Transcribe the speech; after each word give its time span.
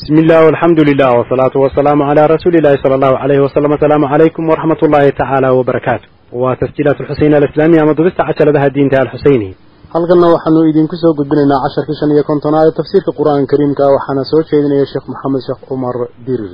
bismi 0.00 0.20
illah 0.24 0.40
alxamdu 0.52 0.80
lilah 0.88 1.12
wsalaatu 1.20 1.56
wasalaamu 1.64 2.02
calaa 2.08 2.28
rasuulillahi 2.34 2.80
sala 2.82 2.94
allahu 2.98 3.16
alayhi 3.24 3.42
wasalam 3.46 3.70
asalaamu 3.76 4.06
calaykum 4.12 4.42
waraxmat 4.50 4.80
ullaahi 4.86 5.12
tacaala 5.20 5.48
wabarakaatu 5.58 6.06
waa 6.42 6.56
tasjiilaat 6.62 6.96
alxuseyn 7.04 7.34
alislaamiya 7.38 7.82
ama 7.84 7.92
dubista 7.98 8.22
cajaladaha 8.28 8.68
diinta 8.76 8.96
alxuseyni 9.04 9.48
halkanna 9.94 10.26
waxaanu 10.34 10.60
idinku 10.72 10.96
soo 11.02 11.12
gudbinaynaa 11.18 11.60
casharkii 11.64 11.98
shan 12.00 12.10
iyo 12.16 12.24
kontonaad 12.30 12.66
ee 12.70 12.76
tafsiirka 12.80 13.10
qur'aanka 13.18 13.50
kariimka 13.52 13.84
waxaana 13.96 14.22
soo 14.32 14.40
jeedinaya 14.50 14.86
sheekh 14.92 15.06
maxamed 15.12 15.42
sheekh 15.48 15.60
cumar 15.68 15.96
dirir 16.26 16.52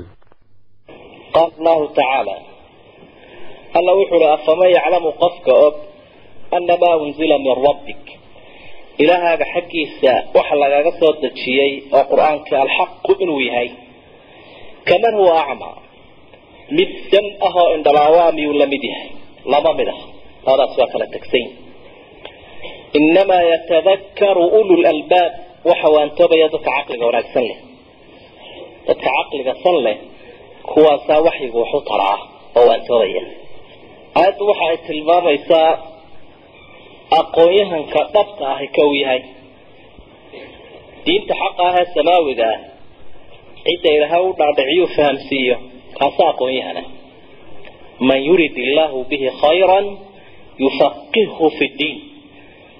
qaal 1.36 1.50
allahu 1.58 1.84
tacaala 1.98 2.34
alla 3.78 3.92
wuxu 4.00 4.14
uhi 4.18 4.28
afama 4.36 4.64
yaclamu 4.76 5.10
qofka 5.22 5.52
og 5.66 5.74
annamaa 6.58 6.94
unzila 7.04 7.36
min 7.46 7.54
rabbik? 7.68 8.02
Ilaahaaga 9.02 9.46
xaggiisa 9.54 10.12
waxa 10.36 10.54
lagaga 10.62 10.90
soo 11.00 11.12
dejiyey 11.22 11.72
oo 11.96 12.04
qur'aanka 12.12 12.54
alxaqu 12.64 13.10
inuu 13.22 13.40
yahay. 13.48 13.68
Kaman 14.88 15.14
huwa 15.20 15.34
acmaa 15.42 15.76
mid 16.76 16.90
dam 17.12 17.26
ah 17.46 17.54
oo 17.60 17.68
indhalaawa 17.76 18.24
miyuu 18.36 18.54
la 18.62 18.66
mid 18.72 18.82
yahay? 18.90 19.08
Lama 19.52 19.70
mid 19.78 19.88
ah. 19.94 20.00
Labadaas 20.46 20.74
waa 20.80 20.88
kala 20.92 21.06
tegsayn 21.14 21.48
inamaa 22.98 23.42
yatadakaru 23.52 24.44
ulu 24.60 24.74
lalbaab 24.86 25.32
waxa 25.68 25.88
waantoobaya 25.94 26.46
dadka 26.54 26.70
caqliga 26.76 27.04
wanaagsan 27.08 27.44
leh. 27.50 27.58
Dadka 28.88 29.08
caqliga 29.16 29.52
san 29.64 29.76
leh 29.86 29.96
kuwaasaa 30.70 31.20
waxyigu 31.26 31.56
waxu 31.62 31.80
taraa 31.90 32.18
oo 32.58 32.64
waantoobaya 32.70 33.22
aayaddu 34.20 34.42
waxa 34.50 34.64
ay 34.72 34.76
tilmaamaysaa 34.88 35.70
aqoon-yahanka 37.10 38.00
dhabta 38.14 38.44
ahi 38.54 38.66
uu 38.84 38.94
yahay. 39.02 39.22
Diinta 41.06 41.34
xaqa 41.42 41.62
ah 41.68 41.74
ee 41.80 41.86
samaawiga 41.96 42.46
ah 42.54 42.60
cidda 43.66 43.88
ilaahay 43.96 44.22
u 44.28 44.32
dhaadhiciyuu 44.40 44.88
fahamsiiyo 44.96 45.56
kaasa 45.98 46.22
aqoon-yahana. 46.32 46.82
Man 48.08 48.20
yurid 48.28 48.54
illaahu 48.66 48.98
bihi 49.10 49.28
khayran 49.42 49.86
yufaqihhu 50.64 51.44
fi 51.58 51.66
ddiin 51.74 51.98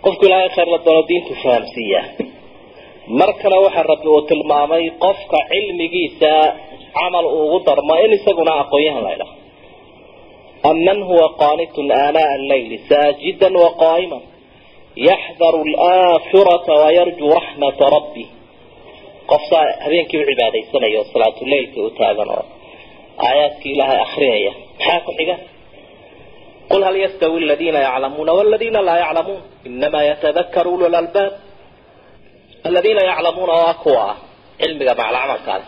qofku 0.05 0.23
ilaahay 0.29 0.49
khayr 0.57 0.69
la 0.75 0.79
doono 0.87 1.03
diintu 1.11 1.33
fahamsiiyaa 1.43 2.05
mar 3.19 3.31
waxaa 3.65 3.85
rabbi 3.93 4.09
uu 4.15 4.23
tilmaamay 4.31 4.85
qofka 5.05 5.39
cilmigiisa 5.51 6.33
camal 6.97 7.27
uu 7.27 7.43
ugu 7.47 7.59
darmo 7.67 7.95
in 8.05 8.13
isaguna 8.19 8.53
aqoon-yahan 8.63 9.03
la 9.07 9.11
ydhaho 9.17 9.35
saajidan 12.91 13.55
waqaa'iman 13.65 14.23
yaxdaru 15.11 15.61
alaakhirata 15.91 16.73
wayarjuu 16.83 17.31
raxmata 17.39 17.85
rabbi 17.97 18.25
qofsaa 19.31 19.65
habeenkii 19.85 20.19
u 20.23 20.27
cibaadaysanaya 20.31 20.99
oo 21.01 21.07
salaatuleylka 21.13 21.79
u 21.87 21.91
taagan 21.99 22.29
oo 22.37 22.45
aayaadkii 23.27 23.73
ilaahay 23.75 23.99
akrinaya 24.07 24.53
maxaa 24.79 25.01
ku 25.07 25.11
xiga? 25.19 25.37
Qul 26.71 26.83
hal 26.89 26.97
yastawi 27.05 27.39
aladiina 27.47 27.79
yaclamuuna 27.89 28.33
waladiina 28.39 28.81
laa 28.89 28.99
yaclamuun. 29.05 29.41
Inamaa 29.69 30.03
yatadakaru 30.11 30.71
ulu 30.77 30.87
lalbaab 30.97 31.33
aladiina 32.69 33.03
yaclamuuna 33.11 33.53
waa 33.63 33.75
kuwa 33.85 34.03
ah 34.11 34.17
cilmiga 34.61 34.93
macla 35.01 35.19
camalkaale 35.23 35.65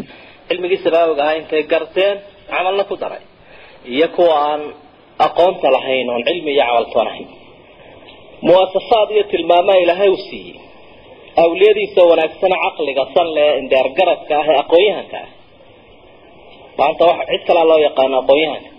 cilmigii 0.48 0.80
samaawiga 0.84 1.22
ahaa 1.24 1.38
intay 1.40 1.62
garteen 1.72 2.16
camalna 2.50 2.84
ku 2.90 2.94
daray. 3.02 3.22
Iyo 3.94 4.06
kuwa 4.16 4.34
aan 4.50 4.62
aqoonta 5.26 5.68
lahayn 5.76 6.06
oon 6.12 6.22
cilmi 6.28 6.50
iyo 6.56 6.64
camaltoonahayn 6.68 7.28
muwaasafaad 8.46 9.08
iyo 9.14 9.24
tilmaamaha 9.32 9.78
ilaahay 9.84 10.08
u 10.08 10.16
siiyey. 10.28 10.56
Awliyadiisa 11.44 12.00
wanaagsana 12.10 12.56
caqliga 12.64 13.04
san 13.14 13.28
le 13.36 13.44
indheergaradka 13.60 14.34
ah 14.40 14.46
ee 14.52 14.56
aqoon-yahanka 14.62 15.18
ah. 15.24 15.28
Maanta 16.78 17.02
waxa 17.10 17.24
cid 17.30 17.42
kalaa 17.48 17.64
loo 17.70 17.78
yaqaano 17.88 18.16
aqoon-yahanka. 18.22 18.70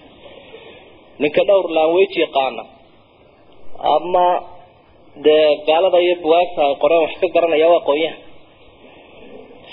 Ninka 1.21 1.41
dhowr 1.49 1.65
language 1.77 2.15
yaqaana. 2.25 2.63
Ama 3.95 4.27
dee 5.25 5.47
gaalada 5.67 5.99
iyo 6.05 6.15
buwaagta 6.23 6.59
ay 6.67 6.75
qoreen 6.83 7.01
wax 7.05 7.13
ka 7.21 7.27
garanaya 7.35 7.67
waa 7.71 7.79
aqoon-yahan 7.83 8.19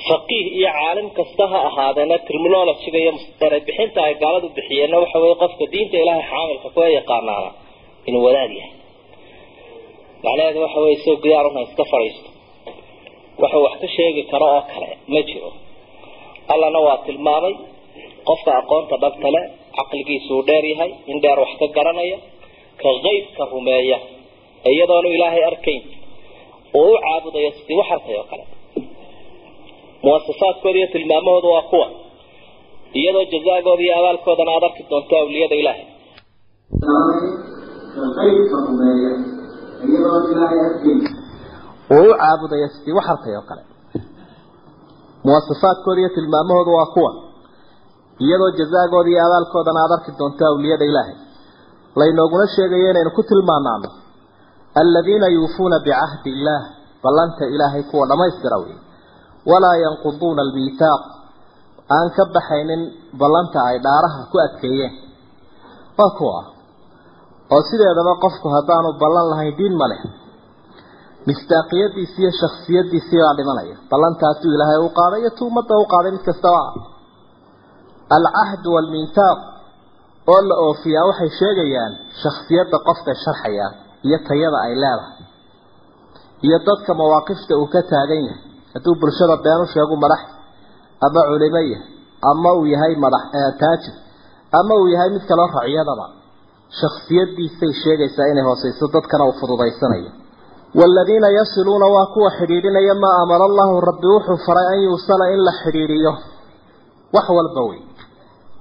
faqiih 0.08 0.46
iyo 0.58 0.68
caalim 0.78 1.08
kasta 1.18 1.44
ha 1.52 1.58
ahaadeena 1.68 2.16
terminologiga 2.28 2.98
iyo 3.04 3.12
erebixinta 3.46 3.98
ay 4.08 4.14
gaaladu 4.22 4.46
bixiyeenna 4.56 4.96
waxa 5.02 5.18
weye 5.24 5.34
qofka 5.42 5.64
diinta 5.72 5.96
ilaahay 6.02 6.24
xaamilka 6.32 6.68
kuwa 6.74 6.88
yaqaanaana 6.98 7.50
inuu 8.08 8.22
wadaad 8.28 8.50
yahay. 8.58 8.72
Macnaheedu 10.24 10.58
waxa 10.64 10.80
weye 10.84 10.96
soo 11.04 11.16
gidaaruna 11.24 11.60
iska 11.66 11.84
fadhiisto. 11.92 12.28
Waxuu 13.42 13.62
wax 13.66 13.74
ka 13.82 13.88
sheegi 13.96 14.22
karo 14.32 14.46
oo 14.56 14.62
kale 14.72 14.88
ma 15.12 15.20
jiro. 15.28 15.50
Allana 16.52 16.78
waa 16.86 16.98
tilmaamay 17.06 17.54
qofka 18.28 18.50
aqoonta 18.60 18.94
dhabta 19.02 19.28
le 19.36 19.42
caqligiisu 19.76 20.30
uu 20.36 20.42
dheer 20.48 20.64
yahay 20.72 20.90
in 21.10 21.16
dheer 21.22 21.38
wax 21.42 21.52
ka 21.60 21.66
garanaya 21.76 22.18
ka 22.82 22.88
qeybka 23.04 23.42
rumeeya 23.52 23.98
iyadoonu 24.72 25.08
ilaahay 25.16 25.42
arkayn 25.50 25.82
oo 26.80 26.88
u 26.94 26.98
caabudayo 27.04 27.50
sidii 27.58 27.76
wax 27.80 27.88
arkay 27.96 28.16
oo 28.20 28.26
kale 28.30 28.44
muwasafaadkooda 30.04 30.78
iyo 30.78 30.88
tilmaamahooda 30.94 31.48
waa 31.54 31.62
kuwa. 31.70 31.86
Iyadoo 32.98 33.24
jazaagooda 33.32 33.82
iyo 33.86 33.94
abaalkoodana 34.00 34.50
aad 34.56 34.64
arki 34.68 34.82
doonto 34.90 35.14
awliyada 35.22 35.54
ilaahay. 35.60 35.86
Oo 41.90 42.02
u 42.10 42.14
caabudaya 42.20 42.68
sidii 42.74 42.92
wax 42.98 43.06
arkay 43.12 43.34
oo 43.38 43.44
kale. 43.48 43.62
Muwasafaadkooda 45.24 46.00
iyo 46.00 46.08
tilmaamahooda 46.16 46.70
waa 46.78 46.86
kuwa. 46.94 47.12
Iyadoo 48.24 48.50
jazaagooda 48.58 49.08
iyo 49.10 49.20
abaalkoodana 49.26 49.78
aad 49.84 49.92
arki 49.98 50.10
doonto 50.18 50.42
awliyada 50.50 50.84
ilaahay. 50.90 51.16
Laynooguna 52.00 52.46
sheegayo 52.56 52.90
inaynu 52.90 53.10
ku 53.16 53.22
tilmaanaano 53.22 53.88
aladiina 54.80 55.26
yuufuuna 55.36 55.78
bicahdi 55.84 56.30
illaah 56.36 56.62
ballanta 57.04 57.44
ilaahay 57.54 57.82
kuwa 57.90 58.06
dhammaystira 58.10 58.56
wey 58.62 58.74
walaa 59.50 59.76
yanquduuna 59.84 60.40
almiithaaq 60.46 61.02
aan 61.96 62.08
ka 62.16 62.24
baxaynin 62.34 62.82
ballanta 63.20 63.58
ay 63.70 63.76
dhaaraha 63.86 64.20
ku 64.32 64.36
adkeeyeen. 64.46 64.92
Waa 65.98 66.10
kuwa 66.18 66.38
oo 67.54 67.62
sideedaba 67.68 68.12
qofku 68.24 68.46
haddaanu 68.56 68.88
ballan 69.02 69.26
lahayn 69.32 69.54
diin 69.58 69.74
ma 69.80 69.86
leh. 69.92 70.02
Mistaaqiyadiisi 71.28 72.18
iyo 72.22 72.30
shaksiyadiisii 72.40 73.20
baa 73.24 73.34
dhimanaya. 73.38 73.76
Ballantaasuu 73.90 74.50
ilaahay 74.56 74.78
u 74.86 74.90
qaaday 74.98 75.20
iyo 75.22 75.30
tuumadda 75.38 75.74
u 75.82 75.86
qaaday 75.92 76.10
mid 76.16 76.24
kastaba 76.28 76.62
alcahdu 78.16 78.68
waalmiithaaq 78.76 79.38
oo 80.32 80.40
la 80.48 80.54
oofiyaa 80.66 81.06
waxay 81.10 81.30
sheegayaan 81.40 81.92
shaksiyadda 82.22 82.76
qofkay 82.88 83.16
sharxayaan 83.24 83.72
iyo 84.06 84.18
tayada 84.28 84.58
ay 84.66 84.74
leedahay. 84.82 85.22
Iyo 86.46 86.58
dadka 86.68 86.90
mawaaqifta 87.00 87.52
uu 87.60 87.66
ka 87.74 87.80
taagan 87.92 88.22
yahay 88.28 88.40
hadduu 88.76 88.94
bulshada 89.02 89.36
been 89.46 89.60
u 89.64 89.66
sheegu 89.74 89.96
madax 90.04 90.22
ama 91.06 91.20
culimo 91.30 91.60
yahay 91.70 91.80
ama 92.30 92.50
uu 92.58 92.66
yahay 92.74 92.94
madax 93.04 93.24
taajir 93.60 93.94
ama 94.58 94.74
uu 94.80 94.86
yahay 94.94 95.10
mid 95.14 95.24
kaloo 95.30 95.48
raciyadaba 95.58 96.06
shaksiyadiisay 96.80 97.72
sheegaysaa 97.82 98.26
inay 98.32 98.44
hooseyso 98.48 98.86
dadkana 98.94 99.24
uu 99.28 99.34
fududaysanayo. 99.40 100.10
Waaladiina 100.78 101.28
yasiluuna 101.38 101.86
waa 101.94 102.06
kuwa 102.14 102.30
xidhiidhinaya 102.38 102.94
maa 103.02 103.16
amara 103.22 103.44
allahu 103.50 103.74
rabbi 103.88 104.06
wuxuu 104.14 104.38
faray 104.46 104.66
an 104.74 104.80
yuusala 104.86 105.24
in 105.34 105.40
la 105.46 105.52
xidhiidhiyo. 105.62 106.12
Wax 107.14 107.26
walba 107.38 107.62
wey. 107.68 107.80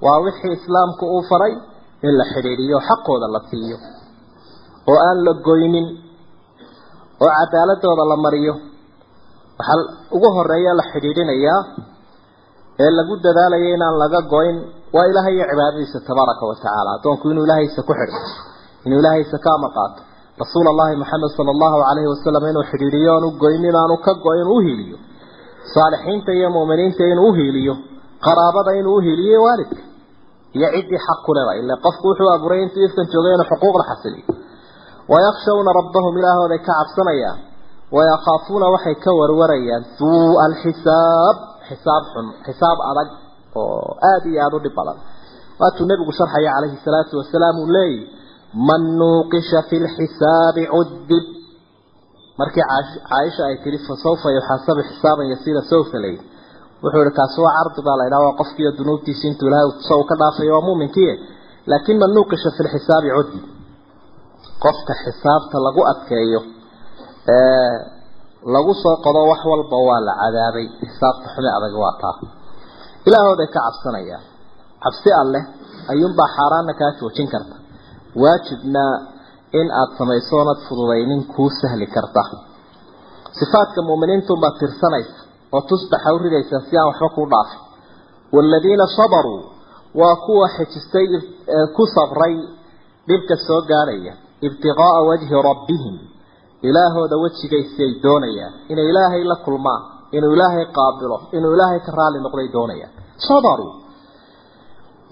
Waa 0.04 0.18
wixii 0.26 0.52
islaamku 0.58 1.04
uu 1.16 1.22
faray 1.30 1.52
in 2.06 2.12
la 2.20 2.24
xidhiidhiyo 2.32 2.78
xaqooda 2.88 3.26
la 3.34 3.40
siiyo 3.50 3.76
oo 4.90 4.98
aan 5.08 5.18
la 5.26 5.32
goynin 5.48 5.86
oo 7.24 7.30
cadaaladooda 7.38 8.04
la 8.12 8.16
mariyo 8.26 8.54
waxaa 9.58 9.82
ugu 10.16 10.28
horreeya 10.36 10.72
la 10.78 10.84
xidhiidhinayaa 10.92 11.60
ee 12.84 12.90
lagu 12.98 13.14
dadaalaya 13.26 13.68
inaan 13.76 13.96
laga 14.02 14.20
goyn 14.34 14.56
waa 14.94 15.06
ilaahay 15.10 15.34
iyo 15.36 15.46
cibaadadiisa 15.50 15.98
tabaaraka 16.08 16.42
wa 16.50 16.54
tacaala 16.58 16.90
addoonku 16.96 17.24
inuu 17.32 17.44
ilaahaysa 17.48 17.80
ku 17.88 17.92
xidho 18.00 18.20
inuu 18.86 18.98
ilaahaysa 19.02 19.36
ka 19.44 19.50
amar 19.56 19.72
rasuul 20.42 20.66
allahi 20.68 20.96
maxamed 21.00 21.30
sala 21.32 21.50
allahu 21.56 21.76
calayhi 21.88 22.08
wasalam 22.12 22.44
inuu 22.52 22.64
xidhiidhiyo 22.70 23.10
aanu 23.16 23.28
goyn 23.42 23.62
inaanu 23.70 23.96
ka 24.06 24.12
go-in 24.24 24.48
u 24.54 24.58
hiiliyo. 24.64 24.96
Saalixiinta 25.74 26.32
iyo 26.38 26.48
mu'miniinta 26.56 27.04
inuu 27.12 27.28
uhiiliyo 27.32 27.74
qaraabada 28.26 28.72
inuu 28.80 28.96
uhiiliyo 29.00 29.38
waalidka. 29.46 29.82
Iyo 30.56 30.68
ciddii 30.76 31.00
xaq 31.06 31.18
ku 31.26 31.32
leba 31.36 31.52
ila 31.60 31.74
qofku 31.84 32.04
wuxuu 32.08 32.28
abuuray 32.36 32.60
intuu 32.64 32.84
ifkan 32.88 33.06
joogay 33.12 33.32
inuu 33.36 33.48
xuquuqda 33.52 33.84
xasiliyo. 33.90 34.24
Wayakhshawna 35.12 35.70
rabbahum 35.80 36.14
ilaahooday 36.20 36.58
ka 36.66 36.72
cabsanayaan 36.78 37.38
wayakaafuuna 37.94 38.66
waxay 38.74 38.96
ka 39.04 39.10
warwarayaan 39.20 39.84
suu'a 39.98 40.42
alxisaab 40.50 41.36
xisaab 41.68 42.02
xun 42.12 42.26
xisaab 42.46 42.78
adag 42.90 43.08
oo 43.54 43.96
aada 44.10 44.26
iyo 44.32 44.40
aada 44.44 44.56
u 44.58 44.60
dhib 44.64 44.74
badan 44.78 44.98
waatuu 45.60 45.86
nebigu 45.90 46.12
sharxaya 46.18 46.50
calayhi 46.56 46.78
salaatu 46.86 47.14
wasalaam 47.20 47.56
uu 47.62 47.68
leeyahy 47.76 48.00
man 48.68 48.82
nuuqisha 49.00 49.60
fi 49.68 49.76
lxisaabi 49.86 50.62
cudib 50.74 51.24
markii 52.40 52.64
caaisha 53.10 53.42
ay 53.50 53.56
tihi 53.64 53.78
fasawfa 53.88 54.28
yuxaasabu 54.36 54.80
xisaaban 54.90 55.26
yasiira 55.32 55.62
sawfa 55.72 55.96
lay 56.04 56.16
wuxuu 56.82 57.02
ihi 57.04 57.12
kaasi 57.18 57.38
waa 57.44 57.54
cardi 57.58 57.80
baa 57.86 57.96
la 58.00 58.04
ydhaha 58.08 58.24
waa 58.28 58.38
qofkiiyo 58.40 58.70
dunuubtiisi 58.78 59.24
intuu 59.30 59.48
ilahay 59.50 59.66
uu 59.96 60.04
ka 60.10 60.14
dhaafayo 60.20 60.52
waa 60.56 60.66
muuminkii 60.68 61.12
laakin 61.70 61.96
man 62.02 62.10
nuuqisha 62.16 62.50
fi 62.56 62.60
lxisaabi 62.66 63.08
cudi 63.16 63.38
qofka 64.64 64.92
xisaabta 65.02 65.56
lagu 65.66 65.80
adkeeyo 65.92 66.40
lagu 68.54 68.72
soo 68.82 68.96
qodo 69.04 69.20
wax 69.30 69.40
walba 69.50 69.76
waa 69.88 70.00
la 70.08 70.12
cadaabay 70.22 70.66
xisaabta 70.80 71.26
xumi 71.34 71.50
adag 71.58 71.74
waa 71.82 71.94
taa. 72.02 72.16
Ilaahooday 73.06 73.48
ka 73.54 73.60
cabsanayaan. 73.66 74.24
Cabsi 74.82 75.10
alleh 75.22 75.42
ayuunbaa 75.92 76.28
xaaraana 76.36 76.72
kaa 76.80 76.90
joojin 77.00 77.28
karta. 77.34 77.56
Waajibna 78.22 78.84
in 79.60 79.66
aada 79.80 79.94
samayso 79.98 80.32
oonad 80.38 80.60
fududaynin 80.68 81.22
kuu 81.34 81.50
sahli 81.60 81.86
karta. 81.96 82.22
Sifaadka 83.38 83.80
muuminiintunbaad 83.88 84.54
tirsanaysa 84.60 85.18
oo 85.54 85.60
tusbaxa 85.70 86.08
u 86.14 86.18
ridaysa 86.24 86.56
si 86.70 86.74
aan 86.78 86.86
waxba 86.90 87.08
kuu 87.16 87.26
dhaafin 87.32 87.60
waaladiina 88.34 88.86
sabaruu 88.96 89.40
waa 90.00 90.16
kuwa 90.26 90.46
xejistay 90.56 91.06
ku 91.76 91.82
sabray 91.94 92.34
dhibka 93.08 93.34
soo 93.46 93.60
gaadhaya 93.70 94.12
ibtiqaa'a 94.46 95.00
wajhi 95.08 95.34
rabbihim 95.48 95.96
ilaahooda 96.62 97.16
wejigaisi 97.24 97.82
ay 97.82 97.92
doonayaan. 98.04 98.54
Inay 98.72 98.86
ilaahay 98.92 99.24
la 99.24 99.36
kulmaan 99.44 99.82
inuu 100.16 100.32
ilaahay 100.36 100.66
qaabilo 100.78 101.16
inuu 101.36 101.52
ilaahay 101.56 101.80
ka 101.86 101.92
raali 101.98 102.18
noqday 102.24 102.48
doonayaan. 102.56 102.92
Sabaruu 103.28 103.72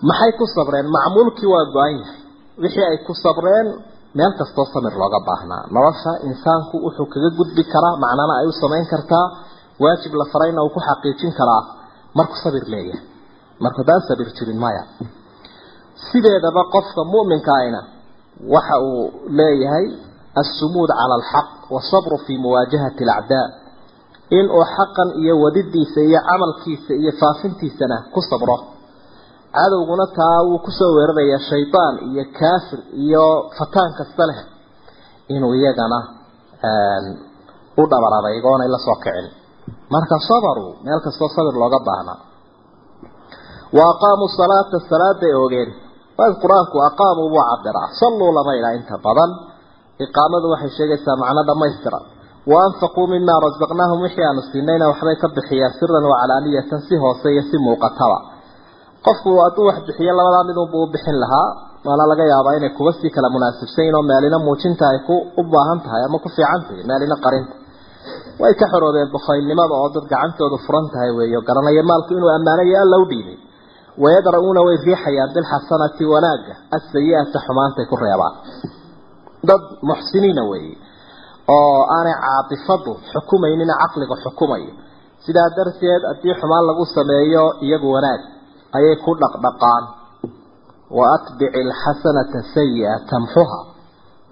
maxay 0.09 0.33
ku 0.39 0.45
sabreen? 0.57 0.87
Macmuulkii 0.97 1.49
waa 1.55 1.65
go-an 1.75 1.95
yahay. 2.01 2.21
Wixii 2.63 2.87
ay 2.91 2.99
ku 3.07 3.13
sabreen 3.25 3.67
meel 4.15 4.33
kastoo 4.39 4.67
samir 4.75 4.95
looga 5.03 5.21
baahnaa. 5.29 5.63
Nolosha 5.75 6.13
insaanku 6.29 6.77
wuxuu 6.87 7.07
kaga 7.13 7.31
gudbi 7.39 7.63
karaa 7.73 7.97
macnana 8.05 8.35
ay 8.41 8.47
u 8.47 8.53
samayn 8.63 8.87
kartaa. 8.93 9.27
Waajib 9.83 10.13
la 10.21 10.25
farayna 10.33 10.61
uu 10.65 10.71
ku 10.77 10.81
xaqiijin 10.89 11.33
karaa. 11.39 11.63
Markuu 12.17 12.39
sabir 12.45 12.65
leeyahay. 12.73 13.03
Marka 13.63 13.79
haddaan 13.83 14.03
sabir 14.09 14.29
jirin 14.37 14.59
maya 14.65 14.83
sideedaba 16.11 16.63
qofka 16.75 17.03
mu'minka 17.13 17.55
waxa 18.55 18.77
uu 18.89 19.03
leeyahay 19.39 19.87
السمود 20.44 20.90
على 21.02 21.16
الحق 21.20 21.72
والصبر 21.74 22.12
في 22.28 22.38
مواجهة 22.38 22.96
الأعداء 23.02 23.48
إن 24.38 24.46
حقا 24.76 25.06
إيا 25.22 25.34
وددي 25.34 25.84
سيا 25.96 26.20
عمل 26.30 26.50
كيس 26.64 26.92
إيا 26.92 27.12
فافنتي 27.22 27.70
سنة 27.80 27.98
كصبره 28.16 28.60
عادو 29.58 29.80
قنطا 29.90 30.32
وكسو 30.52 30.88
ورد 30.98 31.18
إيا 31.18 31.38
الشيطان 31.44 31.94
إيا 32.08 32.24
كافر 32.40 32.80
إيا 33.02 33.26
فتان 33.58 33.90
كالسله 33.98 34.38
إنو 35.32 35.54
إيا 35.54 35.72
قنا 35.78 36.02
ودبر 37.80 38.12
هذا 38.18 38.30
يقول 38.38 38.60
إلا 38.68 38.78
صوكعين 38.88 39.32
مركا 39.96 40.18
صبروا 40.30 40.74
مالك 40.86 41.06
صبر 41.38 41.54
لو 41.62 41.68
قبعنا 41.76 42.16
وأقاموا 43.78 44.28
الصلاة 44.32 44.72
الصلاة 44.82 45.22
يوغين 45.36 45.70
فالقرآن 46.18 46.66
أقاموا 46.92 47.28
وعبرا 47.36 47.84
صلوا 48.02 48.32
لما 48.38 48.54
إلى 48.60 48.70
انت 48.78 48.92
بضل 49.06 49.32
iqaamadu 50.05 50.47
waxay 50.53 50.71
sheegaysaa 50.79 51.17
macno 51.23 51.43
dhammaystira 51.49 51.99
wa 52.53 52.57
anfaquu 52.69 53.03
mimaa 53.15 53.39
rasaqnaahum 53.47 53.99
wixii 54.07 54.25
aanu 54.29 54.43
siinayna 54.51 54.85
waxbay 54.93 55.17
ka 55.23 55.29
bixiyaan 55.37 55.73
siran 55.79 56.05
wa 56.13 56.17
calaaniyatan 56.23 56.81
si 56.89 56.95
hoose 57.03 57.29
iyo 57.35 57.43
si 57.51 57.57
muuqataba. 57.67 58.19
Qofku 59.07 59.31
hadduu 59.45 59.65
wax 59.69 59.79
bixiyo 59.89 60.13
labadaa 60.19 60.45
midunbuu 60.49 60.83
u 60.87 60.91
bixin 60.95 61.17
lahaa 61.25 61.49
waana 61.87 62.05
laga 62.11 62.25
yaabaa 62.33 62.55
inay 62.59 62.73
kuba 62.79 62.91
sii 63.01 63.11
kala 63.17 63.29
munaasibsayin 63.35 63.95
oo 63.99 64.03
meelina 64.11 64.39
muujinta 64.47 64.85
ay 64.93 64.99
ku 65.09 65.15
u 65.41 65.43
baahan 65.53 65.79
tahay 65.85 66.03
ama 66.09 66.19
ku 66.25 66.29
fiican 66.37 66.61
tahay 66.67 66.83
meelina 66.91 67.17
qarinta. 67.25 67.55
Way 68.43 68.53
ka 68.61 68.67
xoroobeen 68.73 69.09
bakhaylnimada 69.17 69.75
oo 69.81 69.89
dad 69.95 70.05
gacantoodu 70.13 70.57
furan 70.67 70.87
tahay 70.93 71.11
weeyo 71.19 71.39
garanaya 71.49 71.83
maalku 71.91 72.11
inuu 72.19 72.31
ammaanayo 72.37 72.77
alla 72.85 72.97
u 73.03 73.05
dhiibay. 73.11 73.37
Wayadra'uuna 74.03 74.61
way 74.67 74.77
riixayaan 74.89 75.31
bilxasanati 75.37 76.05
wanaagga 76.13 76.55
asayi-ata 76.77 77.39
xumaantay 77.47 77.85
ku 77.91 77.97
reebaan 78.05 78.35
dad 79.51 79.63
muxsiniina 79.91 80.43
weeye 80.51 80.75
oo 81.57 81.81
aanay 81.97 82.17
caatifadu 82.25 82.93
xukumaynin 83.13 83.71
caqliga 83.83 84.17
xukumayo 84.25 84.73
sidaa 85.25 85.49
darteed 85.57 86.03
haddii 86.11 86.35
xumaan 86.41 86.65
lagu 86.69 86.85
sameeyo 86.97 87.45
iyagu 87.67 87.89
wanaag 87.97 88.21
ayay 88.77 88.97
ku 89.05 89.11
dhaqdhaqaan. 89.23 89.85
Wa 90.97 91.05
atbici 91.17 91.59
alxasanata 91.63 92.39
sayi-a 92.55 92.93
tamxuha 93.11 93.59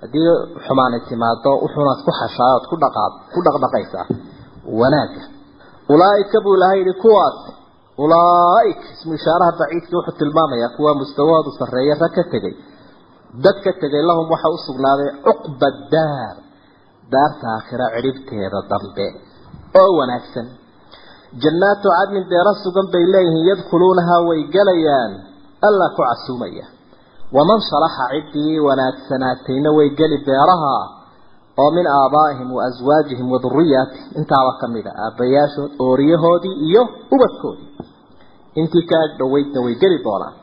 haddii 0.02 0.30
xumaani 0.66 0.98
timaado 1.08 1.52
wuxuunaad 1.64 2.00
ku 2.06 2.12
xashaa 2.20 2.52
ood 2.56 2.64
ku 3.34 3.40
dhaqdhaqaysaa. 3.46 4.06
Wanaagga 4.80 5.22
ulaaika 5.94 6.36
buu 6.44 6.54
ilahay 6.56 6.78
yihi 6.82 6.94
kuwaas 7.02 7.38
ulaaik. 8.04 8.80
Ismu 8.94 9.12
ishaaraha 9.18 9.52
baciidkii 9.60 9.96
wuxuu 9.98 10.18
tilmaamayaa 10.20 10.74
kuwa 10.76 10.90
mustawahoodu 11.00 11.50
sarreeya 11.58 11.94
rag 12.02 12.12
ka 12.18 12.24
tegay 12.32 12.54
dad 13.32 13.56
ka 13.64 13.72
tegay 13.80 14.02
lahum 14.04 14.28
waxa 14.28 14.48
u 14.48 14.58
sugnaaday 14.66 15.10
cuqba 15.24 15.68
daar. 15.92 16.36
Daarta 17.12 17.46
aakhira 17.56 17.86
cidhibteeda 17.94 18.58
dambe. 18.70 19.06
Oo 19.80 19.90
wanaagsan. 19.98 20.46
Jannaatu 21.42 21.88
cadnin 21.96 22.24
beero 22.28 22.52
sugan 22.64 22.86
bay 22.92 23.04
leeyihiin 23.14 23.46
yadkhuluunahaa 23.50 24.20
way 24.28 24.40
gelayaan. 24.54 25.12
Alla 25.68 25.86
ku 25.96 26.02
casuumaya. 26.08 26.66
Waman 27.32 27.60
salaxa 27.70 28.04
ciddii 28.12 28.60
wanaagsanaatayna 28.66 29.70
way 29.76 29.88
geli 29.98 30.18
beeraha. 30.26 30.76
Oo 31.60 31.70
min 31.76 31.86
aabaa'ihim 31.86 32.48
wa 32.56 32.64
aswaajihim 32.68 33.26
wa 33.32 33.38
duriyaatihim 33.44 34.08
intaaba 34.20 34.52
ka 34.60 34.66
mid 34.74 34.86
a 34.88 34.92
aabbayaashood 35.04 35.70
ooriyahoodii 35.84 36.56
iyo 36.68 36.82
ubadkoodii. 37.14 37.68
Intii 38.60 38.84
ka 38.90 38.96
ag 39.04 39.10
dhoweydna 39.20 39.60
way 39.64 39.74
geli 39.82 39.98
doonaan 40.04 40.41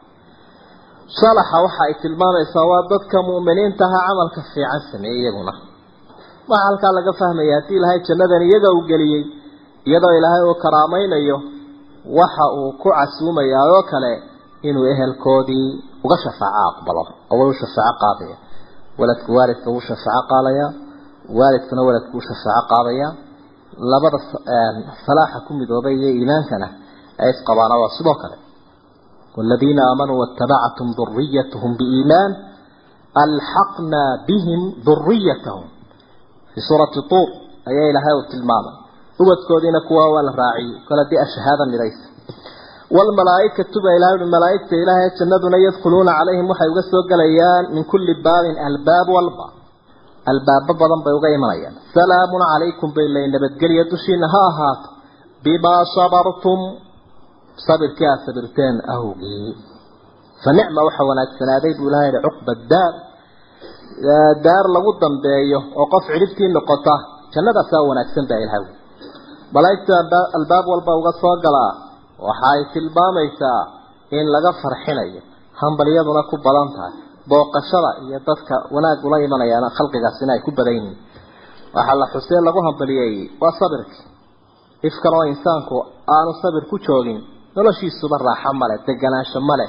salaxa 1.17 1.57
waxa 1.65 1.81
ay 1.88 1.94
tilmaamaysaa 2.01 2.65
waa 2.71 2.83
dadka 2.91 3.17
mu'miniinta 3.29 3.83
aha 3.88 4.00
camalka 4.07 4.41
fiican 4.53 4.81
sameeyey 4.91 5.21
iyaguna. 5.23 5.53
Waxaa 6.50 6.65
halkaa 6.69 6.91
laga 6.97 7.13
fahmaya 7.19 7.53
haddii 7.57 7.77
ilaahay 7.79 8.00
jannadan 8.07 8.41
iyaga 8.50 8.69
uu 8.75 8.83
geliyey 8.91 9.23
iyadoo 9.89 10.13
ilaahay 10.19 10.44
uu 10.50 10.56
karaamaynayo 10.63 11.38
waxa 12.19 12.45
uu 12.59 12.71
ku 12.81 12.89
casuumayaa 12.97 13.65
oo 13.75 13.83
kale 13.91 14.11
inuu 14.69 14.85
ehelkoodii 14.94 15.67
uga 16.06 16.17
shafaaco 16.23 16.61
aqbalo. 16.69 17.03
Way 17.38 17.47
u 17.50 17.53
shafaaco 17.61 17.97
qaadaya. 18.03 18.35
Waladku 19.00 19.29
waalidka 19.38 19.67
wuu 19.73 19.81
shafaaco 19.89 20.27
qaadaya. 20.31 20.67
Waalidkuna 21.38 21.81
waladku 21.88 22.13
wuu 22.17 22.25
shafaaco 22.29 22.67
qaadaya. 22.71 23.07
Labada 23.91 24.17
salaaxa 25.06 25.39
ku 25.47 25.51
midoobay 25.59 25.95
iyo 26.00 26.09
iimaankana 26.19 26.67
ay 27.21 27.29
isqabaana 27.33 27.75
waa 27.81 27.89
sidoo 27.97 28.15
kale 28.21 28.35
والذين 29.38 29.79
آمنوا 29.93 30.17
واتبعتهم 30.20 30.88
ذريتهم 31.00 31.70
بإيمان 31.79 32.31
ألحقنا 33.24 34.05
بهم 34.29 34.60
ذريتهم 34.88 35.64
في 36.55 36.60
سورة 36.69 36.94
طور 37.10 37.29
أي 37.69 37.91
إلهي 37.91 38.12
وتلماما 38.19 38.72
وبتكودين 39.20 39.76
كوا 39.88 40.06
والراعي 40.14 40.69
قال 40.88 40.98
دي 41.10 41.17
أشهادا 41.26 41.64
لريس 41.72 41.98
والملائكة 42.96 43.62
تبا 43.74 43.91
إلهي 43.98 44.14
الملائكة 44.26 44.72
إلهي 44.82 45.05
جندنا 45.19 45.56
يدخلون 45.67 46.08
عليهم 46.08 46.50
وحي 46.50 46.69
وقسوا 46.69 47.03
قليان 47.10 47.64
من 47.74 47.82
كل 47.93 48.06
باب 48.26 48.44
الباب 48.69 49.06
والباب 49.14 49.53
الباب 50.32 50.62
بضم 50.81 51.00
بيوغي 51.06 51.36
مريان 51.44 51.74
سلام 51.98 52.32
عليكم 52.55 52.88
بإلهي 52.96 53.26
نبتقل 53.34 53.70
يدشين 53.81 54.22
ها 54.34 54.46
هات 54.58 54.82
بما 55.44 55.74
صبرتم 55.96 56.60
sabirkii 57.68 58.07
aad 58.11 58.21
sabirteen 58.28 58.75
awgii. 58.95 59.49
Fa 60.44 60.49
nicma 60.57 60.80
waxa 60.87 61.04
wanaagsanaaday 61.09 61.73
buu 61.78 61.87
ilahay 61.89 62.09
yihi 62.11 62.21
cuqba 62.28 62.51
daar. 62.71 62.94
Daar 64.45 64.66
lagu 64.75 64.92
dambeeyo 65.04 65.59
oo 65.80 65.85
qof 65.94 66.04
cidhibtii 66.13 66.49
noqota 66.57 66.95
jannadaasaa 67.33 67.81
wanaagsan 67.89 68.25
baa 68.31 68.39
ilahay 68.45 68.63
malaa'igta 69.56 69.94
albaab 70.37 70.66
walba 70.73 70.92
uga 71.01 71.11
soo 71.21 71.35
galaa 71.45 71.71
waxa 72.28 72.45
ay 72.54 72.61
tilmaamaysaa 72.73 73.61
in 74.18 74.25
laga 74.35 74.51
farxinayo 74.61 75.21
hambalyaduna 75.61 76.21
ku 76.30 76.35
badan 76.45 76.69
tahay 76.75 76.94
booqashada 77.30 77.89
iyo 78.04 78.18
dadka 78.30 78.56
wanaag 78.75 78.99
ula 79.07 79.18
imanayaana 79.28 79.69
khalqigaasina 79.78 80.31
ay 80.35 80.42
ku 80.47 80.51
badan 80.59 80.85
waxaa 81.75 81.97
la 82.01 82.06
xusee 82.13 82.42
lagu 82.47 82.59
hambaliyeeyey 82.68 83.23
waa 83.42 83.54
sabirkii. 83.61 84.06
Ifkan 84.87 85.13
oo 85.18 85.25
insaanku 85.33 85.75
aanu 86.16 86.31
sabir 86.42 86.63
ku 86.71 86.78
joogin 86.85 87.19
noloshiisuba 87.59 88.16
raaxo 88.28 88.51
male 88.61 88.75
deganaansho 88.87 89.39
male 89.49 89.66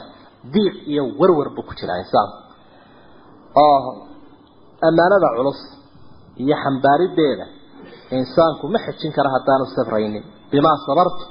diiq 0.54 0.74
iyo 0.92 1.02
warwar 1.20 1.48
buu 1.56 1.64
ku 1.68 1.72
jiraa 1.80 1.98
insaanku 2.04 2.36
oo 3.64 3.78
ammaanada 4.88 5.28
culus 5.36 5.60
iyo 6.42 6.54
xambaarideeda 6.62 7.46
insaanku 8.18 8.64
ma 8.72 8.78
xejin 8.86 9.12
kara 9.16 9.28
haddaanu 9.34 9.64
sabraynin. 9.76 10.24
Bimaa 10.52 10.76
sabartu 10.86 11.24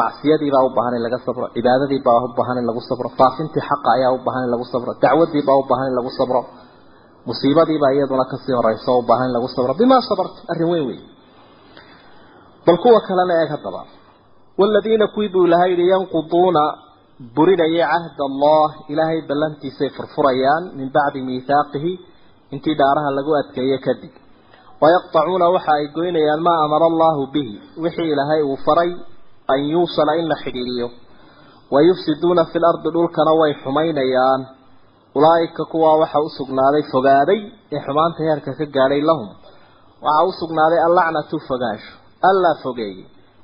macsiyadii 0.00 0.50
baa 0.54 0.64
u 0.68 0.70
baahan 0.76 0.94
in 0.98 1.02
laga 1.06 1.18
sabro 1.26 1.44
cibaadadii 1.54 2.00
baa 2.06 2.18
u 2.26 2.28
baahan 2.38 2.56
in 2.60 2.66
lagu 2.70 2.80
sabro 2.90 3.08
faafintii 3.18 3.62
xaqa 3.68 3.88
ayaa 3.96 4.12
u 4.16 4.18
baahan 4.26 4.42
in 4.46 4.50
lagu 4.54 4.64
sabro 4.72 4.90
dacwadii 5.04 5.42
baa 5.48 5.56
u 5.62 5.64
baahan 5.70 5.86
in 5.90 5.94
lagu 5.98 6.10
sabro 6.18 6.40
musiibadii 7.28 7.78
baa 7.82 7.92
iyaduna 7.96 8.24
ka 8.30 8.36
sii 8.44 8.54
horeysa 8.58 8.88
oo 8.94 8.98
u 9.02 9.06
baahan 9.10 9.26
in 9.28 9.34
lagu 9.36 9.48
sabro. 9.56 9.72
Bimaa 9.80 10.00
sabartu 10.10 10.38
arrin 10.52 10.68
weyn 10.72 10.84
weyn. 10.88 11.02
Bal 12.66 12.76
kuwa 12.82 13.00
kalena 13.06 13.34
eeg 13.42 13.50
haddaba 13.54 13.80
waaladiina 14.58 15.06
kuwii 15.14 15.28
buu 15.28 15.46
ilahay 15.46 15.70
yihi 15.70 15.88
yanquduuna 15.94 16.62
burinayay 17.36 17.86
cahd 17.92 18.18
allah 18.30 18.68
ilaahay 18.92 19.20
ballantiisay 19.28 19.90
furfurayaan 19.96 20.64
min 20.78 20.88
bacdi 20.96 21.20
miithaaqihi 21.28 21.92
intii 22.54 22.74
dhaaraha 22.80 23.10
lagu 23.18 23.32
adkeeye 23.40 23.78
kadib 23.86 24.12
wayaqطacuuna 24.82 25.46
waxa 25.54 25.72
ay 25.78 25.86
goynayaan 25.96 26.42
maa 26.46 26.58
amara 26.66 26.86
allahu 26.92 27.22
bihi 27.34 27.54
wixii 27.84 28.10
ilaahay 28.14 28.42
uu 28.50 28.56
faray 28.66 28.90
an 29.54 29.60
yuusala 29.72 30.12
in 30.20 30.26
la 30.32 30.36
xidhiiriyo 30.44 30.88
wayufsiduuna 31.74 32.44
fi 32.52 32.58
lardi 32.64 32.88
dhulkana 32.96 33.32
way 33.40 33.52
xumaynayaan 33.62 34.40
ulaa'ika 35.18 35.64
kuwaa 35.72 35.96
waxa 36.02 36.18
u 36.26 36.28
sugnaaday 36.38 36.82
fogaaday 36.92 37.40
ee 37.74 37.80
xumaanta 37.86 38.20
heerka 38.28 38.50
ka 38.58 38.66
gaadhay 38.76 39.02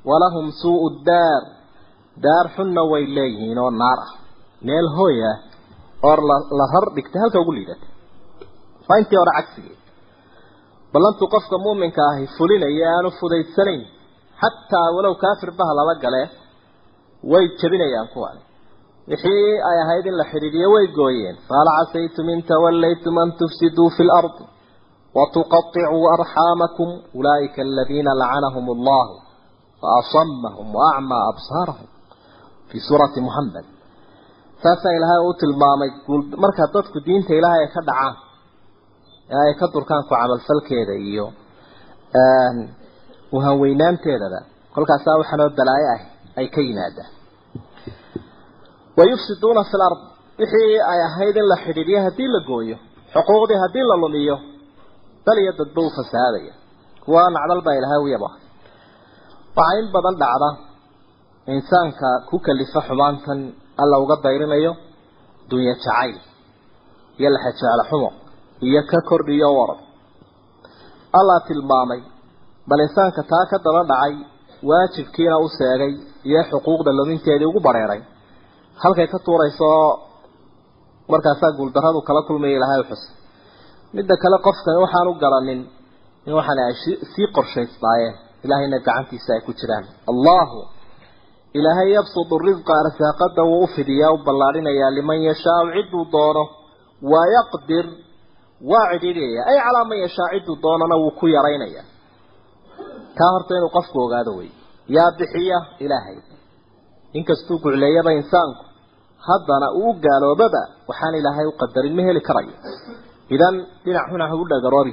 walahum 0.08 0.46
suu'u 0.62 0.88
daar. 1.08 1.42
Daar 2.24 2.46
xunna 2.56 2.82
way 2.92 3.04
leeyihiin 3.16 3.58
oo 3.64 3.70
naar 3.82 3.98
ah. 4.06 4.12
Meel 4.66 4.88
hooy 4.96 5.16
ah 5.30 5.36
oo 6.08 6.16
la 6.58 6.64
rar 6.74 6.86
dhigtay 6.96 7.20
halka 7.22 7.38
ugu 7.42 7.52
liidata. 7.58 7.86
Waa 8.88 8.98
intii 9.00 9.18
hore 9.22 9.32
cagsigeed 9.38 9.78
ballantu 10.92 11.24
qofka 11.34 11.56
muuminka 11.64 12.02
ahi 12.10 12.24
fulinaya 12.36 12.86
aanu 12.94 13.10
fudaydsanayn 13.20 13.82
xataa 14.42 14.88
walow 14.96 15.14
kaafir 15.22 15.50
baha 15.58 15.72
lala 15.78 15.94
gale 16.04 16.22
way 17.32 17.44
jabinayaan 17.60 18.08
kuwani 18.14 18.42
wixii 19.10 19.52
ay 19.68 19.76
ahayd 19.84 20.04
in 20.10 20.16
la 20.20 20.24
xidhiidhiyo 20.32 20.68
way 20.74 20.86
gooyeen. 20.98 21.36
Fahal 21.48 21.68
casaytum 21.78 22.26
in 22.34 22.40
tawallaytum 22.50 23.14
an 23.22 23.28
tufsiduu 23.40 23.88
fi 23.96 24.02
lardi 24.10 24.44
watuqaطicuu 25.16 26.04
arxaamakum 26.16 26.88
ulaa'ika 27.18 27.60
aladiina 27.66 28.10
lacanahum 28.22 28.66
allahu 28.76 29.12
faasamahum 29.82 30.66
waacmaa 30.80 31.22
absaarahum 31.32 31.88
fii 32.68 32.80
suurati 32.88 33.20
muxamed 33.26 33.66
saasaa 34.62 34.92
ilaahay 34.98 35.20
u 35.28 35.32
tilmaamay 35.42 35.90
markaa 36.44 36.68
dadku 36.74 36.98
diinta 37.06 37.32
ilaahay 37.38 37.62
ay 37.66 37.70
ka 37.76 37.80
dhacaan 37.88 38.14
ee 39.34 39.42
ay 39.48 39.54
ka 39.60 39.66
durkaan 39.74 40.02
ku 40.08 40.12
camalfalkeeda 40.14 40.94
iyo 41.10 41.26
uhanweynaanteedaba 43.36 44.40
kolkaasaa 44.74 45.16
waxaanoo 45.20 45.50
balaayo 45.58 45.88
ah 45.96 46.00
ay 46.40 46.46
ka 46.54 46.60
yimaadaan 46.68 47.10
wayufsiduuna 48.98 49.62
fi 49.70 49.76
lard 49.82 50.00
wixii 50.40 50.76
ay 50.92 51.00
ahayd 51.08 51.36
in 51.42 51.46
la 51.52 51.56
xidhiidhiyo 51.64 52.00
haddii 52.06 52.28
la 52.34 52.40
gooyo 52.50 52.76
xuquuqdii 53.14 53.58
haddii 53.64 53.84
la 53.90 53.96
lumiyo 54.04 54.36
dal 55.26 55.38
iyo 55.44 55.52
dadba 55.60 55.80
waxaa 59.56 59.78
in 59.80 59.86
badan 59.94 60.16
dhacda. 60.22 60.50
Insaanka 61.54 62.08
ku 62.28 62.36
kalifa 62.46 62.80
xumaantan 62.88 63.38
alla 63.82 63.96
uga 64.04 64.16
dayrinayo 64.24 64.72
dunya 65.50 65.74
jacayl 65.82 66.16
iyo 67.18 67.28
laxajeclo 67.34 67.84
xumo 67.90 68.10
iyo 68.66 68.80
ka 68.90 68.98
kordhiyo 69.08 69.48
warad 69.58 69.80
allah 71.18 71.38
tilmaamay 71.48 72.00
bal 72.68 72.80
insaanka 72.86 73.22
taa 73.30 73.44
ka 73.50 73.56
daba 73.64 73.82
dhacay 73.90 74.14
waajibkiina 74.68 75.36
u 75.44 75.48
seegay 75.58 75.92
iyo 76.28 76.40
xuquuqda 76.50 76.90
luminteedii 76.98 77.48
ugu 77.50 77.60
bareeray. 77.66 78.00
Halkay 78.82 79.06
ka 79.12 79.18
tuurayso 79.26 79.68
markaasaa 81.12 81.56
guuldarradu 81.58 82.00
kala 82.08 82.20
kulmaya 82.28 82.54
ilaahay 82.58 82.80
u 82.84 82.86
xusay 82.90 83.12
midda 83.96 84.14
kale 84.22 84.36
qofkani 84.46 84.78
waxaan 84.84 85.08
u 85.10 85.14
garanin 85.22 85.60
in 86.26 86.32
waxaan 86.38 86.58
ay 86.66 86.74
sii 87.12 87.26
qorshaysnaayeen 87.36 88.14
ilaahayna 88.44 88.78
gacantiisa 88.86 89.30
ay 89.36 89.40
ku 89.46 89.52
jiraan. 89.60 89.84
Allahu 90.12 90.58
ilaahay 91.58 91.88
yabsudu 91.98 92.34
risqa 92.48 92.72
arsaaqada 92.82 93.42
wuu 93.50 93.64
u 93.64 93.66
fidiyaa 93.76 94.12
u 94.16 94.18
ballaadhinayaa 94.26 94.90
liman 94.98 95.20
yashaau 95.28 95.66
cidduu 95.76 96.04
doono 96.14 96.44
wayaqdir 97.12 97.86
waa 98.70 98.86
cidhiidhiyaya 98.92 99.42
ay 99.50 99.58
calaa 99.66 99.84
man 99.90 99.98
yashaa 100.04 100.28
cidduu 100.34 100.56
doonana 100.64 100.96
wuu 101.02 101.10
ku 101.20 101.26
yaraynayaa 101.36 101.84
taa 103.18 103.30
horta 103.34 103.52
inuu 103.58 103.72
qofku 103.76 103.96
ogaado 104.06 104.32
wey 104.38 104.50
yaa 104.96 105.10
bixiya 105.18 105.58
ilaahay. 105.84 106.16
Inkastuu 107.18 107.58
gucleeyaba 107.64 108.10
insaanku 108.20 108.62
haddana 109.28 109.66
uu 109.80 109.92
gaaloobaba 110.04 110.62
waxaan 110.88 111.14
ilaahay 111.20 111.46
u 111.50 111.52
qadarin 111.60 111.94
ma 111.98 112.02
heli 112.08 112.20
karayo. 112.28 112.54
Idan 113.34 113.54
dhinac 113.84 114.04
xunaha 114.10 114.34
u 114.42 114.44
dhagaroobi 114.52 114.92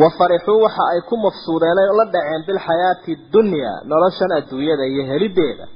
wa 0.00 0.08
farixuu 0.18 0.58
waxa 0.64 0.82
ay 0.92 1.00
ku 1.08 1.14
mafsuudeen 1.24 1.78
la 1.98 2.04
dhaceen 2.14 2.42
bilxayaati 2.48 3.12
dunyaa 3.34 3.76
noloshan 3.92 4.30
adduunyada 4.38 4.84
iyo 4.92 5.02
helideeda 5.10 5.66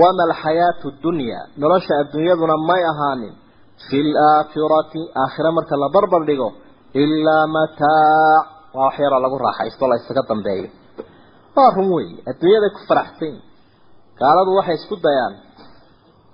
wama 0.00 0.22
alxayaatu 0.28 0.86
dunyaa 1.04 1.44
nolosha 1.62 1.92
adduunyaduna 2.02 2.54
may 2.68 2.82
ahaanin. 2.92 3.34
Fi 3.88 3.98
laakhirati 4.16 5.00
aakhira 5.22 5.50
marka 5.56 5.74
la 5.82 5.88
barbar 5.94 6.22
dhigo 6.28 6.48
ilaa 7.02 7.46
mataac 7.56 8.44
waa 8.76 8.84
wax 8.86 8.94
yaroo 9.04 9.20
lagu 9.24 9.36
raaxaysto 9.46 9.84
la 9.90 9.96
isaga 10.00 10.22
dambeeyo. 10.30 10.68
Waa 11.56 11.70
run 11.76 11.88
wey 11.96 12.08
adduunyaday 12.30 12.70
ku 12.76 12.80
faraxsan. 12.88 13.34
Gaaladu 14.20 14.50
waxay 14.58 14.76
isku 14.80 14.96
dayaan. 15.06 15.34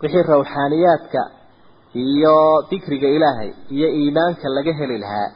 Wixii 0.02 0.24
rawxaaniyaadka 0.32 1.20
iyo 2.04 2.36
dikriga 2.70 3.08
ilaahay 3.16 3.50
iyo 3.76 3.88
iimaanka 3.98 4.46
laga 4.56 4.72
heli 4.80 4.96
lahaa 5.04 5.28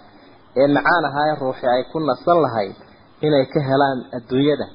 ee 0.60 0.66
macaan 0.76 1.04
ahaa 1.08 1.26
ee 1.30 1.36
ruuxi 1.42 1.66
ay 1.74 1.82
ku 1.92 1.98
nasan 2.10 2.38
lahayd 2.44 2.76
inay 3.26 3.44
ka 3.54 3.60
helaan 3.68 3.98
adduunyada 4.18 4.66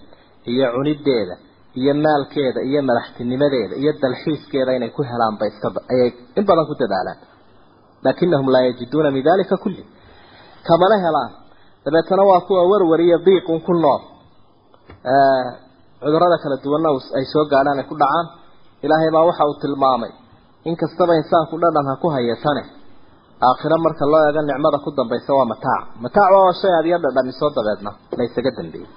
iyo 0.52 0.66
cunideeda 0.76 1.36
iyo 1.80 1.94
maalkeeda 2.06 2.60
iyo 2.70 2.80
madaxtinimadeeda 2.90 3.76
iyo 3.82 3.92
dalxiiskeeda 4.04 4.72
inay 4.78 4.90
ku 4.98 5.02
helaan 5.12 5.36
bay 5.40 5.50
iska 5.54 5.68
ayay 5.94 6.10
in 6.38 6.44
badan 6.50 6.66
ku 6.70 6.76
dadaalaan. 6.82 7.20
Laakinahum 8.06 8.48
laa 8.54 8.64
yajiduuna 8.68 9.10
min 9.16 9.24
dalika 9.28 9.56
kulli. 9.64 9.84
Kamana 10.68 10.96
helaan. 11.06 11.32
Dabeetana 11.86 12.24
waa 12.30 12.42
kuwa 12.48 12.62
warwar 12.72 13.00
iyo 13.08 13.18
diiqun 13.28 13.60
ku 13.68 13.74
nool. 13.84 14.02
Cudurada 16.02 16.38
kala 16.44 16.56
duwanna 16.64 16.90
ay 17.18 17.26
soo 17.34 17.46
gaadhaan 17.52 17.80
ay 17.82 17.86
ku 17.92 17.96
dhacaan. 18.02 18.26
Ilaahay 18.86 19.10
baa 19.16 19.26
waxa 19.30 19.44
uu 19.50 19.58
tilmaamay 19.62 20.12
in 20.70 20.76
kastaba 20.82 21.14
insaanku 21.20 21.56
dhadhan 21.64 21.86
ha 21.90 21.94
ku 22.02 22.08
hayatane 22.16 22.64
aakhiro 23.48 23.78
marka 23.86 24.06
loo 24.12 24.22
eego 24.28 24.42
nicmada 24.50 24.78
ku 24.86 24.90
dambaysa 24.98 25.32
waa 25.38 25.46
mataac. 25.54 25.84
Mataac 26.04 26.32
waa 26.36 26.54
shay 26.62 26.72
aad 26.78 26.86
iyo 26.90 26.98
dhadhamisoo 27.04 27.50
dabeedna 27.58 27.92
la 28.18 28.24
ysaga 28.28 28.52
dambeeyey. 28.58 28.90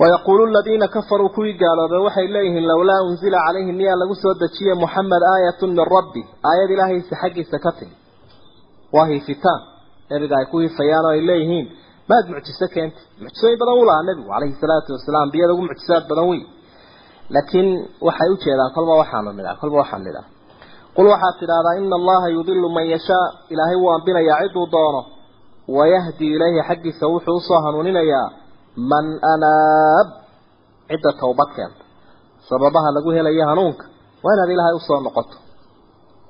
Wayaquulu 0.00 0.42
aladiina 0.46 0.88
kafaruu 0.88 1.28
kuwii 1.36 1.54
gaaloobay 1.62 2.00
waxay 2.06 2.26
leeyihiin 2.34 2.66
lowlaa 2.70 3.02
unzila 3.08 3.38
calayhi 3.46 3.72
miyaa 3.72 3.96
lagu 4.02 4.14
soo 4.22 4.34
dejiye 4.42 4.74
moxamed 4.82 5.22
aayatun 5.32 5.70
min 5.76 5.84
rabbi. 5.96 6.22
Aayad 6.50 6.70
ilaahaysa 6.74 7.14
xaggiisa 7.22 7.58
ka 7.64 7.70
timi. 7.78 7.94
Waa 8.94 9.06
hiifitaan. 9.10 9.60
Nebiga 10.10 10.36
ay 10.40 10.46
ku 10.50 10.56
hiifayaan 10.62 11.04
oo 11.04 11.10
ay 11.16 11.20
leeyihiin 11.28 11.66
maad 12.10 12.24
mucjiso 12.32 12.66
keentay. 12.74 13.04
Mucjisooyin 13.22 13.58
badan 13.60 13.74
u 13.80 13.84
lahaa 13.88 14.02
nebigu 14.08 14.28
calayhi 14.32 14.54
salaatu 14.62 14.88
wasalaam 14.96 15.22
ambiyada 15.26 15.52
ugu 15.54 15.62
mucjisaad 15.68 16.04
badan 16.10 16.26
wey 16.30 16.40
laakiin 17.34 17.68
qul 20.96 21.06
waxaad 21.12 21.34
tidhahdaa 21.40 21.74
ina 21.80 21.96
allaha 22.00 22.28
yudilu 22.36 22.68
man 22.76 22.86
yashaa. 22.94 23.26
Ilaahay 23.52 23.76
wuu 23.82 23.90
ambinayaa 23.96 24.38
ciduu 24.48 24.66
doono. 24.74 25.00
Wayahdi 25.76 26.26
ilayhi 26.36 26.60
xaggiisa 26.68 27.04
wuxuu 27.12 27.36
u 27.36 27.40
soo 27.48 27.60
hanuuninayaa 27.64 28.26
man 28.90 29.06
anaab. 29.32 30.06
Cidda 30.88 31.10
towbad 31.20 31.50
keenta 31.56 31.82
sababaha 32.48 32.88
lagu 32.96 33.10
helayo 33.16 33.44
hanuunka 33.50 33.84
waa 34.24 34.34
inaad 34.34 34.50
ilaahay 34.54 34.74
u 34.74 34.80
soo 34.88 35.00
noqoto 35.06 35.36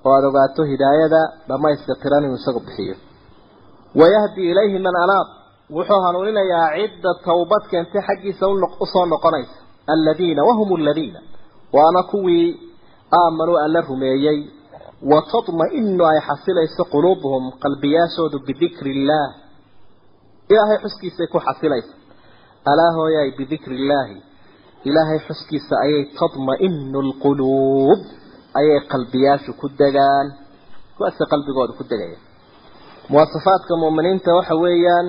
oo 0.05 0.13
aada 0.17 0.27
ogaato 0.31 0.63
hidaayada 0.71 1.21
dhamayska 1.49 1.93
tiran 2.03 2.25
inuu 2.27 2.37
isagu 2.41 2.61
bixiyo. 2.67 2.95
Wayahdi 4.01 4.43
ilayhi 4.51 4.79
man 4.87 4.97
anaab. 5.05 5.27
Wuxuu 5.77 6.01
hanuuninayaa 6.07 6.67
cidda 6.77 7.11
towbad 7.27 7.63
keentay 7.71 8.03
xaggiisa 8.09 8.45
u 8.83 8.87
soo 8.93 9.05
noqonaysa 9.13 9.57
aladiina 9.93 10.43
wahum 10.49 10.69
aladiina 10.81 11.21
waana 11.77 12.03
kuwii 12.11 12.47
aamanuu 13.19 13.57
alla 13.65 13.81
rumeeyey 13.91 14.39
watadma-inu 15.13 16.03
ay 16.13 16.19
xasilayso 16.29 16.83
quluubuhum 16.93 17.45
qalbiyaashoodu 17.65 18.39
bidikri 18.47 18.91
illaah 18.97 19.31
ilaahay 20.53 20.79
xuskiisay 20.85 21.27
ku 21.33 21.39
xasilaysa. 21.47 21.93
Alaa 22.71 22.93
hooyaay 22.99 23.31
bidikri 23.39 23.75
illaahi 23.81 24.17
ilaahay 24.89 25.19
xuskiisa 25.29 25.75
ayay 25.85 26.03
tadma-inu 26.21 26.99
alquluub 27.07 28.01
ayay 28.61 28.81
qalbiyaashu 28.93 29.51
ku 29.61 29.67
degaan. 29.81 30.27
Kuwaase 30.97 31.25
qalbigooda 31.33 31.73
ku 31.79 31.85
degaya. 31.91 32.19
Muwasafaadka 33.11 33.73
muuminiinta 33.83 34.31
waxa 34.39 34.55
weeyaan 34.65 35.07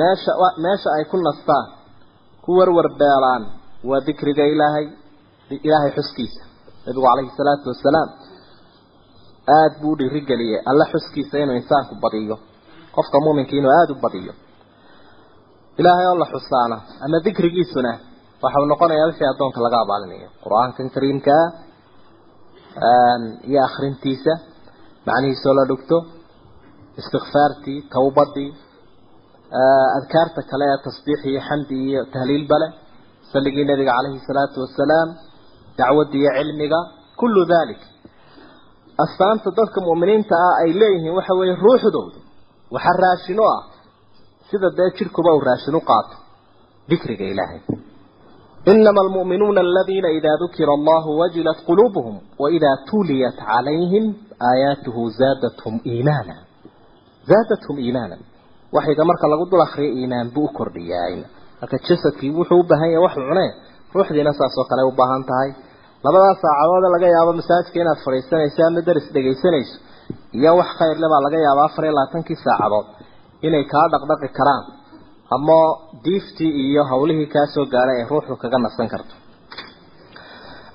meesha 0.00 0.32
meesha 0.64 0.88
ay 0.96 1.04
ku 1.10 1.16
nastaan 1.26 1.66
ku 2.44 2.50
warwar 2.58 2.88
beelaan 3.00 3.42
waa 3.88 4.00
dikriga 4.08 4.44
ilaahay 4.54 4.86
ilaahay 5.66 5.92
xuskiisa 5.98 6.42
nabigu 6.86 7.02
calayhi 7.08 7.30
salaatu 7.40 7.66
wasalaam 7.72 8.08
aada 9.56 9.76
buu 9.80 9.92
u 9.94 9.98
dhiirigeliyey. 10.00 10.58
Alla 10.70 10.84
xuskiisa 10.92 11.36
inuu 11.44 11.56
insaanku 11.60 11.94
badiyo. 12.04 12.36
Qofka 12.96 13.16
muuminka 13.24 13.54
inuu 13.60 13.72
aada 13.78 13.92
u 13.96 14.00
badiyo. 14.04 14.32
Ilaahay 15.80 16.06
oo 16.10 16.16
la 16.22 16.26
xusaana 16.32 16.76
ama 17.04 17.16
dikrigiisuna 17.26 17.92
waxa 18.42 18.58
uu 18.62 18.68
noqonayaa 18.72 19.06
wixii 19.10 19.28
addoonka 19.32 19.58
laga 19.66 19.78
abaalinayo. 19.84 20.28
Qur'aankan 20.44 20.86
kariimkaa 20.94 21.44
iyo 23.48 23.60
akrintiisa 23.68 24.32
macnihiisoo 25.06 25.54
la 25.58 25.64
dhugto 25.70 25.96
istikfaartii 27.00 27.78
tawbadii 27.94 28.50
adkaarta 29.98 30.40
kale 30.50 30.64
ee 30.72 30.78
tasbiix 30.86 31.20
iyo 31.30 31.40
xamdi 31.48 31.76
iyo 31.88 32.00
tahliilba 32.14 32.56
leh 32.62 32.70
saligii 33.32 33.64
nabiga 33.70 33.92
calayhi 33.96 34.20
salaatu 34.28 34.56
wasalaam 34.64 35.08
dacwadda 35.79 36.15
iyo 36.21 36.31
cilmiga 36.37 36.79
kullu 37.19 37.41
dalik 37.53 37.81
astaanta 39.03 39.49
dadka 39.59 39.79
mu'miniinta 39.87 40.35
ah 40.47 40.55
ay 40.63 40.69
leeyihiin 40.81 41.13
waxa 41.17 41.33
weeye 41.39 41.55
ruuxdooda 41.65 42.19
waxa 42.75 42.91
raashin 43.03 43.39
u 43.39 43.45
ah 43.55 43.61
sida 44.49 44.67
dee 44.77 44.89
jidhkuba 44.97 45.29
uu 45.35 45.41
raashin 45.49 45.75
u 45.79 45.81
qaato 45.89 46.15
dikriga 46.89 47.25
ilaahay 47.33 47.61
إنما 48.73 49.01
المؤمنون 49.07 49.57
الذين 49.67 50.05
إذا 50.17 50.31
ذكر 50.43 50.67
الله 50.77 51.03
وجلت 51.21 51.57
قلوبهم 51.67 52.15
وإذا 52.41 52.71
توليت 52.91 53.37
عليهم 53.53 54.03
آياته 54.53 54.95
زادتهم 55.21 55.75
إيمانا 55.91 56.35
زادتهم 57.31 57.77
إيمانا 57.77 58.17
وحيدا 58.73 59.03
مركا 59.03 59.27
لقد 59.27 59.53
الأخرى 59.53 59.85
إيمان 59.99 60.29
بأكر 60.35 60.67
ديائنا 60.79 61.25
لكن 61.63 61.77
جسدكي 61.89 62.29
وحو 62.39 62.61
بهاي 62.69 62.97
وحو 62.97 63.21
عناه 63.31 63.51
ruuxdiina 63.94 64.32
saas 64.38 64.54
oo 64.60 64.66
kale 64.70 64.82
u 64.90 64.92
baahan 65.00 65.22
tahay. 65.30 65.50
Labadaa 66.04 66.34
saacadood 66.42 66.84
laga 66.94 67.08
yaabo 67.16 67.32
masaajidka 67.40 67.78
inaad 67.82 67.98
fadhiisanayso 68.06 68.60
ama 68.68 68.80
daris 68.88 69.06
dhegaysanayso 69.14 69.76
iyo 70.38 70.50
wax 70.60 70.70
khayrle 70.78 71.06
baa 71.12 71.22
laga 71.26 71.38
yaabaa 71.46 71.66
afar 71.70 71.84
iyo 71.86 71.92
labaatankii 71.98 72.38
saacadood 72.46 72.86
inay 73.46 73.64
kaa 73.72 73.86
dhaqdhaqi 73.92 74.28
karaan 74.38 74.64
ama 75.36 75.58
diiftii 76.04 76.52
iyo 76.64 76.82
howlihii 76.90 77.28
kaasoo 77.34 77.66
gaaray 77.74 77.96
ay 78.00 78.06
ruuxdu 78.12 78.34
kaga 78.42 78.58
nasan 78.64 78.88
karto. 78.92 79.14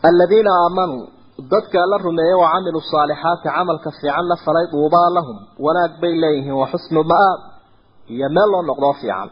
Aladiina 0.09 0.51
aamanuu 0.63 1.03
dadka 1.53 1.79
la 1.91 1.97
rumeeyey 2.05 2.37
wa 2.41 2.47
camiluu 2.53 2.83
saalixaati 2.91 3.47
camalka 3.55 3.89
fiican 3.99 4.25
la 4.31 4.35
falay 4.45 4.65
duubaa 4.73 5.09
lahum 5.17 5.37
wanaag 5.65 5.91
bay 6.01 6.13
leeyihiin 6.23 6.55
wa 6.61 6.67
xusnu 6.71 7.01
ma-aab 7.11 7.39
iyo 8.13 8.27
meel 8.35 8.49
loo 8.53 8.61
noqdoo 8.69 8.93
fiican. 9.01 9.29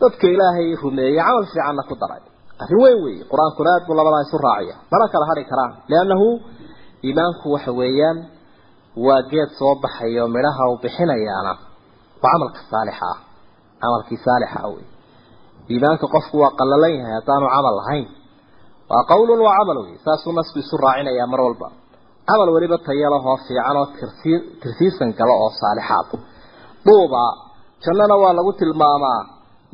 Dadka 0.00 0.24
ilaahay 0.34 0.68
rumeeyey 0.84 1.16
camal 1.26 1.44
fiicanna 1.52 1.82
ku 1.90 1.94
daray 2.02 2.22
arrin 2.62 2.80
weyn 2.84 2.98
weeye 3.04 3.24
qur'aankuna 3.32 3.68
aad 3.76 3.82
buu 3.88 3.94
labadaa 3.98 4.22
isu 4.26 4.36
raacaya. 4.46 4.74
Mana 4.92 5.04
kala 5.12 5.24
hadhi 5.30 5.44
karaan 5.50 5.72
liannahu 5.90 6.26
iimaanku 7.06 7.46
waxa 7.54 7.72
weeyaan 7.80 8.18
waa 9.06 9.20
geed 9.30 9.50
soo 9.58 9.74
baxayo 9.84 10.24
midhaha 10.34 10.62
uu 10.70 10.78
bixinayaana 10.84 11.52
waa 12.22 12.30
camalka 12.32 12.60
saalixa 12.72 13.06
ah 13.12 13.18
camalkii 13.82 14.18
saalixa 14.26 14.58
ah 14.66 14.68
wey 14.74 14.84
iimaanka 15.72 16.06
qofku 16.14 16.36
waa 16.42 16.52
qallalan 16.58 16.92
yahay 16.98 17.14
haddaanu 17.18 17.46
camal 17.54 17.74
lahayn. 17.80 18.06
Waa 18.90 19.02
qawlun 19.10 19.40
waa 19.46 19.54
camal 19.60 19.78
wey 19.84 19.94
saasuu 20.04 20.32
nasku 20.38 20.56
isu 20.62 20.74
raacinayaa 20.84 21.26
mar 21.32 21.40
walba. 21.46 21.68
Camal 22.28 22.48
weliba 22.54 22.76
tayalahoo 22.88 23.36
fiican 23.46 23.76
oo 23.80 23.86
tirsi 23.98 24.32
tirsiisan 24.62 25.10
galo 25.18 25.34
oo 25.44 25.50
saalixaad 25.60 26.10
duuba 26.86 27.22
jannana 27.84 28.14
waa 28.22 28.32
lagu 28.38 28.52
tilmaamaa 28.60 29.20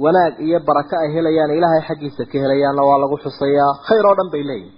wanaag 0.02 0.34
iyo 0.46 0.58
barako 0.68 0.94
ay 1.02 1.08
helayaan 1.16 1.50
ilaahay 1.58 1.82
xaggiisa 1.88 2.22
ka 2.30 2.36
helayaanna 2.44 2.82
waa 2.88 2.98
lagu 3.02 3.16
xusayaa. 3.24 3.72
Khayr 3.88 4.04
oo 4.10 4.14
dhan 4.18 4.28
bay 4.34 4.42
leeyihiin 4.50 4.74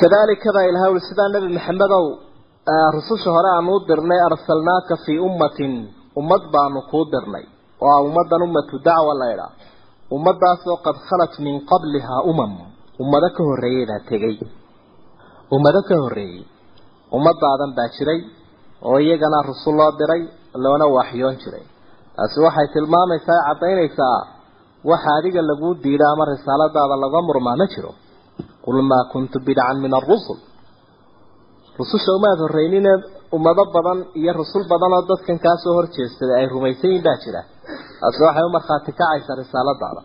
kadalika 0.00 0.48
baa 0.56 0.66
ilahay 0.70 0.90
uli 0.94 1.02
sidaa 1.08 1.28
nebi 1.34 1.48
maxamedow 1.56 2.04
rususha 2.96 3.30
hore 3.36 3.48
aanu 3.56 3.70
u 3.76 3.78
dirnay 3.88 4.20
arsalnaaka 4.28 4.94
fii 5.04 5.18
ummatin 5.28 5.72
ummad 6.20 6.42
baanu 6.54 6.80
kuu 6.90 7.04
dirnay. 7.12 7.44
Waa 7.84 7.98
ummadan 8.08 8.42
ummatu 8.46 8.74
dacwa 8.86 9.14
laydhaa 9.22 9.50
ummadaasoo 10.16 10.76
qad 10.86 10.96
khalat 11.08 11.34
min 11.44 11.56
qablihaa 11.70 12.20
umam. 12.30 12.52
Ummado 13.02 13.28
ka 13.36 13.42
horreeyey 13.48 13.84
baa 13.90 14.00
tegey. 14.10 14.36
Ummado 15.54 15.80
ka 15.88 15.94
horreeyey. 16.02 16.42
Ummadaadan 17.16 17.70
baa 17.78 17.88
jiray 17.96 18.20
oo 18.88 18.98
iyagana 19.04 19.38
rusul 19.48 19.74
loo 19.80 19.90
diray 20.00 20.22
loona 20.64 20.86
waxyoon 20.96 21.36
jiray. 21.42 21.64
Taasi 22.16 22.38
waxay 22.46 22.66
tilmaamaysaa 22.74 23.40
caddaynaysaa 23.48 24.18
waxa 24.90 25.10
adiga 25.18 25.40
laguu 25.50 25.72
diida 25.84 26.04
ama 26.12 26.24
risaaladaada 26.32 26.96
laga 27.04 27.20
murmaa 27.28 27.56
ma 27.60 27.66
jiro. 27.72 27.92
Qul 28.64 28.76
maa 28.90 29.04
kuntu 29.12 29.36
bidcan 29.46 29.76
min 29.84 29.92
arusul 30.00 30.38
rususha 31.78 32.10
umaad 32.18 32.38
horreynine 32.44 32.92
ummado 33.36 33.64
badan 33.74 33.98
iyo 34.20 34.32
rusul 34.40 34.64
badan 34.72 34.92
oo 34.96 35.02
dadkan 35.10 35.38
kaasoo 35.44 35.74
horjeestaday 35.78 36.36
ay 36.40 36.46
rumaysan 36.54 36.88
yihiin 36.90 37.04
baa 37.06 37.16
jira. 37.24 37.40
Taasi 38.00 38.20
waxay 38.26 38.44
u 38.48 38.50
markhaati 38.56 38.90
kacaysaa 39.00 39.36
risaaladaada. 39.42 40.02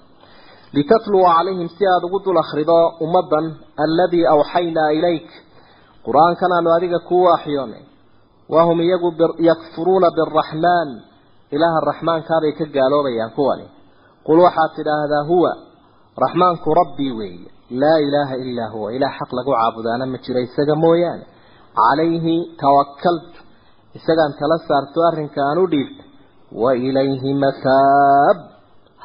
Litatluwa 0.76 1.30
calayhim 1.38 1.68
si 1.76 1.84
aada 1.92 2.06
ugu 2.08 2.20
dul 2.26 2.38
akhrido 2.44 2.78
ummadan 3.06 3.46
alladii 3.86 4.26
awxaynaa 4.34 4.90
ilayk. 4.98 5.30
Qur'aankan 6.06 6.52
aanu 6.58 6.70
adiga 6.78 7.00
kuu 7.10 7.24
waxyoonay 7.30 7.84
wahum 8.54 8.78
iyagu 8.86 9.10
yakfuruuna 9.50 10.08
biraxmaan 10.18 10.90
ilaaha 11.56 11.80
raxmaankaabay 11.90 12.52
ka 12.60 12.66
gaaloobayaan 12.76 13.32
kuwani 13.38 13.66
qul 14.28 14.40
waxaad 14.46 14.72
tidhaahdaa 14.78 15.24
huwa 15.32 15.52
raxmaanku 16.24 16.70
rabbii 16.82 17.12
weeye 17.20 17.50
laa 17.82 17.98
ilaaha 18.08 18.36
ilaa 18.52 18.70
huwa 18.76 18.88
ilaah 18.98 19.12
xaq 19.20 19.30
lagu 19.38 19.52
caabudaana 19.58 20.06
ma 20.14 20.18
jiro 20.26 20.40
isaga 20.48 20.76
mooyaane 20.86 21.26
calayhi 21.80 22.36
tawakaltu 22.64 23.40
isagaan 23.98 24.34
tala 24.40 24.58
saarto 24.68 25.00
arrinka 25.10 25.40
aan 25.50 25.58
u 25.64 25.68
dhiibta 25.74 26.04
wa 26.62 26.72
ilayhi 26.88 27.32
mataab 27.44 28.38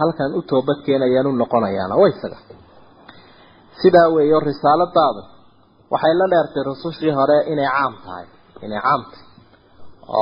halkan 0.01 0.31
u 0.39 0.43
toobad 0.51 0.79
keenayaan 0.87 1.27
u 1.27 1.33
noqonayaana 1.43 1.95
waa 2.01 2.09
isaga 2.15 2.39
sidaa 3.83 4.09
weeyo 4.17 4.39
risaaladaadu 4.51 5.23
waxay 5.93 6.15
la 6.21 6.27
dheertay 6.33 6.63
rusushii 6.71 7.13
hore 7.19 7.39
inay 7.53 7.69
caam 7.77 7.93
tahay 8.05 8.27
inay 8.67 8.81
caam 8.87 9.03
tahay 9.11 9.27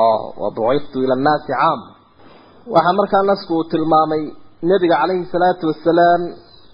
oo 0.00 0.18
wabuciftu 0.42 0.96
ila 1.04 1.14
annaasi 1.18 1.52
caam 1.60 1.80
waxaa 2.74 2.92
markaa 3.00 3.22
nasku 3.30 3.52
uu 3.58 3.64
tilmaamay 3.72 4.22
nebiga 4.70 4.96
calayhi 5.00 5.26
salaatu 5.34 5.64
wasalaam 5.70 6.22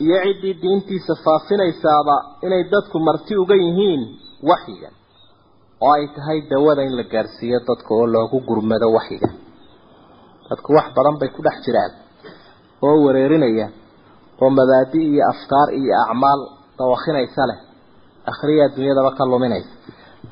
iyo 0.05 0.17
ciddii 0.25 0.55
diintiisa 0.63 1.15
faafinaysaaba 1.25 2.17
inay 2.47 2.63
dadku 2.73 2.97
marti 3.09 3.35
uga 3.43 3.55
yihiin 3.65 4.03
waxyiga 4.51 4.89
oo 5.87 5.93
ay 5.97 6.05
tahay 6.17 6.39
dawada 6.53 6.83
in 6.89 6.95
la 7.01 7.05
gaarsiiyo 7.15 7.59
dadka 7.69 7.91
oo 7.99 8.07
loogu 8.15 8.39
gurmado 8.49 8.89
waxyiga. 8.97 9.29
Dadku 10.51 10.71
wax 10.77 10.87
badan 10.97 11.17
bay 11.21 11.29
ku 11.37 11.41
dhex 11.47 11.57
jiraan 11.67 11.93
oo 12.87 12.97
wareerinaya 13.07 13.67
oo 14.43 14.51
mabaadi 14.59 15.01
iyo 15.13 15.23
afkaar 15.33 15.69
iyo 15.81 15.93
acmaal 16.05 16.41
dawakhinaysa 16.79 17.43
leh. 17.51 17.59
Akhriya 18.31 18.63
adduunyadaba 18.69 19.11
ka 19.19 19.25
luminaysa. 19.33 19.73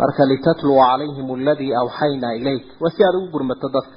Marka 0.00 0.22
litatluwa 0.30 0.84
calayhim 0.90 1.26
aladii 1.36 1.72
awxaynaa 1.82 2.34
ilayk. 2.40 2.64
Waa 2.82 2.90
si 2.94 3.00
aada 3.06 3.18
ugu 3.18 3.28
gurmato 3.34 3.68
dadka. 3.76 3.96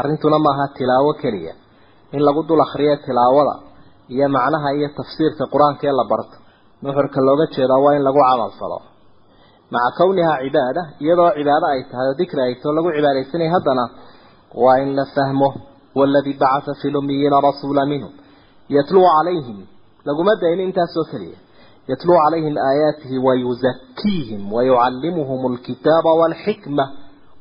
Arrintuna 0.00 0.38
maaha 0.46 0.64
tilaawo 0.76 1.12
keliya 1.22 1.52
in 2.16 2.20
lagu 2.26 2.42
dul 2.48 2.60
akhriyo 2.66 2.94
tilaawada 3.06 3.54
iyo 4.14 4.26
macnaha 4.36 4.68
iyo 4.78 4.88
tafsiirka 4.98 5.44
qur'aanka 5.52 5.82
ee 5.90 5.94
la 6.00 6.04
barto. 6.12 6.36
Nuxurka 6.82 7.20
looga 7.28 7.46
jeedaa 7.54 7.78
waa 7.84 7.94
in 7.98 8.02
lagu 8.08 8.20
camal 8.28 8.52
falo. 8.60 8.78
Maca 9.72 9.90
kownihaa 9.98 10.38
cibaada 10.44 10.82
iyadoo 11.04 11.30
cibaado 11.38 11.66
ay 11.74 11.80
tahay 11.90 12.06
oo 12.10 12.14
dikri 12.20 12.40
ay 12.46 12.54
too 12.62 12.72
lagu 12.76 12.88
cibaadaysanaya 12.96 13.50
haddana 13.54 13.84
waa 14.64 14.78
in 14.84 14.90
la 14.98 15.04
fahmo 15.14 15.48
waladii 15.98 16.36
bacatha 16.42 16.72
fi 16.80 16.86
lumiyiina 16.94 17.36
rasuula 17.48 17.82
minhum. 17.92 18.12
Yatluu 18.76 19.04
calayhim 19.14 19.58
laguma 20.08 20.32
dayin 20.42 20.60
intaasoo 20.68 21.04
keliya. 21.12 21.38
Yatluu 21.90 22.16
calayhim 22.24 22.54
aayaatihi 22.68 23.16
wayuzakiihim 23.26 24.42
wayucallimuhum 24.56 25.40
alkitaaba 25.52 26.10
walxikma 26.20 26.84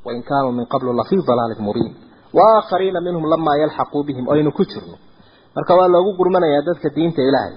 wain 0.06 0.22
kaanuu 0.30 0.52
min 0.58 0.66
qablu 0.74 0.92
lafii 1.00 1.22
dalaalin 1.30 1.62
mubiin 1.68 1.94
waaaakhariina 2.38 3.00
minhum 3.08 3.24
lamaa 3.34 3.56
yalxaquu 3.64 4.00
bihim 4.08 4.26
aynu 4.34 4.52
ku 4.58 4.64
jirno. 4.72 4.96
Marka 5.56 5.74
waa 5.80 5.88
loogu 5.94 6.12
gurmanayaa 6.20 6.62
dadka 6.68 6.88
diinta 6.96 7.22
ilaahay. 7.30 7.56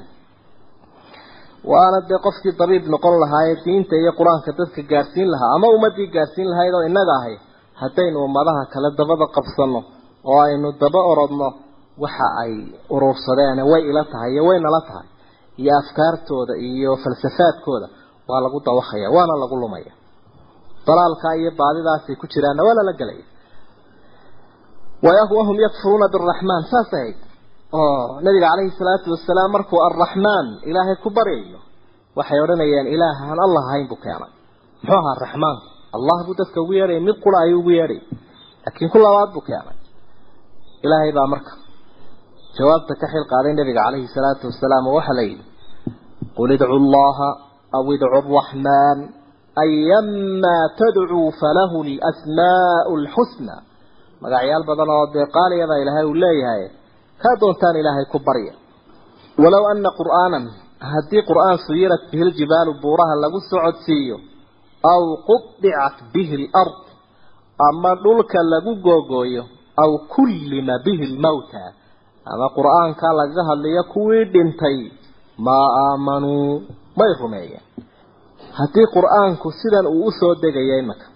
Waana 1.71 1.99
dee 2.09 2.19
qofkii 2.27 2.55
dabiib 2.61 2.85
noqon 2.95 3.15
lahaayee 3.23 3.57
diinta 3.65 3.95
iyo 4.03 4.13
qur'aanka 4.19 4.51
dadka 4.61 4.81
gaadhsiin 4.93 5.29
lahaa 5.35 5.51
ama 5.57 5.67
ummadii 5.77 6.09
gaadhsiin 6.17 6.49
lahayd 6.53 6.75
oo 6.79 6.83
innaga 6.89 7.13
ahay 7.19 7.35
haddaynu 7.83 8.19
ummadaha 8.29 8.63
kale 8.73 8.89
dabada 9.01 9.27
qabsanno 9.37 9.81
oo 10.31 10.39
aynu 10.47 10.69
daba 10.83 11.01
orodno 11.13 11.49
waxa 12.05 12.27
ay 12.43 12.53
urursadeen 12.95 13.59
way 13.71 13.83
ila 13.91 14.03
tahay 14.13 14.31
iyo 14.35 14.43
way 14.49 14.59
nala 14.67 14.81
tahay. 14.89 15.07
Iyo 15.61 15.73
afkaartooda 15.83 16.55
iyo 16.69 16.91
falsafaadkooda 17.03 17.87
waa 18.29 18.41
lagu 18.45 18.59
dawakaya 18.67 19.09
waana 19.17 19.35
lagu 19.43 19.57
lumaya. 19.63 19.93
Dalaalkaa 20.87 21.35
iyo 21.41 21.51
baadidaasay 21.61 22.17
ku 22.21 22.27
jiraanna 22.33 22.63
waa 22.67 22.75
lala 22.79 22.93
gelaya 23.01 23.25
wahum 25.03 25.57
yakfuruuna 25.67 26.07
biraxmaan 26.15 26.63
saas 26.71 26.91
ahayd 26.95 27.19
oo 27.75 28.21
nabiga 28.23 28.47
calayhi 28.53 28.71
salaatu 28.79 29.11
wasalaam 29.15 29.51
markuu 29.57 29.81
arraxmaan 29.89 30.47
ilaahay 30.71 30.97
ku 31.03 31.11
baryayo 31.11 31.59
waxay 32.17 32.39
odhanayaan 32.45 32.87
ilaah 32.95 33.17
aan 33.31 33.39
allah 33.47 33.63
ahayn 33.71 33.87
buu 33.91 33.99
keenay 34.05 34.33
muxuu 34.83 34.99
ahaa 35.01 35.17
raxmaanku 35.25 35.67
allah 35.97 36.19
buu 36.27 36.37
dadka 36.41 36.59
ugu 36.65 36.73
yeedhaya 36.79 37.01
mid 37.09 37.17
qura 37.25 37.39
ayuu 37.47 37.59
ugu 37.63 37.71
yeedhay 37.79 38.01
laakiin 38.65 38.91
ku 38.95 38.99
labaad 39.05 39.31
buu 39.35 39.45
keenay 39.49 39.77
ilaahay 40.85 41.11
baa 41.19 41.27
marka 41.35 41.53
jawaabta 42.59 42.93
ka 43.01 43.07
xil 43.13 43.25
qaaday 43.33 43.53
nabiga 43.59 43.81
calayhi 43.87 44.09
salaatu 44.17 44.45
wasalaam 44.51 44.85
oo 44.87 44.95
waxaa 44.99 45.17
la 45.19 45.25
yidhi 45.31 45.45
qul 46.39 46.51
idcu 46.57 46.79
llaha 46.95 47.29
aw 47.79 47.85
idcu 47.97 48.07
araxmaan 48.21 48.99
ayamaa 49.65 50.65
tadcuu 50.81 51.27
falahu 51.41 51.79
lasmaau 51.91 52.93
lxusna 53.05 53.55
magacyaal 54.23 54.65
badan 54.71 54.91
oo 54.97 55.07
dee 55.15 55.27
qaaliyabaa 55.37 55.79
ilaahay 55.83 56.07
uu 56.11 56.15
leeyahay 56.25 56.65
kaa 57.23 57.35
doontaan 57.41 57.77
ilaahay 57.81 58.07
ku 58.13 58.19
barya. 58.27 58.53
Walow 59.43 59.65
ana 59.73 59.91
qur'aanan 60.01 60.45
haddii 60.93 61.23
qur'aan 61.31 61.59
suyirat 61.67 62.03
bihi 62.11 62.25
ljibaalu 62.31 62.73
buuraha 62.83 63.15
lagu 63.25 63.39
socodsiiyo 63.51 64.17
aw 64.93 65.03
qudicat 65.29 65.97
bihi 66.15 66.37
lard 66.55 66.77
ama 67.69 67.91
dhulka 68.05 68.39
lagu 68.53 68.73
googooyo 68.87 69.43
aw 69.83 69.91
kullima 70.15 70.75
bihi 70.87 71.05
lmawta 71.15 71.63
ama 72.33 72.47
qur'aanka 72.57 73.07
lagaga 73.19 73.43
hadlayo 73.51 73.83
kuwii 73.95 74.25
dhintay 74.35 74.79
maa 75.47 75.67
aamanuu 75.87 76.63
may 76.99 77.13
rumeeyeen. 77.21 77.65
Haddii 78.59 78.87
qur'aanku 78.97 79.49
sidan 79.61 79.87
uu 79.95 80.07
u 80.07 80.11
soo 80.21 80.35
degaya 80.43 80.77
imaka 80.85 81.07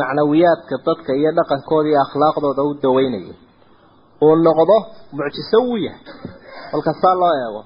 macnawiyaadka 0.00 0.74
dadka 0.86 1.12
iyo 1.20 1.30
dhaqankooda 1.38 1.88
iyo 1.90 2.00
akhlaaqdooda 2.06 2.62
u 2.68 2.72
daweynaya 2.84 3.34
uu 4.24 4.34
noqdo 4.46 4.76
mucjiso 5.16 5.58
wuu 5.66 5.76
yahay. 5.86 6.00
Kolka 6.70 6.92
saa 7.02 7.14
loo 7.20 7.34
eego. 7.42 7.62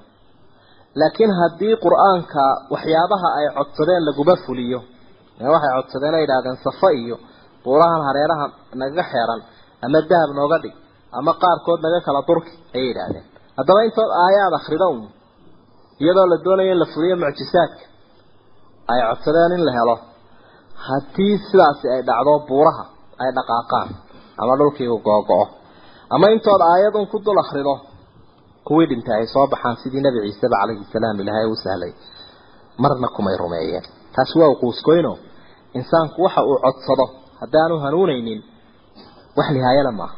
Laakiin 0.99 1.31
haddii 1.39 1.75
qur'aanka 1.85 2.41
waxyaabaha 2.73 3.27
ay 3.39 3.45
codsadeen 3.57 4.03
laguma 4.07 4.35
fuliyo 4.45 4.79
waxay 5.53 5.71
codsadeen 5.77 6.13
ay 6.17 6.23
idhahdeen 6.27 6.57
safo 6.65 6.89
iyo 7.01 7.15
buurahan 7.63 8.01
hareeraha 8.07 8.45
nagaga 8.81 9.03
xeeran 9.11 9.41
ama 9.85 9.99
dahab 10.09 10.29
nooga 10.39 10.57
dhig 10.63 10.75
ama 11.17 11.31
qaarkood 11.41 11.79
naga 11.85 11.99
kala 12.05 12.21
durki 12.27 12.51
ayay 12.75 12.87
yidhaahdeen. 12.89 13.25
Haddaba 13.57 13.79
intood 13.87 14.11
aayaad 14.23 14.53
akrida 14.59 14.87
un 14.95 15.01
iyadoo 16.03 16.25
la 16.31 16.37
doonayo 16.45 16.71
in 16.73 16.79
la 16.83 16.85
fuliyo 16.93 17.15
mucjisaadka 17.23 17.83
ay 18.91 18.99
codsadeen 19.09 19.51
in 19.57 19.63
la 19.67 19.71
helo 19.77 19.95
haddii 20.87 21.35
sidaasi 21.49 21.85
ay 21.95 22.01
dhacdo 22.09 22.33
buuraha 22.49 22.83
ay 23.23 23.29
dhaqaaqaan 23.37 23.89
ama 24.41 24.53
dhulkiigu 24.59 24.97
googo-o 25.07 25.45
ama 26.15 26.25
intood 26.35 26.61
aayadun 26.71 27.05
ku 27.11 27.17
dul 27.25 27.39
akrido 27.43 27.73
kuwii 28.67 28.87
dhintay 28.91 29.15
ay 29.21 29.27
soo 29.33 29.45
baxaan 29.53 29.75
sidii 29.81 30.01
nebi 30.05 30.19
ciiseba 30.25 30.55
calayhi 30.61 30.83
salaam 30.93 31.17
ilaahay 31.23 31.47
u 31.53 31.55
sahlay. 31.63 31.91
Marna 32.81 33.07
kumay 33.15 33.35
rumeeyeen. 33.41 33.85
Taasi 34.15 34.35
waa 34.39 34.49
uquuskoyno 34.55 35.13
insaanku 35.77 36.17
waxa 36.25 36.41
uu 36.49 36.57
codsado 36.65 37.05
haddaanu 37.41 37.75
hanuunaynin 37.83 38.39
wax 39.37 39.47
nihaayala 39.55 39.91
maaha. 39.99 40.15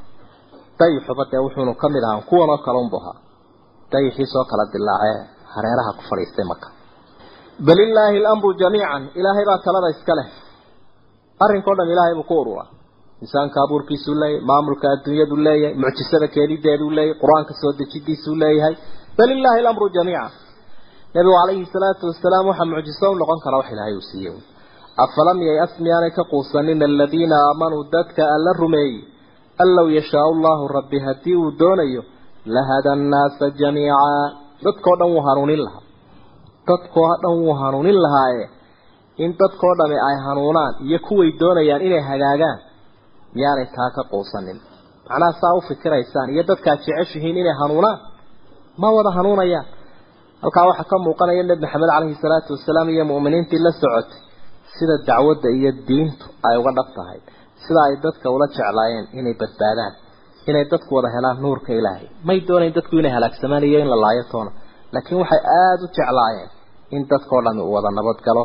Dayixuba 0.79 1.23
dee 1.31 1.41
wuxuunu 1.45 1.73
ka 1.81 1.87
mid 1.93 2.03
ahaa 2.07 2.21
kuwanoo 2.29 2.57
kale 2.65 2.77
unbu 2.83 2.97
ahaa. 3.01 3.17
Dayixiisoo 3.91 4.45
kala 4.49 4.63
dilaacee 4.73 5.17
hareeraha 5.53 5.91
ku 5.97 6.01
fadhiistay 6.09 6.45
maka 6.51 6.67
bal 7.67 7.79
illaahi 7.85 8.17
alamru 8.21 8.49
jamiican. 8.61 9.03
Ilaahay 9.19 9.45
baa 9.49 9.57
talada 9.65 9.89
iska 9.95 10.13
leh 10.19 10.27
arrinkao 11.43 11.75
dhan 11.79 11.89
ilaahay 11.93 12.15
buu 12.19 12.27
ku 12.31 12.35
ururaa 12.43 12.67
insaanka 13.23 13.57
abuurkiisuu 13.65 14.15
leeyahay 14.21 14.45
maamulka 14.51 14.85
adduunyadu 14.95 15.35
leeyahay 15.47 15.75
mucjisada 15.83 16.27
keenideeduu 16.35 16.89
leeyahay 16.97 17.19
qur'aanka 17.23 17.53
soo 17.61 17.71
dejidiisuu 17.79 18.35
leeyahay. 18.43 18.75
Bal 19.17 19.29
illaahi 19.35 19.59
alamru 19.63 19.87
jamiica 19.97 20.25
nabigu 21.15 21.33
calayhi 21.39 21.65
salaatu 21.75 22.03
wasalaam 22.11 22.45
waxaa 22.49 22.69
mucjiso 22.73 23.05
u 23.13 23.15
noqon 23.21 23.39
kara 23.45 23.57
wax 23.59 23.67
ilaahay 23.73 23.95
uu 23.99 24.05
siiyey. 24.11 24.37
Afalam 25.05 25.37
yayas 25.49 25.73
miyaanay 25.83 26.11
ka 26.17 26.23
quusanin 26.31 26.81
aladiina 26.89 27.35
aamanuu 27.47 27.83
dadka 27.95 28.23
alla 28.35 28.51
rumeeyey? 28.61 28.95
An 29.61 29.69
low 29.77 29.87
yashaau 29.97 30.29
allahu 30.35 30.63
rabbi 30.77 30.97
haddii 31.05 31.35
uu 31.41 31.51
doonayo 31.61 32.01
lahada 32.55 32.89
annaasa 32.97 33.45
jamiica 33.61 34.09
dadkao 34.65 34.95
dhan 34.99 35.09
wuu 35.15 35.23
hanuunin 35.27 35.61
lahaa. 35.65 35.83
Dadkoo 36.69 37.07
dhan 37.23 37.33
wuu 37.43 37.53
hanuunin 37.61 37.97
lahaaye 38.05 38.43
in 39.23 39.31
dadkoo 39.41 39.73
dhami 39.79 39.97
ay 40.07 40.15
hanuunaan 40.25 40.73
iyo 40.87 40.99
kuway 41.07 41.29
doonayaan 41.41 41.81
inay 41.87 42.01
hagaagaan 42.09 42.57
miyaanay 43.35 43.67
taa 43.75 43.89
ka 43.95 44.01
quusanin. 44.11 44.57
Macnaha 45.09 45.31
saa 45.41 45.53
u 45.57 45.61
fikiraysaan 45.69 46.29
iyo 46.33 46.43
dadkaad 46.49 46.79
jeceshihiin 46.85 47.37
inay 47.41 47.55
hanuunaan 47.61 47.97
ma 48.81 48.87
wada 48.95 49.11
hanuunayaan. 49.17 49.65
Halkaa 50.43 50.65
waxaa 50.69 50.89
ka 50.91 50.97
muuqanaya 51.05 51.43
nebi 51.49 51.61
maxamed 51.65 51.89
caleyhi 51.95 52.15
salaatu 52.23 52.49
wasalaam 52.55 52.87
iyo 52.93 53.03
mu'miniintii 53.11 53.61
la 53.65 53.71
socotay 53.81 54.19
sida 54.75 54.95
dacwadda 55.07 55.49
iyo 55.57 55.71
diintu 55.87 56.25
ay 56.47 56.55
uga 56.61 56.71
dhab 56.77 56.89
tahay 56.97 57.19
sida 57.63 57.79
ay 57.87 57.93
dadka 58.05 58.27
ula 58.35 58.47
jeclaayeen 58.55 59.05
inay 59.19 59.35
badbaadaan 59.41 59.93
inay 60.49 60.65
dadku 60.71 60.91
wada 60.97 61.09
helaan 61.15 61.37
nuurka 61.43 61.71
ilaahay. 61.79 62.07
May 62.27 62.39
doonayn 62.47 62.73
dadku 62.77 62.93
inay 63.01 63.11
halaagsamaan 63.17 63.63
iyo 63.69 63.79
in 63.83 63.89
la 63.93 63.97
laayo 64.03 64.23
toona. 64.31 64.51
Laakiin 64.93 65.19
waxay 65.23 65.41
aada 65.59 65.83
u 65.85 65.87
jeclaayeen 65.97 66.49
in 66.95 67.01
dadkao 67.11 67.39
dhami 67.45 67.61
uu 67.67 67.73
wada 67.75 67.89
nabad 67.99 68.19
galo 68.27 68.43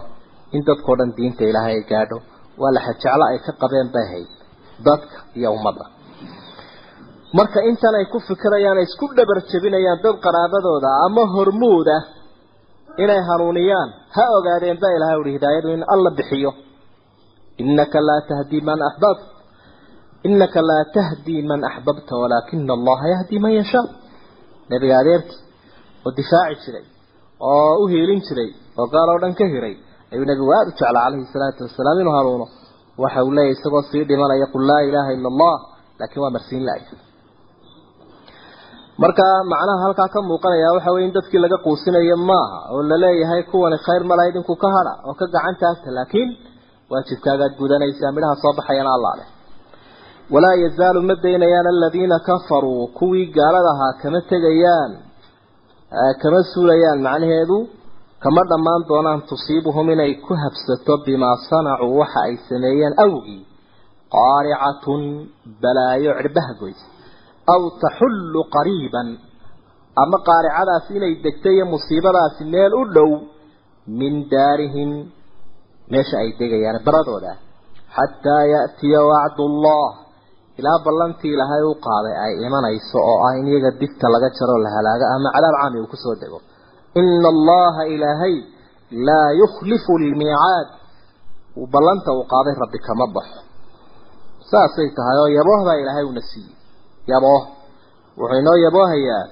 in 0.57 0.63
dadkao 0.69 0.95
dhan 1.01 1.11
diinta 1.17 1.43
ilaahay 1.51 1.75
ay 1.81 1.85
gaadho 1.93 2.19
waa 2.63 2.73
laxa 2.77 2.93
jeclo 3.03 3.25
ay 3.33 3.39
ka 3.47 3.53
qabeen 3.63 3.89
bay 3.95 4.05
ahayd 4.09 4.31
dadka 4.87 5.17
iyo 5.39 5.49
ummadda. 5.57 5.85
Marka 7.39 7.61
intan 7.71 7.95
ay 8.01 8.07
ku 8.13 8.19
fikirayaan 8.29 8.79
ay 8.81 8.87
isku 8.89 9.07
dhabar 9.17 9.39
jebinayaan 9.51 10.01
dad 10.05 10.17
qaraabadooda 10.25 10.91
ama 11.07 11.23
hormuud 11.35 11.89
ah 11.97 12.03
inay 13.03 13.21
hanuuniyaan 13.29 13.89
ha 14.17 14.25
ogaadeen 14.39 14.79
baa 14.83 14.93
ilahay 14.97 15.19
uhi 15.23 15.33
hidaayadu 15.37 15.69
in 15.77 15.83
alla 15.95 16.11
bixiyo. 16.19 16.51
Innaka 17.63 17.99
laa 18.09 18.21
tahdii 18.31 18.63
man 18.69 18.81
axbabt 18.89 19.23
innaka 20.29 20.61
laa 20.71 20.85
tahdii 20.97 21.43
man 21.51 21.61
axbabta 21.71 22.13
walaakina 22.23 22.73
allaha 22.79 23.05
yahdii 23.15 23.41
man 23.45 23.53
yashaa. 23.61 23.87
Nebiga 24.71 24.95
adeerkii 25.03 25.39
oo 26.07 26.11
difaaci 26.19 26.57
jiray 26.65 26.85
oo 27.51 27.73
u 27.83 27.85
hiilin 27.93 28.21
jiray 28.29 28.51
oo 28.81 28.87
gaal 28.95 29.09
oo 29.13 29.19
dhan 29.23 29.35
ka 29.41 29.45
hiray 29.53 29.75
ayuu 30.13 30.27
nebigu 30.31 30.51
aada 30.57 30.69
u 30.71 30.73
jeclaa 30.79 30.93
calayhi 31.05 31.27
salaatu 31.35 31.61
wasalaam 31.67 31.99
inuu 32.03 32.15
hanuuno. 32.19 32.47
Waxa 33.03 33.21
uu 33.27 33.33
leeyahy 33.37 33.55
isagoo 33.57 33.83
sii 33.91 34.05
dhimanaya 34.11 34.47
qul 34.53 34.63
laa 34.71 34.83
ilaaha 34.89 35.11
ila 35.17 35.29
allah 35.33 35.55
laakiin 36.01 36.23
waa 36.25 36.31
marsiin 36.37 36.65
la-ya 36.69 36.95
marka 39.03 39.27
macnaha 39.53 39.83
halkaa 39.85 40.09
ka 40.15 40.21
muuqanaya 40.29 40.69
waxa 40.77 40.91
weye 40.95 41.07
in 41.09 41.13
dadkii 41.17 41.39
laga 41.45 41.59
quusinayo 41.67 42.17
maaha 42.31 42.59
oo 42.75 42.83
la 42.91 42.97
leeyahay 43.05 43.43
kuwani 43.51 43.79
khayr 43.87 44.03
malahayd 44.11 44.37
inku 44.41 44.55
ka 44.63 44.69
hadha 44.77 44.93
oo 45.09 45.15
ka 45.21 45.27
gacan 45.35 45.55
taagta 45.63 45.91
laakiin 45.99 46.29
waajibkaagaad 46.93 47.53
gudanaysaa 47.61 48.13
midhaha 48.17 48.37
soo 48.43 48.53
baxayana 48.59 48.91
alla 48.97 49.13
leh. 49.21 49.29
Walaa 50.35 50.57
yazaalu 50.65 51.01
ma 51.09 51.15
daynayaan 51.25 51.67
aladiina 51.75 52.17
kafaruu 52.29 52.87
kuwii 52.99 53.27
gaalada 53.37 53.71
ahaa 53.75 53.93
kama 54.03 54.21
tegayaan 54.31 54.93
kama 56.23 56.41
suulayaan 56.53 57.01
macnaheedu 57.07 57.57
kama 58.23 58.43
dhammaan 58.51 58.83
doonaan 58.91 59.21
tusiibuhum 59.31 59.87
inay 59.95 60.13
ku 60.27 60.33
habsato 60.43 60.95
bimaa 61.07 61.37
sanacuu 61.51 61.99
waxa 62.01 62.21
ay 62.29 62.35
sameeyeen 62.49 62.95
awgii 63.05 63.43
qaaricatun 64.17 65.03
balaayo 65.63 66.11
cirbaha 66.19 66.53
goys 66.61 66.81
aw 67.55 67.61
taxullu 67.85 68.41
qariiban 68.57 69.09
ama 70.03 70.19
qaaricadaasi 70.29 70.91
inay 70.99 71.13
degto 71.25 71.49
iyo 71.57 71.65
musiibadaasi 71.75 72.43
meel 72.55 72.73
u 72.81 72.83
dhow 72.97 73.11
min 74.01 74.15
daarihim 74.35 74.91
meesha 75.93 76.17
ay 76.25 76.31
degayaan 76.41 76.79
baradooda 76.87 77.33
xataa 77.97 78.43
ya'tiya 78.55 79.01
wacdullah 79.11 79.89
ilaa 80.61 80.79
ballantii 80.87 81.33
ilaahay 81.37 81.63
u 81.71 81.75
qaaday 81.87 82.15
ay 82.25 82.33
imanayso 82.47 82.99
oo 83.11 83.19
ah 83.27 83.33
in 83.41 83.47
iyaga 83.53 83.71
dibta 83.81 84.07
laga 84.15 84.29
jaro 84.39 84.55
la 84.65 84.71
halaago 84.77 85.05
ama 85.15 85.29
cadaab 85.37 85.55
caami 85.61 85.79
uu 85.83 85.91
ku 85.93 85.97
soo 86.05 86.17
dego 86.23 86.39
ina 87.01 87.29
allaha 87.35 87.83
ilaahay 87.95 88.35
laa 89.09 89.29
yukhlifu 89.43 89.93
lmiicaad 90.03 90.69
ballanta 91.75 92.11
uu 92.19 92.25
qaaday 92.33 92.55
rabbi 92.63 92.79
kama 92.87 93.07
baxo. 93.17 93.41
Saasay 94.51 94.89
tahay 94.97 95.17
oo 95.23 95.29
yaboohbaa 95.39 95.77
ilaahay 95.83 96.05
una 96.13 96.21
siiyey 96.31 96.55
yabooh. 97.13 97.43
Wuxuu 98.19 98.39
inoo 98.43 98.57
yaboohayaa 98.67 99.23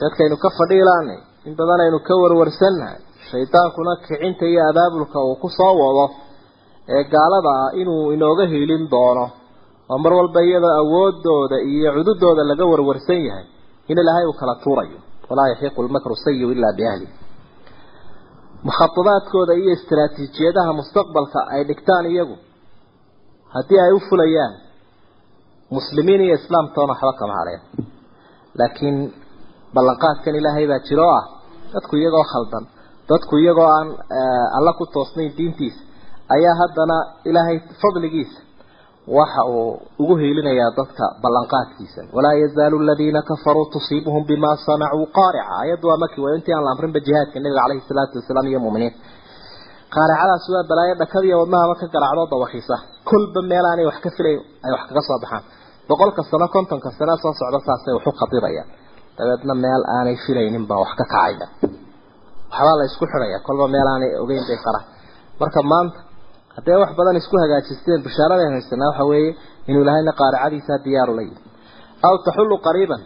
dadkaynu 0.00 0.36
ka 0.44 0.48
fadhiilaanay 0.58 1.18
in 1.48 1.54
badan 1.58 1.80
aynu 1.84 1.98
ka 2.08 2.14
warwarsannahay. 2.22 2.98
Shaydaankuna 3.30 3.92
kicinta 4.06 4.44
iyo 4.52 4.60
abaabulka 4.70 5.18
uu 5.28 5.36
ku 5.42 5.48
soo 5.58 5.74
wado 5.82 6.06
ee 6.94 7.04
gaalada 7.14 7.50
ah 7.62 7.70
inuu 7.80 8.12
inooga 8.16 8.44
hiilin 8.52 8.84
doono. 8.92 9.26
Oo 9.90 9.98
mar 10.04 10.12
walba 10.18 10.40
iyadoo 10.48 10.74
awoodooda 10.82 11.56
iyo 11.72 11.88
cududooda 11.96 12.42
laga 12.50 12.64
warwarsan 12.72 13.20
yahay. 13.28 13.46
In 13.90 13.98
ilaahay 14.02 14.24
uu 14.30 14.36
kala 14.40 14.54
tuurayo 14.64 14.98
walaa 15.30 15.48
yaxiiqu 15.52 15.80
lmakru 15.86 16.14
sayiu 16.24 16.48
ilaa 16.54 16.72
biahli. 16.78 17.06
Mukhadadaadkooda 18.68 19.52
iyo 19.60 19.70
istaraatiijiyadaha 19.78 20.72
mustaqbalka 20.80 21.38
ay 21.54 21.62
dhigtaan 21.68 22.06
iyagu 22.12 22.36
haddii 23.54 23.80
ay 23.84 23.92
u 23.92 24.00
fulayaan 24.08 24.52
muslimiin 25.76 26.20
iyo 26.26 26.34
islaamtoona 26.40 26.92
waxba 26.92 27.12
kama 27.20 27.34
hadheen 27.40 27.60
laakiin 28.58 28.96
ballanqaadkan 29.74 30.34
ilaahay 30.40 30.66
baa 30.70 30.80
jiro 30.88 31.08
ah 31.18 31.24
dadku 31.74 31.94
iyagoo 32.00 32.24
khaldan 32.32 32.64
dadku 33.10 33.34
iyagoo 33.42 33.68
aan 33.76 33.88
alla 34.58 34.72
ku 34.78 34.84
toosnayn 34.94 35.32
diintiisa 35.38 35.80
ayaa 36.34 36.54
haddana 36.62 36.96
ilaahay 37.30 37.56
fadligiisa 37.82 38.38
waxa 39.16 39.42
uu 39.54 39.72
ugu 40.02 40.14
hiilinayaa 40.20 40.70
dadka 40.78 41.04
ballanqaadkiisa. 41.22 42.00
Walaa 42.16 42.34
yazaalu 42.42 42.76
aladiina 42.84 43.20
kafaruu 43.30 43.66
tusiibuhum 43.74 44.22
bima 44.30 44.50
sanacuu 44.66 45.06
qaarica. 45.18 45.52
Ayaddu 45.62 45.86
waa 45.90 45.98
markii 46.02 46.22
waa 46.24 46.34
intii 46.38 46.54
aan 46.56 46.64
la 46.66 46.70
amrinba 46.74 47.00
jihaadka 47.06 47.36
nabiga 47.44 47.60
caleyhi 47.62 47.82
salaatu 47.90 48.14
wasalaam 48.20 48.46
iyo 48.50 48.60
muuminiinta 48.64 48.98
qaaricadaas 49.94 50.44
waa 50.54 50.64
balaayo 50.70 50.94
dhakadiiyo 51.02 51.36
wadnahaba 51.42 51.74
ka 51.80 51.86
garaacdoo 51.94 52.26
dawaxisa 52.32 52.76
kolba 53.08 53.40
meel 53.50 53.66
aanay 53.70 53.86
wax 53.90 53.98
ka 54.04 54.10
filayn 54.16 54.40
ay 54.66 54.70
wax 54.74 54.82
kaga 54.90 55.00
soo 55.08 55.18
baxaan. 55.22 55.42
Boqolka 55.88 56.22
sano 56.30 56.46
kontonka 56.54 56.88
sano 56.98 57.14
soo 57.22 57.32
socda 57.40 57.58
saasay 57.66 57.92
waxu 57.98 58.10
qadirayaan 58.20 58.68
dabeedna 59.18 59.54
meel 59.64 59.82
aanay 59.96 60.16
filaynin 60.26 60.64
baa 60.70 60.78
wax 60.84 60.90
ka 61.00 61.04
kacaya 61.12 61.46
waxbaa 62.52 62.76
la 62.80 62.84
isku 62.90 63.04
xidhaya 63.12 63.38
kolba 63.46 63.64
meel 63.74 63.88
aanay 63.92 64.10
ogeyn 64.22 64.44
bay 64.50 64.58
qaraan. 64.66 64.84
Marka 65.40 65.60
maanta 65.72 65.98
haddee 66.56 66.76
wax 66.82 66.90
badan 66.98 67.16
isku 67.20 67.36
hagaajisteen 67.42 68.00
bishaaraday 68.06 68.48
haysanaa 68.54 68.88
waxa 68.92 69.04
weeye 69.10 69.30
inuu 69.70 69.82
ilahayna 69.84 70.12
qaaricadiisaa 70.20 70.78
diyaaru 70.86 71.12
la 71.18 71.22
yimi 71.26 71.40
aw 72.06 72.14
taxullu 72.26 72.56
qariiban 72.66 73.02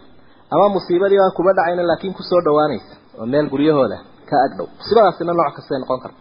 ama 0.55 0.67
musiibadii 0.77 1.21
aan 1.25 1.33
kuba 1.39 1.51
dhacayna 1.59 1.83
laakiin 1.91 2.15
ku 2.19 2.23
soo 2.31 2.41
dhawaanaysa 2.47 2.93
oo 3.21 3.27
meel 3.33 3.47
guryahooda 3.53 3.99
ka 4.29 4.37
agdhow. 4.47 4.67
Musiibadaasina 4.81 5.33
nooc 5.41 5.53
kastay 5.59 5.79
noqon 5.83 6.01
karta 6.05 6.21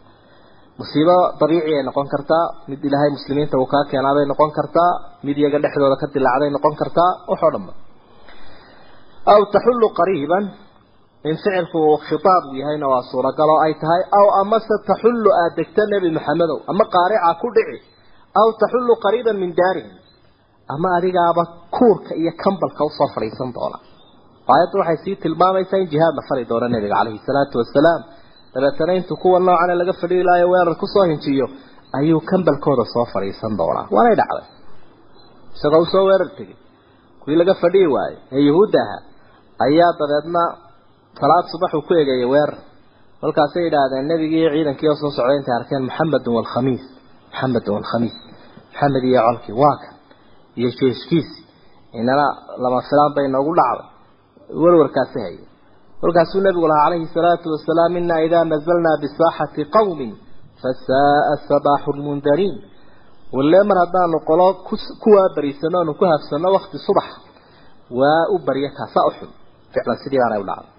musiibo 0.79 1.15
dabiici 1.41 1.71
ay 1.77 1.83
noqon 1.89 2.07
kartaa 2.13 2.43
mid 2.71 2.79
ilaahay 2.87 3.09
muslimiinta 3.17 3.55
uu 3.61 3.67
kaa 3.73 3.83
keenaaday 3.91 4.25
noqon 4.31 4.51
kartaa 4.57 4.91
mid 5.27 5.37
iyaga 5.41 5.57
dhexdooda 5.63 5.95
ka 6.01 6.07
dilaacday 6.15 6.49
noqon 6.57 6.75
kartaa 6.81 7.11
waxoo 7.31 7.51
dhanba 7.55 7.73
aw 9.33 9.41
taxullu 9.55 9.87
qariiban 9.99 10.43
in 11.27 11.35
ficilku 11.43 11.77
uu 11.89 11.97
khitaab 12.07 12.43
yahayna 12.61 12.87
waa 12.93 13.03
suuragal 13.11 13.49
oo 13.53 13.59
ay 13.65 13.73
tahay 13.81 14.01
aw 14.19 14.25
amase 14.41 14.75
taxullu 14.89 15.29
aada 15.41 15.55
degta 15.59 15.83
nebi 15.93 16.09
maxamedow 16.17 16.57
ama 16.71 16.83
qaarica 16.95 17.29
ku 17.41 17.47
dhici 17.55 17.77
aw 18.41 18.47
taxullu 18.61 18.93
qariiban 19.05 19.37
min 19.43 19.51
daarihim 19.59 19.95
ama 20.73 20.87
adigaaba 20.97 21.43
kuurka 21.77 22.11
iyo 22.21 22.31
kambalka 22.43 22.81
u 22.87 22.89
soo 22.97 23.07
fadhiisan 23.15 23.49
doona. 23.57 23.77
Aayaddu 24.53 24.75
waxay 24.81 24.97
sii 25.03 25.15
tilmaamaysaa 25.23 25.79
in 25.83 25.87
jihaad 25.93 26.13
la 26.19 26.23
fari 26.29 26.43
doono 26.49 26.67
nebiga 26.75 26.95
caleyhi 26.99 27.19
salaatu 27.27 27.55
wasalaam 27.61 28.01
dabeetana 28.53 28.93
intuu 28.99 29.17
kuwa 29.23 29.39
noocana 29.47 29.73
laga 29.81 29.93
fadhiyi 30.01 30.23
lahayo 30.27 30.47
weerar 30.53 30.75
ku 30.81 30.87
soo 30.93 31.05
hinjiyo 31.11 31.45
ayuu 31.99 32.21
kambalkooda 32.31 32.83
soo 32.93 33.05
fadhiisan 33.13 33.53
doonaa. 33.59 33.85
Waanay 33.95 34.15
dhacday. 34.21 34.45
Isagoo 35.55 35.81
u 35.85 35.87
soo 35.93 36.03
weerar 36.09 36.29
tegay 36.37 36.57
kuwii 37.21 37.37
laga 37.41 37.53
fadhiyi 37.63 37.87
waayey 37.95 38.17
ee 38.35 38.41
yuhuudda 38.49 38.79
ahaa 38.85 39.01
ayaa 39.65 39.91
dabeedna 40.01 40.41
salaad 41.17 41.45
subax 41.51 41.71
uu 41.77 41.85
ku 41.87 41.93
egeeyay 42.01 42.27
weerar 42.33 42.57
markaasay 43.23 43.63
yidhaahdeen 43.67 44.05
nebigii 44.11 44.45
ciidankii 44.53 44.89
oo 44.91 44.97
soo 45.01 45.11
socday 45.17 45.37
intay 45.39 45.55
arkeen 45.59 45.83
maxamedun 45.89 46.33
walkhamiis 46.37 46.83
maxamedun 47.31 47.73
walkhamiis 47.77 48.15
maxamed 48.71 49.03
iyo 49.09 49.21
colkii 49.27 49.55
waa 49.61 49.75
kan. 49.81 49.93
Iyo 50.59 50.69
jeeshkiisi 50.79 51.37
inana 51.99 52.25
lama 52.63 52.79
filaan 52.89 53.11
bay 53.15 53.27
noogu 53.33 53.51
dhacday. 53.59 53.87
Warwarkaasi 54.61 55.19
haya 55.25 55.43
markaasuu 56.01 56.41
nabigu 56.45 56.67
lahaa 56.71 56.85
calayhi 56.85 57.07
salaatu 57.17 57.45
wasalaam 57.55 57.93
inaa 58.01 58.21
idaa 58.27 58.45
nazalnaa 58.53 58.97
bisaaxati 59.03 59.61
qawmin 59.75 60.11
fasaaa 60.61 61.35
sabaaxu 61.49 61.89
lmundariin 61.97 62.55
walle 63.35 63.59
mar 63.69 63.77
haddaanu 63.83 64.17
qolo 64.29 64.47
kuwaa 65.03 65.29
bariisano 65.35 65.77
aanu 65.81 65.93
ku 65.99 66.05
habsano 66.11 66.47
wakti 66.55 66.77
subax 66.87 67.09
waa 67.99 68.23
u 68.33 68.39
barya 68.47 68.69
kaasaa 68.77 69.05
u 69.09 69.11
xun. 69.17 69.29
Ficlan 69.73 69.97
sidii 70.03 70.19
baanay 70.23 70.41
u 70.43 70.47
dhacday 70.49 70.71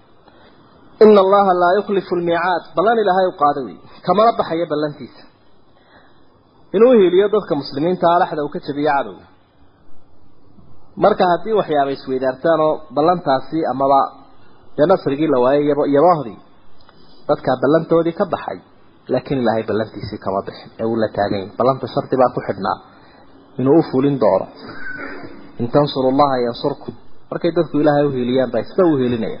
ina 1.05 1.19
allaha 1.25 1.53
laa 1.61 1.73
yukhlifu 1.79 2.13
lmiicaad 2.19 2.63
ballan 2.77 2.97
ilaahay 3.03 3.27
u 3.31 3.35
qaada 3.41 3.59
wey 3.67 3.77
kamala 4.07 4.31
baxaya 4.39 4.65
ballantiisa 4.73 5.23
inuu 6.75 6.93
hiiliyo 6.99 7.27
dadka 7.35 7.53
muslimiinta 7.61 8.05
alaxda 8.15 8.41
uu 8.45 8.51
ka 8.55 8.59
jabiyo 8.67 8.91
cadowga. 8.95 9.25
Marka 11.03 11.23
haddii 11.31 11.55
waxyaaba 11.59 11.91
isweydaartaan 11.97 12.59
oo 12.67 12.73
ballantaasi 12.95 13.59
amaba 13.73 13.99
dee 14.77 14.87
nasrigii 14.91 15.29
la 15.33 15.37
waayay 15.43 15.65
yabo 15.71 15.83
yaboohdii 15.95 16.39
dadkaa 17.29 17.55
ballantoodii 17.63 18.15
ka 18.19 18.25
baxay 18.33 18.57
laakiin 19.13 19.39
ilaahay 19.43 19.63
ballantiisii 19.69 20.19
kama 20.25 20.39
bixin. 20.47 20.69
Ee 20.81 20.85
uu 20.91 20.95
la 21.03 21.07
taagayn 21.17 21.47
ballanta 21.59 21.85
shardi 21.93 22.15
baa 22.21 22.31
ku 22.35 22.39
xidhnaa. 22.47 22.77
Inuu 23.59 23.77
u 23.79 23.83
fulin 23.91 24.15
doono 24.23 24.45
in 25.61 25.67
tansuru 25.75 26.09
llaha 26.19 26.37
yansurkum. 26.47 26.93
Markay 27.31 27.51
dadku 27.57 27.75
ilaahay 27.83 28.05
uhiiliyaan 28.09 28.51
baa 28.53 28.63
sida 28.69 28.83
u 28.91 28.97
hiilinaya 29.01 29.39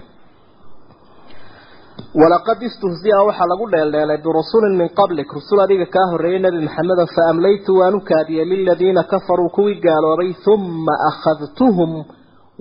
walaqad 2.21 2.59
istuhzi'a 2.69 3.19
waxaa 3.27 3.47
lagu 3.51 3.65
dheeldheelay 3.73 4.19
birusulin 4.25 4.73
min 4.81 4.89
qablik 4.99 5.29
rusul 5.37 5.59
adiga 5.65 5.85
kaa 5.95 6.07
horreeyay 6.11 6.41
nebi 6.45 6.59
maxamedo 6.67 7.05
fa 7.15 7.21
amlaytu 7.31 7.71
waan 7.79 7.95
u 7.99 8.01
kaadiyey 8.09 8.45
liladiina 8.51 9.03
kafaruu 9.11 9.49
kuwii 9.57 9.79
gaaloobay 9.85 10.31
uma 10.53 10.95
akhadtuhum 11.09 11.91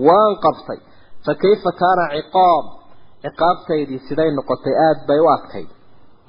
waan 0.09 0.33
qabtay. 0.45 0.79
Fa 1.27 1.33
kayfa 1.43 1.71
kaana 1.83 2.05
ciqaab? 2.17 2.65
Ciqaabtaydii 3.25 4.01
siday 4.09 4.31
noqotay 4.39 4.75
aada 4.87 5.03
bay 5.09 5.21
u 5.25 5.27
adkayd. 5.37 5.69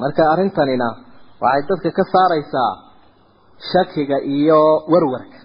Marka 0.01 0.21
arrintanina 0.33 0.87
waxay 1.43 1.63
dadka 1.69 1.89
ka 1.97 2.03
saaraysaa 2.13 2.71
shakiga 3.71 4.17
iyo 4.37 4.61
warwarka. 4.91 5.37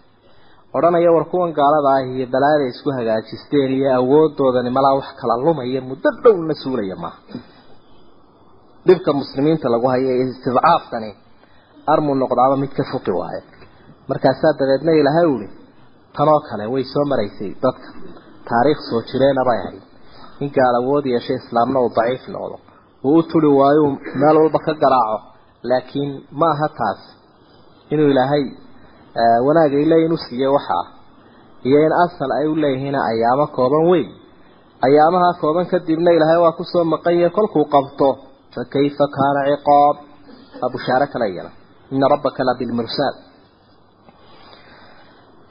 Odhanaya 0.77 1.11
war 1.17 1.25
kuwan 1.33 1.51
gaalada 1.59 1.89
ah 1.97 2.03
iyo 2.13 2.27
balaada 2.35 2.65
isku 2.73 2.89
hagaajisteen 2.99 3.71
iyo 3.79 3.89
awoodoodani 4.01 4.71
malaa 4.77 4.95
wax 4.99 5.09
kala 5.21 5.35
lumaya 5.45 5.81
muddo 5.89 6.11
dhowna 6.25 6.55
suulaya 6.63 6.97
maaha 7.05 7.19
dhibka 8.89 9.11
muslimiinta 9.21 9.67
lagu 9.75 9.87
hayo 9.93 10.09
ee 10.15 10.25
istidcaafkani 10.33 11.11
armuu 11.93 12.15
noqdaaba 12.23 12.57
mid 12.63 12.73
ka 12.79 12.83
fuqi 12.93 13.13
waayo 13.21 13.43
markaasaa 14.11 14.53
dabeedna 14.61 14.93
ilaahay 15.01 15.27
uhi 15.35 15.49
tanoo 16.17 16.41
kale 16.49 16.65
way 16.75 16.85
soo 16.93 17.05
maraysay 17.13 17.51
dadka 17.65 17.89
taariikh 18.49 18.81
soo 18.89 19.01
jireena 19.11 19.43
bay 19.49 19.59
ahayd. 19.65 19.83
In 20.45 20.49
gaal 20.57 20.75
awood 20.81 21.05
yeeshay 21.13 21.37
islaamna 21.43 21.79
uu 21.85 21.91
daciif 21.97 22.25
noqdo. 22.35 22.57
Uu 23.09 23.17
u 23.19 23.23
turi 23.31 23.49
waayo 23.61 23.85
meel 24.21 24.37
walba 24.43 24.59
ka 24.67 24.73
garaaco. 24.83 25.19
Laakiin 25.71 26.11
ma 26.41 26.47
aha 26.55 26.69
taas 26.79 27.01
inuu 27.93 28.09
ilaahay 28.13 28.45
wanaag 29.47 29.73
ay 29.81 29.85
leeyihiin 29.91 30.13
u 30.13 30.17
siiye 30.25 30.49
waxaa 30.57 30.85
iyo 31.69 31.79
in 31.87 31.93
asal 32.05 32.31
ay 32.39 32.47
u 32.47 32.55
leeyihiin 32.63 32.95
ayaamo 33.11 33.47
kooban 33.57 33.85
weyn. 33.91 34.09
Ayaamaha 34.87 35.31
kooban 35.41 35.67
kadibna 35.73 36.11
ilaahay 36.17 36.39
waa 36.45 36.53
ku 36.59 36.65
soo 36.73 36.85
maqanya 36.93 37.29
kolkuu 37.37 37.65
qabto 37.75 38.09
fa 38.57 38.63
kayfa 38.75 39.05
kaana 39.17 39.41
ciqaab 39.51 39.97
waa 40.61 40.71
bushaaro 40.75 41.07
kala 41.13 41.27
yeela 41.35 41.51
ina 41.95 42.07
rabbaka 42.15 42.41
la 42.49 42.55
bilmirsaad 42.61 43.15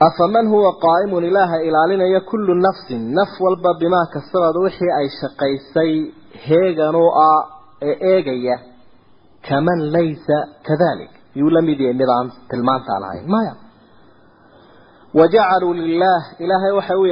afaman 0.08 0.48
huwa 0.54 0.72
qaa'imun 0.86 1.24
ilaaha 1.30 1.58
ilaalinaya 1.68 2.22
kullu 2.30 2.54
nafsin 2.66 3.02
naf 3.18 3.30
walba 3.46 3.74
bimaa 3.82 4.06
kasabad 4.14 4.56
wixii 4.66 4.92
ay 5.00 5.08
shaqaysay 5.22 5.92
heegan 6.48 6.96
u 6.96 7.06
ah 7.30 7.42
ee 7.90 7.96
eegaya 8.14 8.56
kaman 9.48 9.80
laysa 9.96 10.38
kadalik 10.68 11.12
yuu 11.40 11.50
la 11.56 11.62
mid 11.68 11.80
yahay 11.80 11.98
mid 12.02 12.10
aan 12.18 12.28
tilmaantaan 12.50 13.04
ahayn 13.08 13.26
maya 13.36 13.54
wajacaluu 15.20 15.74
lilaah 15.74 16.24
ilaahay 16.44 16.72
waxay 16.80 16.98
u 17.04 17.06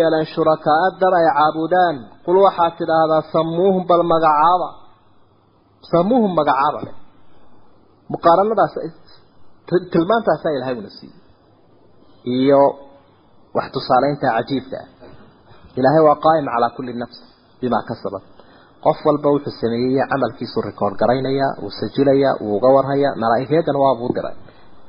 samuuhum 5.92 6.32
magacaaba 6.40 6.80
leh. 6.86 6.96
Muqaaranadaas 8.14 8.74
tilmaantaasaa 9.94 10.52
ilahay 10.58 10.76
una 10.82 10.90
siiyey 10.98 11.20
iyo 12.38 12.62
wax 13.58 13.68
tusaaleynta 13.76 14.28
cajiibka 14.38 14.78
ah. 14.84 14.88
Ilaahay 15.80 16.04
waa 16.08 16.18
qaa'im 16.26 16.46
calaa 16.54 16.76
kulli 16.76 16.94
nafs 17.02 17.20
bimaa 17.62 17.84
kasabat. 17.90 18.24
Qof 18.86 18.98
walba 19.08 19.30
wuxuu 19.34 19.56
sameeyey 19.62 20.04
camalkiisu 20.12 20.60
rikoord 20.68 20.96
garaynaya 21.02 21.48
uu 21.64 21.72
sajilaya 21.80 22.32
uu 22.44 22.56
uga 22.58 22.70
warhaya 22.76 23.10
malaa'igeedana 23.22 23.80
waabuu 23.84 24.12
diray 24.16 24.36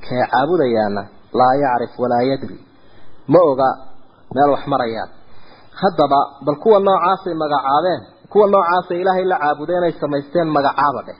kee 0.04 0.22
caabudayaana? 0.33 1.02
Laa 1.38 1.54
yacrif 1.62 1.92
walaa 2.02 2.22
yadri. 2.30 2.57
Ma 3.33 3.38
oga 3.50 3.68
meel 4.35 4.50
wax 4.54 4.62
marayaan. 4.72 5.11
Haddaba 5.80 6.18
bal 6.46 6.57
kuwa 6.62 6.78
noocaasay 6.87 7.35
magacaabeen 7.42 8.02
kuwa 8.35 8.47
noocaasay 8.55 8.99
ilaahay 9.03 9.25
la 9.33 9.37
caabudeen 9.42 9.85
ay 9.88 9.92
samaysteen 10.03 10.49
magacaaba 10.57 11.01
dheh. 11.07 11.18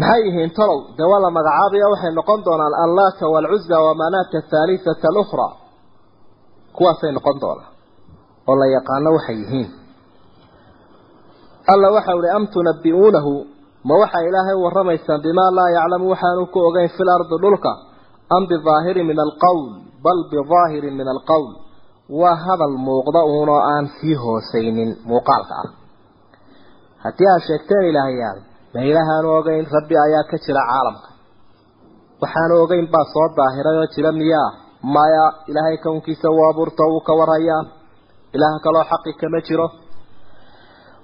Maxay 0.00 0.20
yihiin 0.26 0.50
talow 0.58 0.78
dee 0.98 1.04
waa 1.12 1.20
la 1.24 1.30
magacaabaya 1.38 1.86
waxay 1.92 2.12
noqon 2.18 2.40
doonaan 2.46 2.74
allaata 2.84 3.24
waalcuza 3.34 3.76
wamanaata 3.86 4.36
athaalisata 4.42 5.06
alukhra 5.12 5.48
kuwaasay 6.76 7.12
noqon 7.16 7.36
doonaan 7.42 7.70
oo 8.48 8.54
la 8.60 8.66
yaqaano 8.76 9.08
waxay 9.16 9.36
yihiin. 9.42 9.68
Alla 11.72 11.88
waxa 11.96 12.12
uhi 12.18 12.28
am 12.36 12.44
tunabbi'uunahu? 12.54 13.32
Ma 13.88 13.94
waxaa 14.02 14.22
ilaahay 14.28 14.56
warramaysaan 14.64 15.20
bimaa 15.26 15.50
laa 15.58 15.70
yaclamu 15.76 16.06
waxaanu 16.12 16.42
ku 16.54 16.58
ogeyn 16.68 16.88
fil 16.96 17.10
ardi 17.16 17.36
dhulka 17.42 17.72
am 18.36 18.42
bidaahirin 18.50 19.06
min 19.10 19.18
alqowl 19.26 19.62
bal 20.04 20.20
bidaahirin 20.32 20.94
min 21.00 21.08
alqowl 21.14 21.46
waa 22.20 22.36
hadal 22.46 22.74
muuqda 22.86 23.20
uunoo 23.32 23.60
aan 23.72 23.84
sii 24.00 24.14
hoosaynin 24.24 24.90
muuqaalka 25.10 25.54
ah 25.62 25.68
haddii 27.04 27.28
aad 27.32 27.42
sheegteen 27.48 27.84
ilaahayaal 27.90 28.38
ma 28.74 28.80
ilaahaanu 28.90 29.28
ogeyn 29.38 29.64
rabbi 29.76 29.94
ayaa 30.06 30.24
ka 30.30 30.36
jira 30.44 30.62
caalamka. 30.70 31.08
Waxaanu 32.22 32.54
ogeyn 32.64 32.86
baa 32.94 33.04
soo 33.14 33.26
daahiray 33.38 33.76
oo 33.82 33.86
jira 33.94 34.10
miyaa 34.20 34.48
maya 34.94 35.24
ilaahay 35.50 35.76
kownkiisa 35.84 36.26
uu 36.36 36.44
abuurta 36.50 36.82
wuu 36.92 37.00
ka 37.08 37.12
warhayaa 37.20 37.62
ilaah 38.36 38.54
kaloo 38.64 38.84
xaqi 38.90 39.12
kama 39.20 39.40
jiro. 39.48 39.66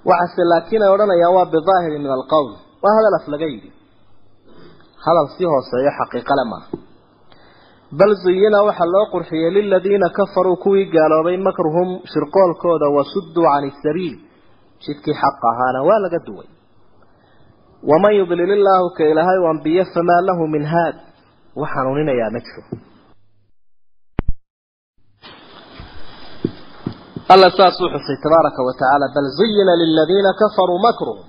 Waxaase 0.08 0.42
laakiin 0.52 0.82
ay 0.86 0.90
odhanayaan 0.94 1.34
waa 1.36 1.46
bidaahiri 1.54 1.98
min 2.04 2.10
alqowl 2.18 2.48
waa 2.82 2.94
hadal 2.96 3.14
af 3.20 3.26
laga 3.32 3.46
yidhi. 3.52 3.70
Hadal 5.04 5.26
si 5.36 5.42
hooseeyo 5.52 5.90
xaqiiqale 5.98 6.44
maaha 6.52 6.66
bal 7.98 8.12
zuyina 8.24 8.58
waxaa 8.68 8.92
loo 8.94 9.06
qurxiyey 9.12 9.50
liladiina 9.56 10.08
kafaruu 10.18 10.56
kuwii 10.64 10.86
gaaloobay 10.94 11.36
makruhum 11.48 11.88
shirqoolkooda 12.12 12.86
wasuduu 12.96 13.44
cani 13.52 13.70
sabiil 13.82 14.14
jidkii 14.84 15.14
xaq 15.22 15.40
ahaana 15.50 15.80
waa 15.88 15.98
laga 16.04 16.18
duway. 16.26 16.48
Waman 17.90 18.12
yudlil 18.20 18.50
illaahu 18.56 18.88
ka 18.96 19.02
ilaahay 19.10 19.38
u 19.44 19.46
ambiye 19.52 19.82
famaa 19.94 20.20
lahu 20.28 20.42
min 20.54 20.64
haad. 20.72 20.96
Wax 21.60 21.70
hanuuninayaa 21.76 22.30
ma 22.34 22.40
jiro. 22.46 22.62
Alla 27.32 27.48
saasuu 27.58 27.88
xusay 27.94 28.16
tabaaraka 28.24 28.60
wa 28.66 28.72
tacaala 28.78 29.06
bal 29.14 29.26
zuyina 29.38 29.72
liladiina 29.82 30.30
kafaruu 30.40 30.80
makruhum. 30.86 31.26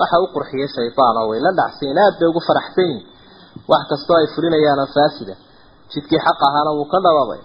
Waxa 0.00 0.16
u 0.24 0.26
qurxiyey 0.34 0.68
shaydaan 0.76 1.16
oo 1.20 1.26
way 1.30 1.40
la 1.46 1.50
dhacsayin 1.58 1.98
aad 2.04 2.14
bay 2.20 2.28
ugu 2.32 2.40
faraxsan 2.48 2.84
yihiin 2.90 3.06
wax 3.70 3.82
kastoo 3.90 4.16
ay 4.20 4.26
fulinayaanoo 4.34 4.88
faasida. 4.96 5.34
Jidkii 5.92 6.20
xaq 6.26 6.40
ahaana 6.48 6.70
wuu 6.78 6.88
ka 6.92 6.98
dhababay 7.06 7.42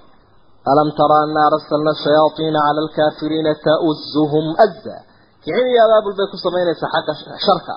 alam 0.71 0.89
tara 0.99 1.17
anna 1.25 1.41
arsalna 1.49 1.91
shayaaiina 2.03 2.60
cala 2.65 2.79
alkaafiriina 2.86 3.51
ta'uzuhum 3.67 4.45
azza 4.65 4.95
kicin 5.43 5.67
iyo 5.71 5.82
abaabul 5.88 6.15
bay 6.19 6.28
ku 6.34 6.38
samaynaysaa 6.45 6.89
xagga 6.95 7.13
sharka. 7.45 7.75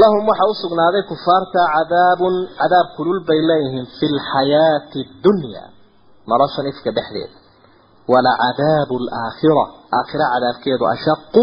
Lahum 0.00 0.22
waxa 0.30 0.44
u 0.52 0.54
sugnaaday 0.62 1.02
kufaarta 1.10 1.60
cadaabun 1.74 2.34
cadaab 2.60 2.86
kulul 2.96 3.20
bay 3.28 3.40
leeyihiin 3.50 3.86
fi 3.98 4.06
lxayaati 4.16 4.98
addunya 5.06 5.64
noloshan 6.30 6.66
ifka 6.72 6.90
dhexdeeda. 6.96 7.36
Wala 8.12 8.32
cadaabu 8.42 8.94
alaakhira 9.02 9.64
aakhira 9.98 10.24
cadaabkeedu 10.34 10.84
ashaqu 10.94 11.42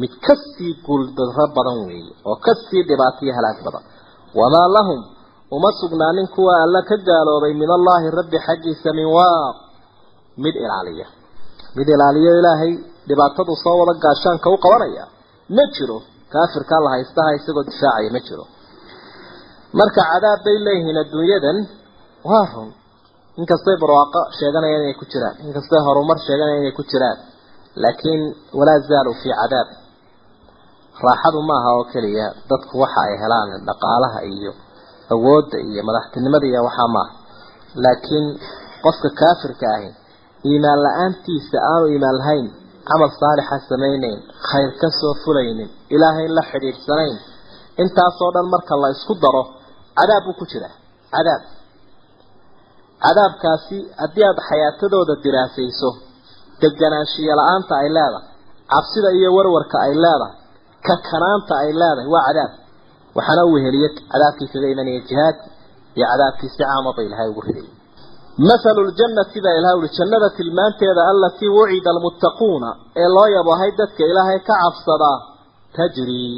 mid 0.00 0.12
ka 0.24 0.34
sii 0.52 0.72
guuldaro 0.86 1.46
badan 1.56 1.78
weeye 1.88 2.12
oo 2.28 2.36
ka 2.44 2.52
sii 2.66 2.82
dhibaataiyo 2.88 3.32
halaag 3.38 3.58
badan. 3.66 3.84
Wamaa 4.38 4.68
lahum 4.76 5.00
uma 5.56 5.70
sugnaanin 5.80 6.26
kuwa 6.34 6.52
alla 6.64 6.80
ka 6.88 6.96
gaaloobay 7.08 7.52
min 7.62 7.70
allaahi 7.78 8.08
rabbi 8.18 8.36
xaggiisa 8.46 8.88
min 8.98 9.06
waaq 9.16 9.56
mid 10.44 10.54
ilaaliya. 10.64 11.06
Mid 11.76 11.88
ilaaliyo 11.94 12.32
ilaahay 12.40 12.72
dhibaatadu 13.08 13.52
soo 13.64 13.76
wada 13.80 13.94
gaashaanka 14.04 14.46
u 14.54 14.58
qabanaya 14.64 15.04
ma 15.56 15.64
jiro. 15.76 15.98
Kaafirkaa 16.32 16.80
la 16.84 16.90
haystaha 16.94 17.30
isagoo 17.38 17.64
difaacaya 17.68 18.10
ma 18.16 18.20
jiro. 18.26 18.44
Marka 19.78 20.00
cadaab 20.10 20.40
bay 20.46 20.56
leeyihiin 20.66 20.98
adduunyadan 21.04 21.58
waa 22.30 22.46
run. 22.54 22.70
Inkastay 23.40 23.76
barwaaqo 23.82 24.20
sheeganayaan 24.38 24.82
inay 24.84 24.96
ku 25.00 25.04
jiraan. 25.12 25.34
Inkastay 25.46 25.80
horumar 25.86 26.18
sheeganayaan 26.26 26.62
inay 26.62 26.74
ku 26.78 26.82
jiraan. 26.90 27.18
Laakiin 27.82 28.22
walaa 28.58 28.78
zaaluu 28.88 29.14
fii 29.22 29.34
cadaab. 29.40 29.68
Raaxadu 31.04 31.40
maaha 31.50 31.68
oo 31.78 31.84
keliya. 31.92 32.26
Dadku 32.50 32.74
waxa 32.82 33.00
ay 33.08 33.14
helaan 33.22 33.48
dhaqaalaha 33.68 34.20
iyo 34.34 34.52
awoodda 35.14 35.58
iyo 35.68 35.82
madaxtinimada 35.88 36.46
iyo 36.50 36.60
waxaa 36.68 36.88
maaha 36.96 37.12
laakiin 37.84 38.26
qofka 38.84 39.08
kaafirka 39.20 39.66
ahi 39.76 39.88
iimaan 40.50 40.80
la'aantiisa 40.86 41.56
aanu 41.72 41.86
iimaan 41.92 42.16
lahayn 42.20 42.46
camal 42.88 43.10
saalixa 43.20 43.56
samaynayn 43.70 44.18
khayr 44.48 44.70
ka 44.80 44.88
soo 45.00 45.14
fulaynin 45.24 45.70
ilaahay 45.94 46.26
la 46.36 46.42
xidhiidhsanayn 46.50 47.16
intaasoo 47.82 48.30
dhan 48.34 48.46
marka 48.54 48.74
la 48.82 48.88
isku 48.96 49.14
daro 49.24 49.42
cadaab 49.98 50.22
buu 50.26 50.36
ku 50.40 50.44
jiraa. 50.52 50.74
Cadaab. 51.14 51.42
Cadaabkaasi 53.04 53.76
haddii 54.02 54.24
aada 54.28 54.42
xayaatadooda 54.50 55.14
diraasayso 55.24 55.90
deganaanshiyo 56.62 57.34
la'aanta 57.40 57.74
ay 57.82 57.88
leedahay 57.96 58.24
cabsida 58.72 59.08
iyo 59.18 59.28
warwarka 59.36 59.76
ay 59.86 59.92
leedahay 60.04 60.34
kakanaanta 60.88 61.54
ay 61.62 61.70
leedahay 61.80 62.08
waa 62.14 62.24
cadaab. 62.28 62.52
Waxaana 63.16 63.42
u 63.48 63.52
weheliye 63.56 63.88
cadaabkii 64.12 64.48
kaga 64.52 64.68
imanaya 64.74 65.00
jihaadki 65.08 65.48
iyo 65.96 66.06
cadaabkii 66.12 66.48
si 66.52 66.56
caamaba 66.62 67.00
ilahay 67.06 67.28
ugu 67.32 67.40
ridayay 67.48 67.70
mathalu 68.38 68.82
ljannati 68.90 69.38
baa 69.44 69.54
ilahay 69.58 69.76
uri 69.80 69.88
jannada 69.98 70.28
tilmaanteeda 70.36 71.02
allatii 71.12 71.48
wucida 71.58 71.90
almuttaquuna 71.94 72.68
ee 73.02 73.08
loo 73.16 73.26
yabohay 73.36 73.70
dadka 73.80 74.02
ilaahay 74.10 74.38
ka 74.48 74.54
cabsadaa 74.62 75.18
tajrii 75.76 76.34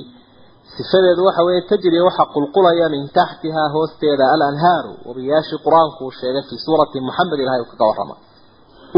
sifadeedu 0.77 1.25
waxa 1.29 1.43
weeye 1.47 1.63
tajri 1.71 2.01
waxa 2.09 2.25
qulqulaya 2.35 2.87
min 2.95 3.03
taxtihaa 3.19 3.69
hoosteeda 3.75 4.25
alanhaaru 4.35 4.93
wabiyaashii 5.09 5.59
qur'aanku 5.67 6.01
uu 6.07 6.13
sheegay 6.21 6.43
fii 6.49 6.59
suurati 6.67 7.01
moxamed 7.09 7.39
ilahay 7.45 7.61
uu 7.63 7.71
kaga 7.73 7.85
warrama 7.91 8.15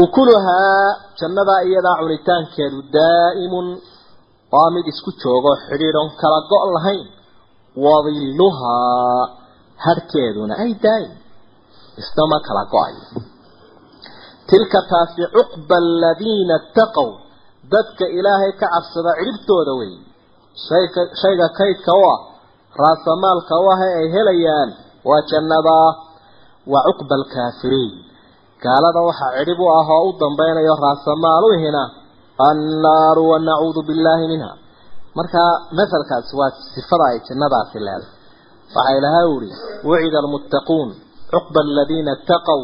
ukuluhaa 0.05 0.87
jannadaa 1.19 1.61
iyadaa 1.69 1.95
cunitaankeedu 2.01 2.77
daa'imun 2.97 3.67
waa 4.53 4.69
mid 4.75 4.85
isku 4.93 5.11
joogo 5.23 5.51
isnama 12.01 12.37
kala 12.47 12.63
go'ayo 12.73 13.03
tilka 14.49 14.79
taasi 14.91 15.23
cuqba 15.35 15.75
aladiina 15.85 16.55
itaqow 16.63 17.09
dadka 17.73 18.05
ilaahay 18.17 18.51
ka 18.61 18.67
cabsada 18.73 19.11
cidhibtooda 19.19 19.73
wey 19.79 19.93
shayga 20.67 21.01
shayga 21.21 21.47
kaydka 21.59 21.91
u 21.99 22.03
ah 22.13 22.19
raasamaalka 22.83 23.53
u 23.63 23.65
ah 23.73 23.79
ee 23.87 23.93
ay 24.01 24.07
helayaan 24.15 24.69
waa 25.09 25.21
jannadaa 25.31 25.89
wa 26.73 26.79
cuqba 26.87 27.13
alkaafiriin. 27.19 27.93
Gaalada 28.63 28.99
waxaa 29.09 29.31
cidhib 29.37 29.59
u 29.59 29.67
ah 29.79 29.87
oo 29.97 30.03
u 30.09 30.11
dambeynayo 30.21 30.73
raasamaal 30.85 31.43
u 31.49 31.51
hina 31.63 31.83
annaaru 32.49 33.23
wa 33.31 33.37
nacuudu 33.47 33.81
billaahi 33.89 34.25
minha. 34.33 34.51
Markaa 35.17 35.51
masalkaasi 35.79 36.33
waa 36.39 36.51
sifada 36.73 37.05
ay 37.11 37.17
jannadaasi 37.27 37.77
leedahay. 37.87 38.13
Waxaa 38.75 38.93
ilahay 38.99 39.25
uhi 39.35 39.49
wucida 39.89 40.17
almuttaquun 40.23 40.89
cuqba 41.33 41.59
aladiina 41.67 42.11
itaqow 42.19 42.61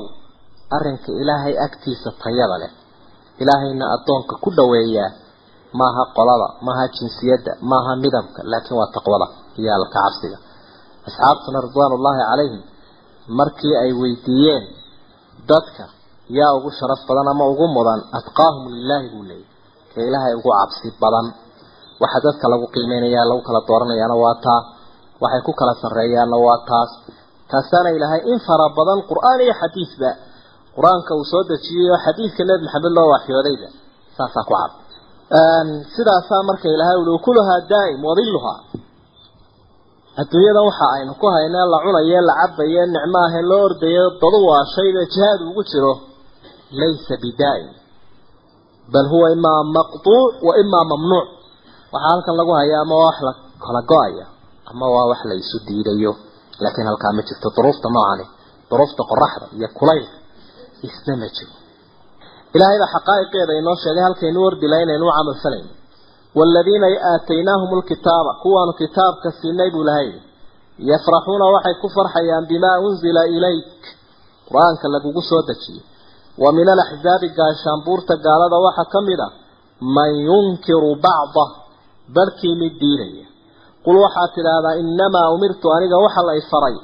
arrinka 0.77 1.09
ilaahay 1.21 1.55
agtiisa 1.65 2.09
tayada 2.23 2.55
leh 2.63 2.71
ilaahayna 3.41 3.85
addoonka 3.95 4.33
ku 4.43 4.49
dhoweeyaa 4.57 5.11
maaha 5.79 6.03
qolada 6.17 6.47
maaha 6.67 6.85
jinsiyadda 6.97 7.51
maaha 7.71 7.91
midabka 8.03 8.39
laakiin 8.51 8.77
waa 8.79 8.89
taqwada 8.95 9.27
iyo 9.59 9.69
alka 9.77 9.97
cabsiga 10.05 10.37
asxaabtuna 11.07 11.59
ridwaanullaahi 11.67 12.21
calayhim 12.31 12.61
markii 13.39 13.75
ay 13.83 13.91
weydiiyeen 14.01 14.63
dadka 15.51 15.83
yaa 16.37 16.51
ugu 16.57 16.69
sharaf 16.79 17.01
badan 17.09 17.27
ama 17.33 17.43
ugu 17.53 17.65
mudan 17.75 17.99
atqaahum 18.19 18.63
lilaahi 18.77 19.07
buu 19.13 19.23
leeyay 19.29 19.45
ka 19.93 19.99
ilaahay 20.09 20.33
ugu 20.39 20.49
cabsi 20.59 20.87
badan 21.03 21.27
waxa 22.01 22.19
dadka 22.25 22.45
lagu 22.53 22.65
qiimeynaya 22.75 23.21
lagu 23.29 23.41
kala 23.47 23.59
dooranayaana 23.69 24.15
waa 24.23 24.35
taa 24.45 24.61
waxay 25.23 25.41
ku 25.47 25.51
kala 25.59 25.73
sarreeyaanna 25.83 26.37
waa 26.47 26.59
taas 26.69 26.91
taasaana 27.51 27.89
ilaahay 27.97 28.21
in 28.31 28.39
fara 28.47 28.67
badan 28.77 28.99
qur'aan 29.09 29.39
iyo 29.45 29.53
xadiidba 29.61 30.09
qur'aanka 30.75 31.11
uu 31.19 31.25
soo 31.31 31.43
dejiyey 31.51 31.89
oo 31.93 31.99
xadiidka 32.05 32.41
nebi 32.49 32.63
maxamed 32.65 32.93
loo 32.97 33.07
waxyoodayba 33.15 33.67
saasaa 34.17 34.43
ku 34.49 34.53
cad. 34.59 34.71
Sidaasaa 35.95 36.41
marka 36.49 36.67
ilaahay 36.75 36.97
uli 37.03 37.11
ukuluhaa 37.19 37.59
daa'im 37.71 37.99
wadiluhaa 38.09 38.59
adduunyada 40.21 40.61
waxa 40.67 40.85
aynu 40.97 41.13
ku 41.21 41.27
haynee 41.35 41.65
la 41.73 41.77
cunaye 41.85 42.19
la 42.27 42.33
cabaye 42.41 42.81
nicmo 42.93 43.17
ahe 43.27 43.41
loo 43.49 43.61
ordayo 43.69 44.05
dadu 44.21 44.39
waa 44.49 44.63
shayga 44.75 45.01
jihaad 45.13 45.39
ugu 45.49 45.63
jiro. 45.71 45.93
Laysa 46.79 47.15
bidaa'im. 47.23 47.69
Bal 48.93 49.07
huwa 49.13 49.27
imaa 49.35 49.61
maqtuuc 49.77 50.33
wa 50.47 50.53
imaa 50.63 50.83
mamnuuc. 50.91 51.27
Waxaa 51.93 52.09
halkan 52.11 52.35
lagu 52.39 52.51
hayaa 52.59 52.81
ama 52.85 52.95
waa 53.01 53.05
wax 53.09 53.17
la 53.27 53.33
kala 53.65 53.81
go'aya 53.91 54.25
ama 54.71 54.85
waa 54.93 55.05
wax 55.11 55.19
la 55.29 55.35
isu 55.41 55.57
diidayo 55.67 56.11
laakiin 56.63 56.87
halkaa 56.91 57.11
ma 57.17 57.21
jirto 57.27 57.47
duruufta 57.57 57.87
noocani 57.95 58.25
duruufta 58.69 59.01
qoraxda 59.11 59.45
iyo 59.57 59.67
kulaylka 59.79 60.15
isna 60.87 61.13
ma 61.21 61.27
jiro 61.35 61.53
ilaahay 62.55 62.77
baa 62.83 62.91
xaqaa'iqeeda 62.95 63.53
inoo 63.61 63.75
sheegay 63.83 64.03
halkaynu 64.07 64.39
wardi 64.45 64.65
laha 64.71 64.81
inaynu 64.85 65.05
u 65.09 65.11
camal 65.17 65.37
falayno 65.43 65.71
waaladiina 66.37 66.87
aataynaahum 67.11 67.69
lkitaaba 67.81 68.31
kuwaanu 68.43 68.73
kitaabka 68.81 69.29
siinay 69.39 69.69
buu 69.75 69.83
lahay 69.89 70.09
yafraxuuna 70.89 71.45
waxay 71.55 71.75
ku 71.81 71.87
farxayaan 71.95 72.45
bimaa 72.51 72.77
unzila 72.87 73.21
ilayk 73.37 73.81
qur'aanka 74.49 74.85
lagugu 74.95 75.21
soo 75.29 75.41
dejiyey 75.49 75.81
wa 76.43 76.49
min 76.57 76.67
alaxzaabi 76.75 77.27
gaashaanbuurta 77.39 78.13
gaalada 78.25 78.57
waxaa 78.65 78.87
ka 78.93 78.99
mid 79.09 79.19
a 79.19 79.29
man 79.95 80.11
yunkiru 80.29 80.91
bacdah 81.05 81.49
barkii 82.15 82.55
mid 82.61 82.73
diidaya 82.81 83.26
qul 83.87 83.97
waxaad 84.05 84.29
tidhaahdaa 84.37 84.75
innamaa 84.83 85.27
umirtu 85.35 85.67
aniga 85.75 85.97
waxa 86.05 86.21
la 86.29 86.33
ifaray 86.41 86.75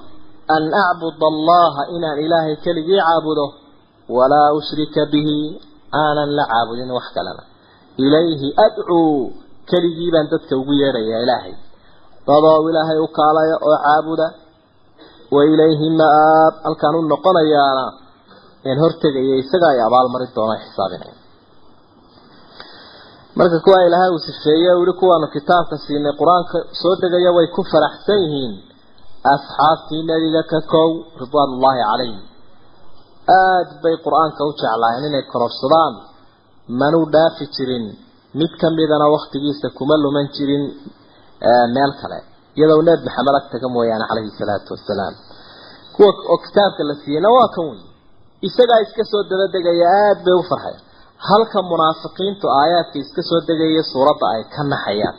an 0.55 0.63
acbuda 0.89 1.25
allaha 1.33 1.81
inaan 1.95 2.17
ilaahay 2.25 2.55
keligii 2.65 2.99
caabudo 3.07 3.45
walaa 4.17 4.49
ushrika 4.59 5.01
bihi 5.13 5.37
aanan 6.03 6.29
la 6.37 6.43
caabudin 6.51 6.89
wax 6.97 7.07
kalena. 7.15 7.43
Ilayhi 8.05 8.47
adcuu 8.65 9.31
keligii 9.71 10.09
baan 10.13 10.27
dadka 10.33 10.53
ugu 10.61 10.73
yeedhayaa 10.81 11.21
ilaahay. 11.25 11.53
Dadoo 12.27 12.59
ilaahay 12.69 12.97
u 13.05 13.07
kaalaya 13.17 13.55
oo 13.67 13.77
caabuda 13.85 14.27
wa 15.35 15.41
ilayhi 15.53 15.87
ma-aab 15.99 16.53
halkaan 16.65 16.95
u 16.95 17.01
noqonayaana 17.13 17.85
een 18.69 18.77
hortegaya 18.83 19.35
isaga 19.43 19.67
ay 19.73 19.79
abaalmarin 19.87 20.31
doona 20.35 20.55
xisaabinaya 20.63 21.15
marka 23.37 23.57
kuwa 23.65 23.79
ilaahay 23.87 24.09
uu 24.15 24.19
sifeeye 24.27 24.71
weli 24.79 24.93
kuwaanu 24.99 25.27
kitaabka 25.35 25.75
siinay 25.85 26.13
qur'aanka 26.21 26.57
soo 26.81 26.95
degaya 27.01 27.31
way 27.37 27.47
ku 27.55 27.61
faraxsan 27.71 28.19
yihiin. 28.25 28.53
Asxaabtii 29.33 30.01
nebiga 30.09 30.41
ka 30.51 30.59
kow 30.73 30.89
ridwaanullaahi 31.21 31.81
calayhim. 31.89 32.19
Aada 33.39 33.73
bay 33.83 33.95
qur'aanka 34.05 34.41
u 34.49 34.51
jeclaayeen 34.59 35.05
inay 35.09 35.23
kororsadaan 35.33 35.93
manuu 36.79 37.05
dhaafi 37.13 37.45
jirin 37.55 37.85
mid 38.39 38.51
ka 38.61 38.67
midana 38.77 39.05
waktigiisa 39.15 39.67
kuma 39.77 39.95
luman 40.03 40.27
jirin 40.35 40.63
meel 41.75 41.91
kale. 42.01 42.19
Iyadoo 42.57 42.81
nebi 42.87 43.03
maxamed 43.07 43.35
ag 43.39 43.45
taga 43.53 43.67
mooyaane 43.75 44.05
calayhi 44.09 44.31
salaatu 44.39 44.69
wasalaam 44.75 45.15
kuwa 45.95 46.09
oo 46.31 46.37
kitaabka 46.45 46.81
la 46.89 46.93
siiyeyna 47.01 47.29
waa 47.37 47.47
kan 47.55 47.65
wey 47.71 47.81
isagaa 48.47 48.79
iska 48.85 49.03
soo 49.11 49.21
dabadegaya 49.29 49.85
aada 49.99 50.21
bay 50.25 50.35
u 50.41 50.43
farxay 50.49 50.75
halka 51.29 51.59
munaafiqiintu 51.71 52.45
aayaadka 52.59 52.97
iska 53.03 53.21
soo 53.29 53.41
degaya 53.49 53.83
suuradda 53.91 54.25
ay 54.35 54.43
ka 54.53 54.61
naxayaan. 54.73 55.15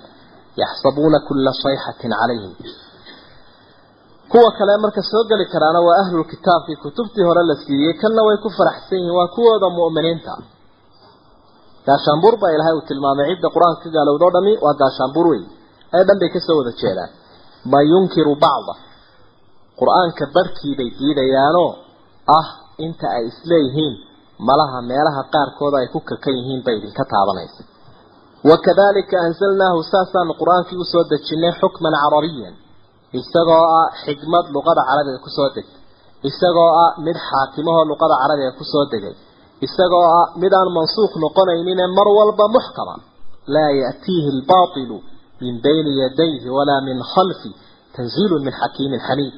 Yaxsabuuna 0.62 1.18
kulla 1.28 1.50
sayxatin 1.62 2.12
calayhim. 2.20 2.52
Kuwa 4.30 4.50
kale 4.58 4.74
marka 4.84 5.02
soo 5.10 5.22
geli 5.30 5.46
karaana 5.52 5.80
waa 5.86 5.96
ahlul 6.02 6.26
kitaabkii 6.32 6.76
kutubtii 6.84 7.24
hore 7.28 7.42
la 7.50 7.54
siiyey 7.64 7.94
kanna 8.02 8.22
way 8.26 8.36
ku 8.44 8.48
faraxsan 8.58 8.98
yihiin 8.98 9.16
waa 9.18 9.28
kuwooda 9.36 9.68
mu'miniinta. 9.78 10.32
Gaashaanbuur 11.86 12.34
baa 12.42 12.50
ilaahay 12.56 12.74
uu 12.78 12.86
tilmaamay 12.88 13.26
cidda 13.30 13.48
qur'aanka 13.54 13.82
ka 13.84 13.90
gaalowdoo 13.96 14.30
dhami 14.34 14.52
waa 14.64 14.74
gaashaanbuur 14.82 15.26
wey 15.32 15.42
ay 15.96 16.02
dhan 16.08 16.18
bay 16.20 16.30
ka 16.34 16.40
soo 16.46 16.56
wada 16.60 16.72
jeedaan. 16.80 17.10
Ma 17.72 17.78
yunkiru 17.90 18.34
bacda? 18.44 18.74
Qur'aanka 19.80 20.24
barhkii 20.36 20.74
bay 20.78 20.88
diidayaanoo 20.98 21.70
ah 22.38 22.46
inta 22.86 23.06
ay 23.16 23.24
isleeyihiin 23.30 23.94
malaha 24.48 24.78
meelaha 24.90 25.22
qaarkooda 25.34 25.76
ay 25.82 25.88
ku 25.94 25.98
kakan 26.10 26.34
yihiin 26.38 26.60
bay 26.66 26.74
idinka 26.78 27.04
taabanaysa. 27.12 27.62
Wakadalika 28.50 29.16
anzalnaahu 29.26 29.80
saasaanu 29.92 30.32
qur'aankii 30.40 30.78
u 30.82 30.84
soo 30.92 31.04
dejinay 31.12 31.52
xukman 31.60 31.94
carabiyan 32.02 32.54
isagoo 33.20 33.64
ah 33.80 33.88
xikmad 34.04 34.44
luqada 34.54 34.82
carabiga 34.88 35.18
ku 35.24 35.30
soo 35.36 35.48
degtay 35.56 35.80
isagoo 36.28 36.70
ah 36.84 36.90
mid 37.06 37.16
xaakimahoo 37.28 37.84
luqada 37.90 38.14
carabiga 38.22 38.52
ku 38.58 38.64
soo 38.72 38.84
degay 38.92 39.14
isagoo 39.66 40.06
ah 40.20 40.26
mid 40.42 40.52
aan 40.58 40.68
mansuuq 40.78 41.12
noqonaynine 41.24 41.84
mar 41.96 42.08
walba 42.18 42.44
muxkama 42.56 42.94
laa 43.54 43.70
ya'tiihi 43.82 44.28
albaatilu 44.36 44.96
min 45.42 45.54
bayni 45.64 45.92
yadayhi 46.02 46.48
walaa 46.56 46.80
min 46.88 46.98
khalfi 47.12 47.50
tanziilun 47.96 48.40
min 48.46 48.54
xakiimin 48.60 49.00
xamiid 49.08 49.34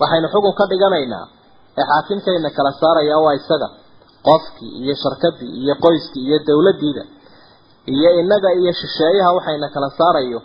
waxaynu 0.00 0.26
xukun 0.34 0.52
ka 0.58 0.64
dhiganaynaa 0.70 1.26
ee 1.80 1.84
xaakimkayna 1.90 2.48
kala 2.56 2.70
saaraya 2.80 3.16
waa 3.24 3.34
isaga 3.40 3.68
qofkii 4.28 4.72
iyo 4.82 4.94
sharkadii 5.02 5.50
iyo 5.62 5.74
qoyskii 5.84 6.24
iyo 6.28 6.38
dowladdiida 6.48 7.02
iyo 7.94 8.10
innaga 8.20 8.50
iyo 8.60 8.72
shisheeyaha 8.80 9.30
waxayna 9.36 9.68
kala 9.74 9.88
saarayo 9.98 10.40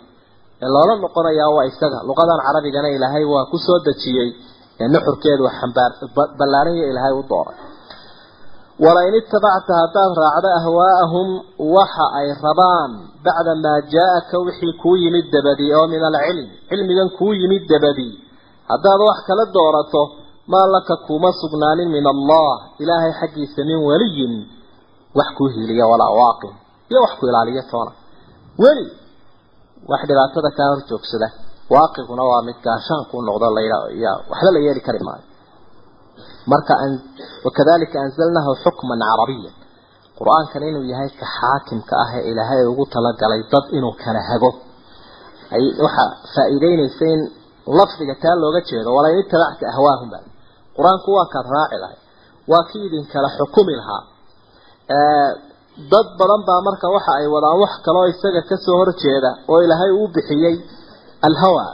ee 0.64 0.68
loola 0.74 0.94
noqonayaa 1.04 1.50
waa 1.56 1.64
isaga. 1.70 1.98
Luqadan 2.08 2.38
carabigana 2.46 2.88
ilaahay 2.96 3.24
waa 3.32 3.44
ku 3.52 3.56
soo 3.66 3.78
dejiyey 3.86 4.28
ee 4.82 4.88
nuxurkeedu 4.94 5.44
xambaar 5.58 5.90
ballaaranya 6.38 6.84
ilaahay 6.90 7.14
u 7.20 7.24
dooray. 7.32 7.56
Walain 8.84 9.14
itabacta 9.20 9.72
haddaad 9.82 10.12
raacdo 10.22 10.48
ahwaa'ahum 10.60 11.28
waxa 11.76 12.06
ay 12.20 12.28
rabaan 12.46 12.90
bacda 13.26 13.52
maa 13.64 13.78
jaa-aka 13.94 14.36
wixii 14.46 14.72
kuu 14.82 14.96
yimid 15.02 15.26
dabadii 15.34 15.70
oo 15.78 15.86
min 15.92 16.02
alcilm 16.10 16.46
cilmigan 16.70 17.08
kuu 17.18 17.32
yimid 17.40 17.64
dabadii 17.72 18.12
haddaad 18.70 19.00
wax 19.08 19.18
kala 19.28 19.44
doorato 19.56 20.02
maa 20.50 20.66
laka 20.74 20.94
kuma 21.06 21.30
sugnaanin 21.40 21.88
min 21.96 22.06
allah. 22.14 22.52
Ilaahay 22.82 23.12
xaggiisa 23.20 23.60
min 23.70 23.78
weliyin 23.88 24.32
wax 25.18 25.28
kuu 25.36 25.48
hiiliya 25.54 25.86
walaa 25.92 26.12
waaqin. 26.20 26.52
Iyo 26.90 26.98
wax 27.04 27.12
ku 27.20 27.24
ilaaliya 27.30 27.62
toona. 27.70 27.92
Weli 28.62 28.86
wax 29.90 30.00
dhibaatada 30.08 30.50
kaa 30.58 30.68
hor 30.72 30.80
joogsada. 30.90 31.28
Waaqiguna 31.74 32.22
waa 32.30 32.42
mid 32.48 32.56
gaashaan 32.66 33.02
kuu 33.10 33.20
noqdo 33.28 33.46
layya 33.56 33.78
waxba 34.30 34.50
la 34.54 34.58
yeeli 34.66 34.80
kari 34.86 34.98
maayo. 35.06 35.24
Marka 36.50 36.74
wakadalika 37.46 37.96
anzalnahu 38.04 38.50
xukman 38.64 39.00
carabiyan. 39.08 39.54
Qur'aankan 40.18 40.62
inuu 40.68 40.84
yahay 40.92 41.10
ka 41.20 41.26
xaakimka 41.38 41.94
ah 42.04 42.10
ee 42.18 42.22
ilaahay 42.30 42.62
ugu 42.72 42.84
talagalay 42.94 43.42
dad 43.52 43.64
inuu 43.78 43.94
kala 44.02 44.20
hago. 44.30 44.50
Ay 45.54 45.64
waxa 45.84 46.04
faa'iideynaysa 46.34 47.04
in 47.14 47.20
lafdiga 47.78 48.14
taa 48.22 48.34
looga 48.42 48.60
jeedo. 48.68 48.88
Walain 48.96 49.18
itabacta 49.24 49.64
ahwaahum 49.72 50.08
baa 50.12 50.22
qur'aanku 50.76 51.08
waa 51.16 51.26
kaad 51.34 51.46
raaci 51.56 51.76
lahay 51.82 51.98
waa 52.50 52.62
kii 52.70 52.84
idinkala 52.88 53.28
xukumi 53.38 53.74
lahaa. 53.80 54.02
Dad 55.92 56.06
badan 56.20 56.40
baa 56.48 56.60
marka 56.68 56.86
waxa 56.94 57.12
ay 57.20 57.26
wadaan 57.34 57.56
wax 57.62 57.72
kaloo 57.86 58.06
isaga 58.12 58.42
ka 58.50 58.56
soo 58.64 58.76
horjeeda 58.80 59.30
oo 59.50 59.58
ilaahay 59.64 59.90
uu 59.98 60.08
bixiyey 60.14 60.56
alhawa. 61.28 61.64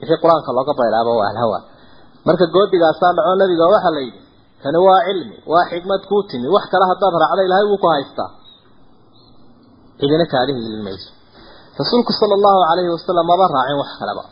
Wixii 0.00 0.18
qur'aanka 0.22 0.50
looga 0.58 0.72
baylaaba 0.80 1.10
waa 1.20 1.28
alhawa. 1.32 1.58
Marka 2.26 2.44
goodigaasaa 2.54 3.12
dhaco 3.16 3.32
nabiga 3.40 3.64
waxaa 3.74 3.94
la 3.96 4.00
yidhi 4.06 4.20
kani 4.62 4.78
waa 4.86 5.00
cilmi 5.06 5.36
waa 5.52 5.64
xikmad 5.70 6.00
kuu 6.10 6.22
timi 6.30 6.46
wax 6.54 6.64
kale 6.72 6.84
haddaad 6.90 7.14
raacda 7.22 7.42
ilaahay 7.46 7.66
wuu 7.70 7.80
ku 7.82 7.88
haystaa. 7.94 8.30
Cidina 9.98 10.26
kaaga 10.32 10.52
hiilin 10.58 10.82
mayso 10.86 11.08
rasuulku 11.78 12.12
sala 12.20 12.34
allahu 12.38 12.58
calayhi 12.70 12.90
wasalam 12.96 13.24
maba 13.30 13.44
raacin 13.54 13.76
wax 13.82 13.90
kaleba 14.00 14.24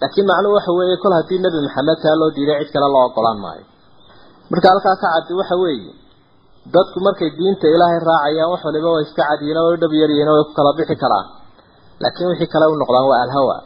laakiin 0.00 0.26
macnuhu 0.30 0.54
waxa 0.58 0.72
weeye 0.78 0.96
kol 1.02 1.12
haddii 1.18 1.38
nebi 1.44 1.58
maxamed 1.66 1.98
taa 2.04 2.14
loo 2.20 2.30
diiday 2.36 2.58
cid 2.64 2.70
kale 2.74 2.86
loo 2.94 3.04
ogolaan 3.08 3.38
maayo. 3.44 3.64
Marka 4.50 4.66
halkaa 4.72 4.96
ka 5.02 5.06
caddi 5.14 5.32
waxa 5.40 5.56
weeye 5.62 5.92
dadku 6.74 6.98
markay 7.06 7.30
diinta 7.38 7.66
ilaahay 7.74 8.00
raacayaan 8.10 8.50
wax 8.52 8.60
waliba 8.68 8.88
waa 8.94 9.02
iska 9.06 9.22
cadiyiin 9.30 9.58
way 9.64 9.74
u 9.76 9.80
dhab 9.82 9.92
yaryihiin 10.02 10.30
way 10.34 10.42
ku 10.48 10.52
kala 10.58 10.70
bixi 10.78 10.96
karaan. 11.02 11.26
Laakiin 12.02 12.28
wixii 12.30 12.50
kale 12.54 12.66
u 12.72 12.74
noqdaan 12.82 13.06
waa 13.10 13.20
alhawa 13.26 13.56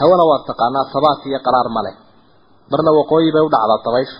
hawana 0.00 0.24
waa 0.30 0.40
taqaanaa 0.48 0.84
sabaat 0.94 1.20
iyo 1.28 1.38
qaraar 1.46 1.68
ma 1.76 1.80
leh. 1.86 1.94
Marna 2.70 2.90
waqooyi 2.98 3.28
bay 3.34 3.42
u 3.46 3.50
dhacdaa 3.54 3.78
dabayshu 3.86 4.18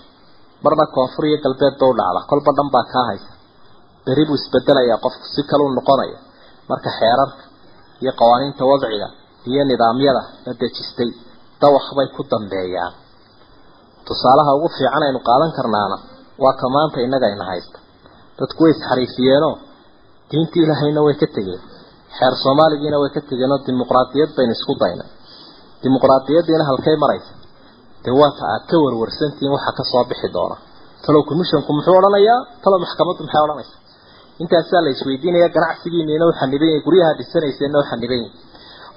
marna 0.64 0.84
koonfur 0.94 1.24
iyo 1.30 1.38
galbeed 1.44 1.74
ba 1.80 1.86
u 1.92 1.94
dhacda 2.00 2.20
kolba 2.30 2.50
dhan 2.56 2.68
baa 2.74 2.84
kaa 2.92 3.04
haysa. 3.10 3.30
Beri 4.06 4.22
buu 4.28 4.36
isbedelayaa 4.40 4.98
qofku 5.04 5.26
si 5.34 5.40
kaleu 5.50 5.68
noqonaya. 5.78 6.18
Marka 6.70 6.90
xeerarka 6.98 7.42
iyo 8.02 8.12
qawaaniinta 8.20 8.62
wadciga 8.70 9.08
iyo 9.50 9.62
nidaamyada 9.70 10.22
la 10.46 10.52
dejistay 10.60 11.10
dawaq 11.62 11.86
bay 11.96 12.08
ku 12.16 12.22
dambeeyaan. 12.32 12.92
Tusaalaha 14.08 14.50
ugu 14.58 14.68
fiican 14.76 15.02
aynu 15.06 15.20
qaadan 15.28 15.50
karnaana 15.58 15.96
waa 16.42 16.54
ka 16.60 16.66
maanta 16.74 16.98
innaga 17.06 17.26
ayna 17.30 17.44
haysta. 17.50 17.78
Dadku 18.38 18.60
way 18.64 18.72
isxariifiyeenoo 18.76 19.54
diintii 20.30 20.62
ilaahayna 20.66 21.00
way 21.06 21.14
ka 21.22 21.26
tegeen 21.36 21.62
xeer 22.16 22.34
soomaaligiina 22.44 22.96
way 23.02 23.10
ka 23.16 23.20
tegeenoo 23.30 23.58
dimuqraadiyad 23.66 24.30
baynu 24.36 24.52
isku 24.58 24.72
daynay. 24.82 25.08
Dimuqraadiyaddiina 25.82 26.64
halkay 26.70 26.96
maraysa. 27.04 27.32
Dee 28.04 28.14
waata 28.20 28.42
aad 28.54 28.64
ka 28.70 28.76
warwarsantihiin 28.84 29.52
waxa 29.56 29.70
ka 29.78 29.82
soo 29.92 30.04
bixi 30.10 30.28
doona. 30.36 30.56
Talow 31.04 31.22
commissionku 31.30 31.70
muxuu 31.76 31.94
odhanayaa? 32.00 32.38
Talow 32.64 32.78
maxkamaddu 32.84 33.22
maxay 33.26 33.42
odhanaysa 33.46 33.74
intaasaa 34.42 34.80
la 34.84 34.90
isweydiinaya 34.94 35.48
ganacsigiiniina 35.56 36.24
u 36.26 36.32
xaniban 36.40 36.70
guryaha 36.86 37.12
dhisanayseena 37.18 37.76
u 37.78 37.84
xaniban 37.90 38.22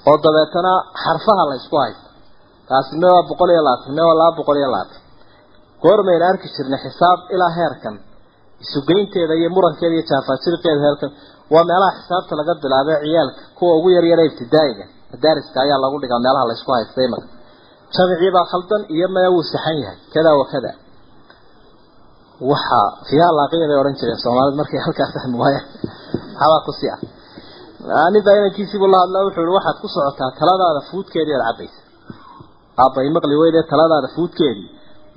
oo 0.09 0.15
dabeetana 0.25 0.71
xarfaha 1.03 1.43
la 1.49 1.55
isku 1.61 1.75
haysta 1.83 2.04
taasina 2.69 3.07
waa 3.15 3.23
boqol 3.29 3.49
iyo 3.53 3.61
labaatan 3.67 3.91
ne 3.97 4.01
waa 4.07 4.17
laba 4.21 4.31
boqol 4.39 4.57
iyo 4.61 4.69
labaatan. 4.73 4.99
Goormayna 5.83 6.25
arki 6.31 6.47
jirnay 6.55 6.79
xisaab 6.85 7.19
ilaa 7.35 7.51
heerkan 7.59 7.95
isugeynteeda 8.63 9.33
iyo 9.39 9.49
murankeeda 9.55 9.93
iyo 9.97 10.05
jaafaajirkeeda 10.11 10.81
heerkan. 10.85 11.11
Waa 11.53 11.63
meelaha 11.69 11.91
xisaabta 11.99 12.33
laga 12.39 12.53
bilaabay 12.63 12.97
ciyaalka 13.03 13.41
kuwa 13.57 13.71
ugu 13.77 13.89
yaryara 13.95 14.23
ibtidaa'iga. 14.29 14.85
Madaariska 15.11 15.57
ayaa 15.65 15.79
lagu 15.83 15.97
dhigaa 16.01 16.19
meelaha 16.25 16.45
la 16.49 16.53
isku 16.57 16.71
haysta 16.75 17.01
imaka 17.09 17.27
jamicii 17.95 18.31
baa 18.35 18.45
khaldan 18.51 18.81
iyo 18.95 19.07
maya 19.15 19.29
wuu 19.33 19.43
saxan 19.53 19.77
yahay 19.83 19.97
kada 20.13 20.31
wa 20.39 20.45
kada 20.53 20.71
waxa 22.51 22.81
fiiha 23.07 23.29
laaqiya 23.37 23.65
bay 23.69 23.77
odhan 23.81 23.95
jireen 23.99 24.19
soomaalida 24.23 24.57
markay 24.61 24.79
halkaa 24.85 25.07
fahmi 25.15 25.37
waayaan 25.43 25.67
maxabaa 26.33 26.61
ku 26.67 26.71
sii 26.79 26.89
ah. 26.95 26.99
Nin 28.13 28.21
baa 28.25 28.35
inankiisiibuu 28.39 28.89
la 28.93 28.97
hadlaa 29.03 29.23
wuxuu 29.27 29.43
yihi 29.45 29.55
waxaad 29.57 29.77
ku 29.83 29.87
socotaa 29.95 30.29
taladaada 30.39 30.81
fuudkeedii 30.89 31.35
aad 31.37 31.45
cabaysa 31.49 31.79
aabbay 32.83 33.07
maqli 33.15 33.35
weyde 33.41 33.61
taladaada 33.71 34.07
fuudkeedii 34.15 34.67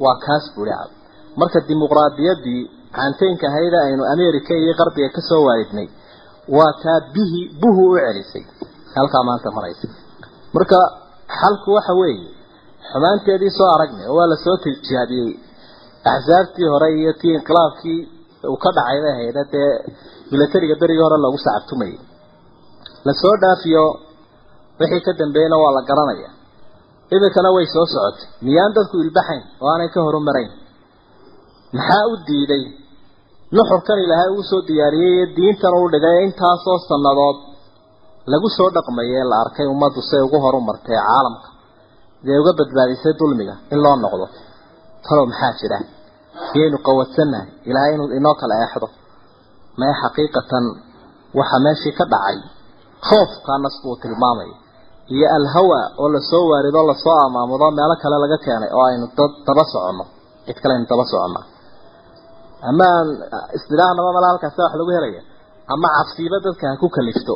waa 0.04 0.16
kaas 0.26 0.44
buuri 0.54 0.72
cab 0.78 0.90
marka 1.40 1.58
dimuqraadiyaddii 1.68 2.60
caanteynka 2.96 3.44
ahayda 3.50 3.78
aynu 3.88 4.02
america 4.14 4.52
iyo 4.62 4.72
qarbiga 4.80 5.08
ka 5.16 5.20
soo 5.30 5.42
waalidnay 5.48 5.88
waa 6.56 6.72
taa 6.82 7.00
bihi 7.14 7.40
buhu 7.60 7.82
u 7.92 7.96
celisay. 8.04 8.44
Halkaa 8.96 9.22
maanta 9.28 9.48
maraysa. 9.56 9.86
Marka 10.56 10.78
xalku 11.40 11.68
waxa 11.76 11.92
weeye 12.00 12.28
xumaanteedii 12.90 13.52
soo 13.58 13.68
aragnay 13.76 14.06
oo 14.10 14.16
waa 14.18 14.28
la 14.32 14.36
soo 14.44 14.56
tijaabiyey 14.64 15.30
axsaabtii 16.12 16.68
hore 16.72 16.88
iyo 17.00 17.12
tii 17.20 17.34
inqilaabkii 17.38 17.98
uu 18.52 18.56
ka 18.64 18.70
dhacay 18.76 18.98
bay 19.04 19.14
hayda 19.20 19.42
dee 19.52 19.70
milatariga 20.30 20.74
berigii 20.82 21.04
hore 21.06 21.18
loogu 21.24 21.38
sacabtumayay 21.46 21.96
la 23.06 23.12
soo 23.22 23.34
dhaafiyo 23.42 23.84
wixii 24.80 25.02
ka 25.06 25.12
dambeeyena 25.20 25.56
waa 25.62 25.72
la 25.76 25.82
garanaya 25.88 26.28
iminkana 27.14 27.48
way 27.56 27.66
soo 27.74 27.86
socotay. 27.92 28.26
Miyaan 28.46 28.72
dadku 28.76 28.96
ilbaxayn? 29.04 29.42
Oo 29.62 29.68
aanay 29.72 29.88
ka 29.94 30.00
horumarayn 30.06 30.50
maxaa 31.76 32.04
u 32.12 32.14
diiday? 32.28 32.64
Nuxurkan 33.56 33.98
ilaahay 34.04 34.30
uu 34.36 34.42
soo 34.50 34.60
diyaariyey 34.68 35.14
ee 35.22 35.26
diintan 35.36 35.72
uu 35.80 35.88
dhigay 35.94 36.16
intaasoo 36.26 36.78
sannadood 36.88 37.38
lagu 38.32 38.48
soo 38.56 38.68
dhaqmayay 38.76 39.24
la 39.30 39.36
arkay 39.44 39.66
ummaddu 39.74 40.00
say 40.10 40.20
ugu 40.26 40.38
horumartay 40.44 40.96
ee 40.98 41.04
caalamka. 41.08 41.48
Dee 42.24 42.38
uga 42.42 42.52
badbaadisay 42.58 43.12
dulmiga 43.20 43.54
in 43.72 43.78
loo 43.84 43.96
noqdo. 44.04 44.26
Talow 45.04 45.24
maxaa 45.32 45.52
jira? 45.60 45.78
Miyaynu 46.52 46.78
qawadsannahay 46.86 47.48
ilaahay 47.68 47.92
inuu 47.96 48.08
inoo 48.18 48.34
kala 48.40 48.54
eexdo. 48.64 48.86
Mee 49.80 49.94
xaqiiqatan 50.02 50.64
waxa 51.38 51.56
meeshii 51.64 51.94
ka 51.98 52.04
dhacay? 52.12 52.38
Khoofkaa 53.08 53.58
nas 53.64 53.76
buu 53.82 53.96
tilmaamaya 54.02 54.56
iyo 55.14 55.26
alhawa 55.38 55.80
oo 56.02 56.08
la 56.14 56.20
soo 56.30 56.44
waarido 56.50 56.80
la 56.90 56.94
soo 57.04 57.16
amaamudo 57.26 57.66
meelo 57.78 57.94
kale 58.02 58.16
laga 58.24 58.38
keenay 58.44 58.70
oo 58.76 58.84
aynu 58.90 59.06
dad 59.18 59.32
daba 59.46 59.64
soconno. 59.72 60.04
Cid 60.46 60.58
kale 60.62 60.72
aynu 60.76 60.86
daba 60.92 61.04
soconnaa 61.12 61.44
ama 62.70 62.84
aan 62.96 63.08
istidaahnaba 63.56 64.10
mala 64.16 64.26
halkaasa 64.32 64.60
wax 64.64 64.72
lagu 64.80 64.90
helaya 64.96 65.22
ama 65.72 65.88
cabsiiba 65.96 66.36
dadka 66.46 66.64
ha 66.70 66.74
ku 66.82 66.88
kalifto 66.96 67.34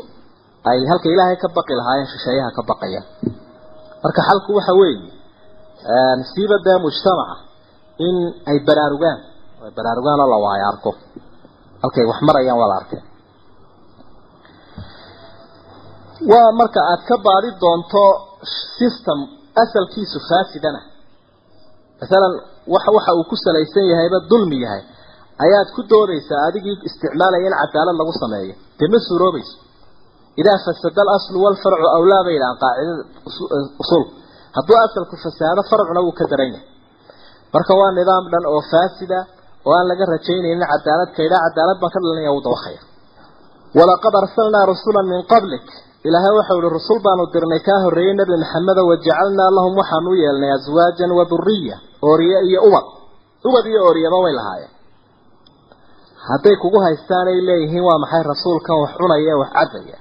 ay 0.70 0.78
halka 0.90 1.06
ilaahay 1.14 1.36
ka 1.42 1.48
baqi 1.56 1.72
lahaayeen 1.80 2.08
shisheeyaha 2.12 2.50
ka 2.56 2.62
baqayaan 2.70 3.06
marka 4.04 4.20
xalku 4.28 4.50
waxa 4.58 4.72
weeye 4.80 5.10
siiba 6.32 6.56
dee 6.66 6.78
mujtamaca 6.84 7.34
in 8.06 8.16
ay 8.50 8.58
baraarugaan. 8.68 9.18
Baraarugaan 9.78 10.18
oo 10.24 10.28
la 10.34 10.38
waayo 10.44 10.64
arko 10.72 10.90
halkay 11.82 12.04
wax 12.10 12.18
marayaan 12.28 12.58
waa 12.62 12.68
la 12.72 12.76
arkay 12.82 13.00
waa 16.30 16.48
marka 16.60 16.80
aad 16.92 17.02
ka 17.08 17.16
baadi 17.26 17.48
doonto 17.62 18.04
system 18.78 19.18
asalkiisu 19.62 20.18
faasidana. 20.28 20.80
Masalan 22.00 22.32
waxa 22.74 22.90
waxa 22.96 23.10
uu 23.18 23.24
ku 23.30 23.36
salaysan 23.44 23.84
yahayba 23.92 24.18
dulmi 24.30 24.56
yahay. 24.64 24.82
Ayaad 25.44 25.68
ku 25.76 25.80
doodaysaa 25.92 26.40
adigii 26.48 26.76
isticmaalaya 26.88 27.46
in 27.48 27.54
cadaalad 27.62 27.96
lagu 28.00 28.12
sameeyo. 28.22 28.54
Dee 28.78 28.88
ma 28.92 28.98
suuroobayso. 29.08 29.54
Idaa 30.40 30.58
fasada 30.66 31.00
alaslu 31.06 31.36
walfarcu 31.44 31.86
awlaa 31.98 32.22
bay 32.26 32.34
yidhahaan 32.36 32.58
qaacidada 32.62 33.04
usul. 33.82 34.04
Hadduu 34.56 34.76
asalku 34.86 35.14
fasaado 35.24 35.60
farcuna 35.70 36.00
wuu 36.06 36.14
ka 36.18 36.24
daran 36.32 36.50
yahay 36.54 36.66
marka 37.54 37.72
waa 37.80 37.90
nidaam 37.98 38.24
dhan 38.32 38.44
oo 38.52 38.60
faasida 38.72 39.18
oo 39.68 39.72
aan 39.78 39.86
laga 39.90 40.04
rajaynaynin 40.14 40.64
cadaalad 40.72 41.10
kaydha 41.18 41.36
cadaalad 41.46 41.76
baan 41.82 41.92
ka 41.94 41.98
dhalinaya 42.04 42.30
wuu 42.36 42.44
dabakaya 42.46 42.80
walaqad 43.78 44.14
arsalnaa 44.22 44.64
rusula 44.72 45.00
min 45.10 45.20
qablik 45.32 45.66
ilaahay 46.09 46.32
waxau 46.38 46.59
ihi 46.62 46.70
rusul 46.78 46.98
baanu 47.07 47.24
dirnay 47.34 47.61
kaa 47.68 47.78
horreeyey 47.84 48.14
nebi 48.20 48.34
maxameda 48.42 48.82
wajacalnaa 48.90 49.50
lahum 49.59 49.72
waxaanu 49.80 50.09
u 50.11 50.14
yeelnay 50.22 50.53
aswaajan 50.59 51.11
wa 51.18 51.24
duriya 51.32 51.76
ooriye 52.09 52.38
iyo 52.48 52.61
ubad. 52.68 52.86
Ubad 53.48 53.64
iyo 53.70 53.80
ooriyaba 53.88 54.18
way 54.24 54.32
lahaayeen. 54.38 54.72
Hadday 56.28 56.57
kugu 56.62 56.78
haystaan 56.86 57.26
ay 57.32 57.38
leeyihiin 57.48 57.84
waa 57.88 57.98
maxay 58.05 58.22
rasuulkan 58.32 58.76
wax 58.82 58.90
cunaya 59.00 59.34
wax 59.42 59.50
cabaya 59.59 59.98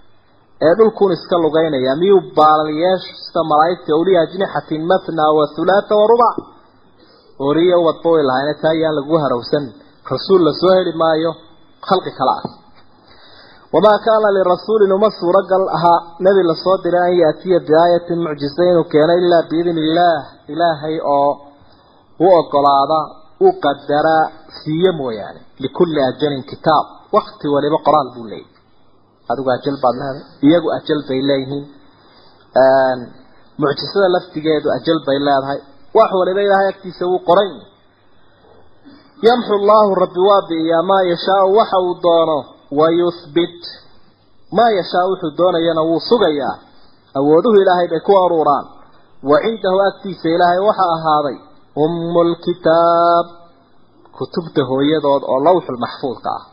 ee 0.66 0.74
dhulkuun 0.80 1.12
iska 1.18 1.36
lugaynaya 1.46 1.94
miyuu 2.02 2.22
baalal 2.38 2.70
yeesho 2.84 3.12
sida 3.26 3.42
malaa'igta 3.52 3.92
uliya 4.02 4.20
ajnixatin 4.26 4.82
matna 4.92 5.26
wa 5.38 5.46
thulaatha 5.56 5.94
wa 6.02 6.06
rubac 6.12 6.36
ooriye 7.46 7.76
ubadba 7.82 8.10
way 8.16 8.24
lahaayeen 8.30 8.58
taa 8.64 8.74
ayaan 8.76 8.96
lagu 9.00 9.16
harawsan 9.24 9.66
rasuul 10.14 10.42
la 10.48 10.52
soo 10.62 10.74
heli 10.78 10.94
maayo 11.02 11.32
khalqi 11.88 12.12
kale 12.20 12.34
ah 12.38 12.44
wamaa 13.74 13.98
kaana 14.06 14.28
lirasuulin 14.38 14.92
uma 14.98 15.10
suuragal 15.20 15.64
ahaa 15.78 16.00
nebi 16.26 16.42
la 16.50 16.56
soo 16.64 16.78
diray 16.84 17.04
an 17.12 17.16
yaatiya 17.24 17.60
biaayatin 17.68 18.20
mucjisa 18.28 18.62
inuu 18.72 18.84
keeno 18.94 19.14
ilaa 19.22 19.44
biidni 19.52 19.82
illaah 19.88 20.22
ilaahay 20.54 20.96
oo 21.18 21.32
u 22.20 22.28
ogolaada 22.40 23.00
u 23.48 23.50
qadaraa 23.64 24.26
siiye 24.60 24.92
mooyaane 25.00 25.40
likulli 25.64 26.00
ajalin 26.10 26.44
kitaab 26.52 26.86
wakti 27.16 27.48
waliba 27.54 27.78
qoraal 27.88 28.10
buu 28.16 28.26
leeyahy 28.32 28.50
adigu 29.32 29.50
ajal 29.58 29.78
baad 29.84 29.96
leedahay 30.02 30.24
iyagu 30.48 30.68
ajal 30.78 31.02
bay 31.10 31.22
leeyihiin 31.30 31.66
mucjisada 33.62 34.08
laftigeedu 34.16 34.68
ajal 34.78 35.00
bay 35.08 35.18
leedahay 35.28 35.60
wax 35.98 36.10
waliba 36.20 36.42
ilaahay 36.48 36.68
agtiisa 36.74 37.04
wuu 37.12 37.22
qoran 37.30 37.52
yamxu 39.28 39.56
llaahu 39.70 39.92
rabbi 40.04 40.20
waa 40.30 40.42
bi'iyaa 40.50 40.84
maa 40.92 41.04
yashaau 41.12 41.48
waxa 41.60 41.78
uu 41.88 41.96
doono 42.06 42.38
wayuhbit 42.80 43.60
maa 44.58 44.72
yashaa 44.80 45.06
wuxuu 45.12 45.32
doonayana 45.40 45.82
wuu 45.90 46.00
sugayaa 46.10 46.56
awooduhu 47.20 47.56
ilaahay 47.64 47.88
bay 47.94 48.02
ku 48.08 48.14
aruuraan 48.26 48.66
wa 49.30 49.38
cindahu 49.46 49.78
agtiisa 49.90 50.28
ilaahay 50.36 50.60
waxaa 50.70 50.92
ahaaday 50.98 51.38
ummu 51.86 52.22
lkitaab 52.32 53.26
kutubta 54.18 54.62
hooyadood 54.72 55.24
oo 55.34 55.40
lawxulmaxfuudka 55.48 56.30
ah 56.38 56.44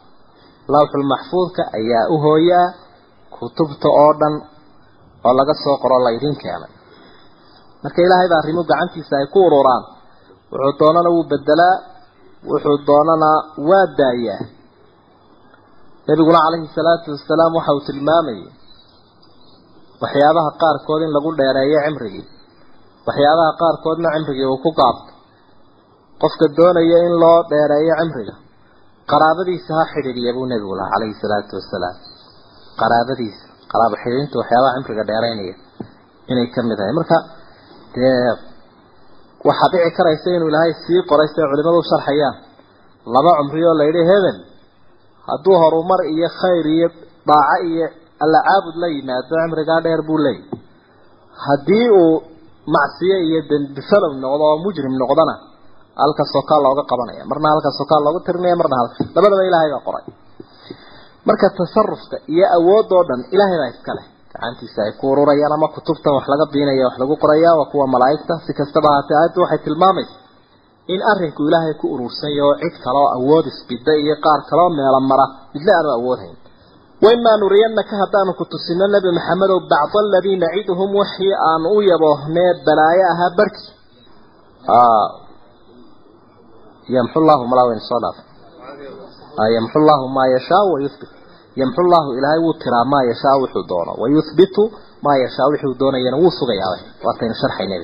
lawxulmaxfuudka 0.75 1.63
ayaa 1.79 2.05
u 2.15 2.17
hooyaa 2.27 2.67
kutubta 3.37 3.89
oo 4.03 4.13
dhan 4.21 4.35
oo 5.27 5.33
laga 5.39 5.55
soo 5.65 5.77
qoro 5.83 5.97
laydin 6.07 6.37
keenay 6.43 6.73
marka 7.83 7.99
ilaahay 8.07 8.29
baa 8.33 8.41
arrimu 8.43 8.63
gacantiisa 8.71 9.15
ay 9.21 9.27
ku 9.35 9.39
ururaan 9.49 9.85
wuxuu 10.53 10.73
doonana 10.81 11.11
wuu 11.15 11.25
bedelaa 11.33 11.77
wuxuu 12.51 12.77
doonana 12.89 13.31
waa 13.69 13.87
daayaa 14.01 14.41
nabiguna 16.09 16.39
calayhi 16.45 16.69
salaatu 16.79 17.07
wasalaam 17.15 17.53
waxa 17.59 17.73
uu 17.77 17.85
tilmaamayay 17.89 18.49
waxyaabaha 20.03 20.51
qaarkood 20.63 21.01
in 21.07 21.11
lagu 21.17 21.31
dheereeyo 21.41 21.79
cimrigii. 21.87 22.25
Waxyaabaha 23.09 23.51
qaarkoodna 23.63 24.09
cimrigii 24.15 24.47
uu 24.53 24.59
ku 24.65 24.71
gaabto. 24.81 25.13
Qofka 26.23 26.47
doonaya 26.59 26.99
in 27.09 27.15
loo 27.23 27.39
dheereeyo 27.53 27.95
cimriga 28.01 28.35
qaraabadiisa 29.11 29.71
ha 29.79 29.85
xidhiidhiya 29.93 30.31
buu 30.37 30.47
nebigu 30.53 30.75
lahaa 30.79 30.93
calayhi 30.95 31.15
salaatu 31.23 31.53
wasalaam. 31.61 31.97
Qaraabadiisa 32.81 33.45
qaraabo 33.73 33.97
xidhiidhinta 34.03 34.37
waxyaabaha 34.43 34.75
cimriga 34.77 35.05
dheereynaya 35.11 35.55
inay 36.31 36.47
ka 36.55 36.61
mid 36.69 36.77
tahay. 36.81 36.93
Marka 36.99 37.17
dee 37.95 38.33
waxaa 39.49 39.69
dhici 39.73 39.91
karaysa 39.99 40.29
inuu 40.37 40.49
ilaahay 40.53 40.73
sii 40.85 41.01
qoray 41.11 41.29
siday 41.33 41.47
culimadu 41.53 41.79
u 41.83 41.87
sharxayaan. 41.93 42.35
Laba 43.15 43.31
cumri 43.39 43.61
oo 43.69 43.75
layidhi 43.81 44.03
hebel 44.11 44.37
hadduu 45.31 45.57
horumar 45.63 46.01
iyo 46.15 46.29
khayr 46.41 46.67
iyo 46.77 46.89
dhaaco 47.29 47.57
iyo 47.73 47.87
alla 48.25 48.39
caabud 48.49 48.77
la 48.83 48.89
yimaado 48.95 49.29
cimrigaa 49.41 49.81
dheer 49.85 50.01
buu 50.09 50.19
leeyahy 50.25 50.45
haddii 51.47 51.89
uu 52.03 52.15
macsiye 52.77 53.17
iyo 53.29 53.41
dembifalow 53.51 54.13
noqdo 54.25 54.45
oo 54.51 54.57
mujrim 54.65 54.95
noqdona 55.03 55.35
halka 56.03 56.23
sokaa 56.35 56.61
looga 56.65 56.83
qabanaya. 56.91 57.23
Marna 57.31 57.49
halka 57.53 57.71
sokaa 57.79 58.01
loogu 58.05 58.21
tirinaya 58.27 58.57
marna 58.61 58.77
halka. 58.81 58.97
Labadaba 59.17 59.43
ilaahay 59.49 59.71
baa 59.75 59.83
qoray. 59.89 60.05
Marka 61.29 61.47
tasarufka 61.59 62.17
iyo 62.35 62.47
awoodoo 62.57 63.03
dhan 63.09 63.21
ilaahay 63.35 63.59
baa 63.63 63.71
iska 63.75 63.93
leh. 63.99 64.07
Gacantiisa 64.33 64.81
ay 64.87 64.93
ku 65.01 65.05
ururayaan 65.13 65.53
ama 65.57 65.69
kutubtan 65.75 66.13
wax 66.17 66.25
laga 66.33 66.47
biinaya 66.53 66.85
wax 66.89 66.95
lagu 67.03 67.15
qoraya 67.23 67.51
waa 67.59 67.67
kuwa 67.73 67.87
malaa'igta. 67.95 68.35
Si 68.47 68.53
kastaba 68.61 68.89
ahaatee 68.93 69.17
aayaddu 69.19 69.39
waxay 69.45 69.61
tilmaamaysa 69.67 70.15
in 70.95 71.01
arrinku 71.13 71.41
ilaahay 71.49 71.75
ku 71.81 71.87
urursan 71.95 72.31
yaho 72.39 72.53
cid 72.63 72.75
kale 72.85 72.99
oo 73.05 73.11
awood 73.19 73.45
isbida 73.53 73.93
iyo 74.03 74.15
qaar 74.25 74.41
kaleoo 74.51 74.71
meelo 74.79 75.01
mara 75.11 75.27
midna 75.55 75.73
aanu 75.79 75.91
awoodhayn 75.99 76.35
waimaa 77.05 77.37
nuriyannaka 77.43 77.95
haddaanu 78.03 78.33
ku 78.39 78.45
tusino 78.53 78.85
nebi 78.95 79.09
maxamedow 79.19 79.59
bacda 79.73 79.99
aladii 80.05 80.37
naciduhum 80.45 80.91
wixii 81.01 81.35
aanu 81.51 81.67
u 81.77 81.81
yaboohnee 81.91 82.51
balaayo 82.67 83.05
ahaa 83.13 83.31
barki. 83.39 83.65
Yamxu 86.95 87.19
llahu 87.29 87.45
malaaweyn 87.53 87.81
soo 87.89 88.01
dhaaf. 88.05 88.17
Yamxu 89.57 89.79
llahu 89.89 90.05
maa 90.17 90.27
yashaa 90.35 90.65
wayuhbit 90.73 91.11
yamxu 91.61 91.83
llahu 91.93 92.09
ilaahay 92.19 92.41
wuu 92.45 92.55
tiraa 92.63 92.85
maa 92.93 93.05
yashaa 93.11 93.37
wuxuu 93.43 93.65
doono. 93.71 93.93
Wayuhbitu 94.03 94.63
maa 95.05 95.17
yashaa 95.25 95.47
wuxuu 95.53 95.75
doonayana 95.81 96.17
wuu 96.23 96.33
sugayaa 96.39 96.77
waataynu 97.05 97.35
sharxaynay 97.43 97.83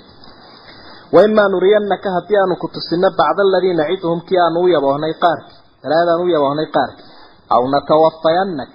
waimaa 1.16 1.48
nuriyannaka 1.54 2.08
haddii 2.16 2.38
aanu 2.42 2.54
ku 2.62 2.66
tusino 2.74 3.08
bacda 3.18 3.42
aladii 3.48 3.74
naciduhum 3.80 4.20
kii 4.28 4.38
aanu 4.44 4.58
u 4.64 4.68
yaboohnay 4.74 5.14
qaarkii 5.24 5.56
balaayadaanu 5.82 6.22
u 6.24 6.28
yaboohnay 6.36 6.66
qaarkii 6.76 7.06
aw 7.54 7.62
natawafayannak 7.74 8.72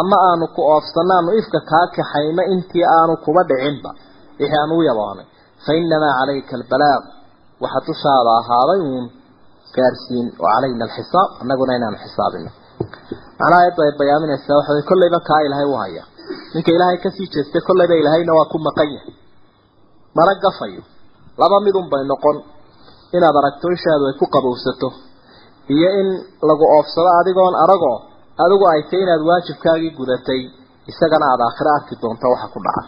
ama 0.00 0.16
aanu 0.28 0.46
ku 0.56 0.60
oofsano 0.74 1.12
aanu 1.18 1.30
ifka 1.40 1.60
kaa 1.70 1.86
kaxayno 1.96 2.42
intii 2.54 2.84
aanu 2.96 3.12
kuba 3.24 3.42
dhicinba 3.50 3.90
wixii 4.40 4.58
aanu 4.62 4.74
u 4.80 4.82
yaboohnay 4.90 5.26
fa 5.64 5.70
inamaa 5.82 6.12
calayka 6.20 6.52
albalaaq 6.60 7.04
waxa 7.62 7.80
dushaada 7.88 8.30
ahaaday 8.40 8.80
uun 8.90 9.06
gaarsiin 9.76 10.26
oo 10.42 10.48
calayna 10.54 10.84
alxisaab 10.88 11.28
annaguna 11.42 11.72
inaanu 11.78 11.96
xisaabino 12.04 12.50
macnaha 13.40 13.60
ayadda 13.64 13.82
ay 13.86 13.92
bayaaminaysaa 14.00 14.56
waxa 14.58 14.72
way 14.76 14.82
kollayba 14.90 15.18
kaa 15.28 15.40
ilaahay 15.46 15.68
u 15.72 15.76
haya 15.82 16.02
ninka 16.54 16.70
ilaahay 16.76 16.98
ka 17.04 17.10
sii 17.16 17.28
jeestay 17.34 17.62
kollayba 17.68 17.94
ilaahayna 18.02 18.32
waa 18.38 18.48
ku 18.52 18.58
maqan 18.68 18.88
yahay 18.96 19.14
mana 20.18 20.32
gafayo 20.44 20.82
laba 21.40 21.56
midun 21.66 21.86
bay 21.92 22.02
noqon. 22.12 22.36
Inaad 23.16 23.36
aragto 23.40 23.66
ishaadu 23.76 24.04
ay 24.08 24.14
ku 24.20 24.26
qabowsato 24.34 24.88
iyo 25.74 25.88
in 26.00 26.08
lagu 26.48 26.64
oofsado 26.76 27.10
adigoon 27.20 27.54
aragoo 27.64 27.98
adigu 28.44 28.64
ay 28.72 28.80
tay 28.90 29.00
inaad 29.04 29.22
waajibkaagii 29.28 29.92
gudatay 29.98 30.40
isagana 30.90 31.26
aada 31.32 31.44
aakhiro 31.48 31.70
arki 31.78 31.94
doonto 32.02 32.26
waxa 32.32 32.48
ku 32.54 32.58
dhaca. 32.66 32.82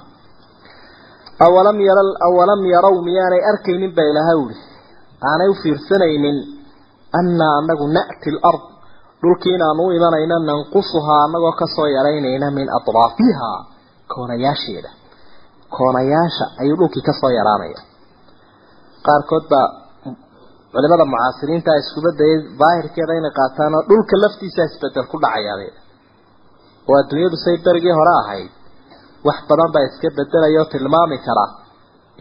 Awalam 1.47 1.79
yara 1.89 2.03
awalam 2.29 2.61
yarow 2.75 2.97
miyaanay 3.07 3.43
arkaynin 3.51 3.93
baa 3.97 4.07
ilaahay 4.11 4.39
uhi 4.45 4.57
aanay 5.31 5.49
u 5.53 5.55
fiirsanaynin 5.63 6.39
annaa 7.19 7.55
anagu 7.61 7.87
na'ti 7.97 8.31
alard 8.49 8.65
dhulkii 9.23 9.55
inaanu 9.59 9.83
u 9.89 9.93
imanayna 9.99 10.37
nanqusuhaa 10.51 11.21
anagoo 11.27 11.55
ka 11.61 11.67
soo 11.77 11.89
yaraynayna 11.97 12.49
min 12.59 12.67
atraafiha 12.79 13.51
koonayaasheeda. 14.13 14.91
Koonayaasha 15.77 16.45
ayuu 16.63 16.77
dhulkii 16.81 17.03
ka 17.09 17.13
soo 17.21 17.31
yaraanaya 17.39 17.81
qaarkood 19.07 19.45
baa 19.53 19.69
culimada 20.75 21.05
mucaasiriinta 21.13 21.71
iskuba 21.83 22.11
dayay 22.21 22.39
daahirkeeda 22.61 23.13
inay 23.21 23.33
qaataan 23.41 23.73
oo 23.79 23.83
dhulka 23.91 24.15
laftiisa 24.25 24.63
isbeddel 24.69 25.07
ku 25.13 25.17
dhacayaabay 25.25 25.71
oo 26.89 26.97
adduunyadu 27.03 27.37
say 27.45 27.57
berigii 27.67 27.95
hore 28.01 28.15
ahayd. 28.23 28.51
Wax 29.27 29.39
badan 29.51 29.71
baa 29.75 29.85
iska 29.89 30.09
bedelaya 30.19 30.63
tilmaami 30.73 31.19
kara 31.27 31.47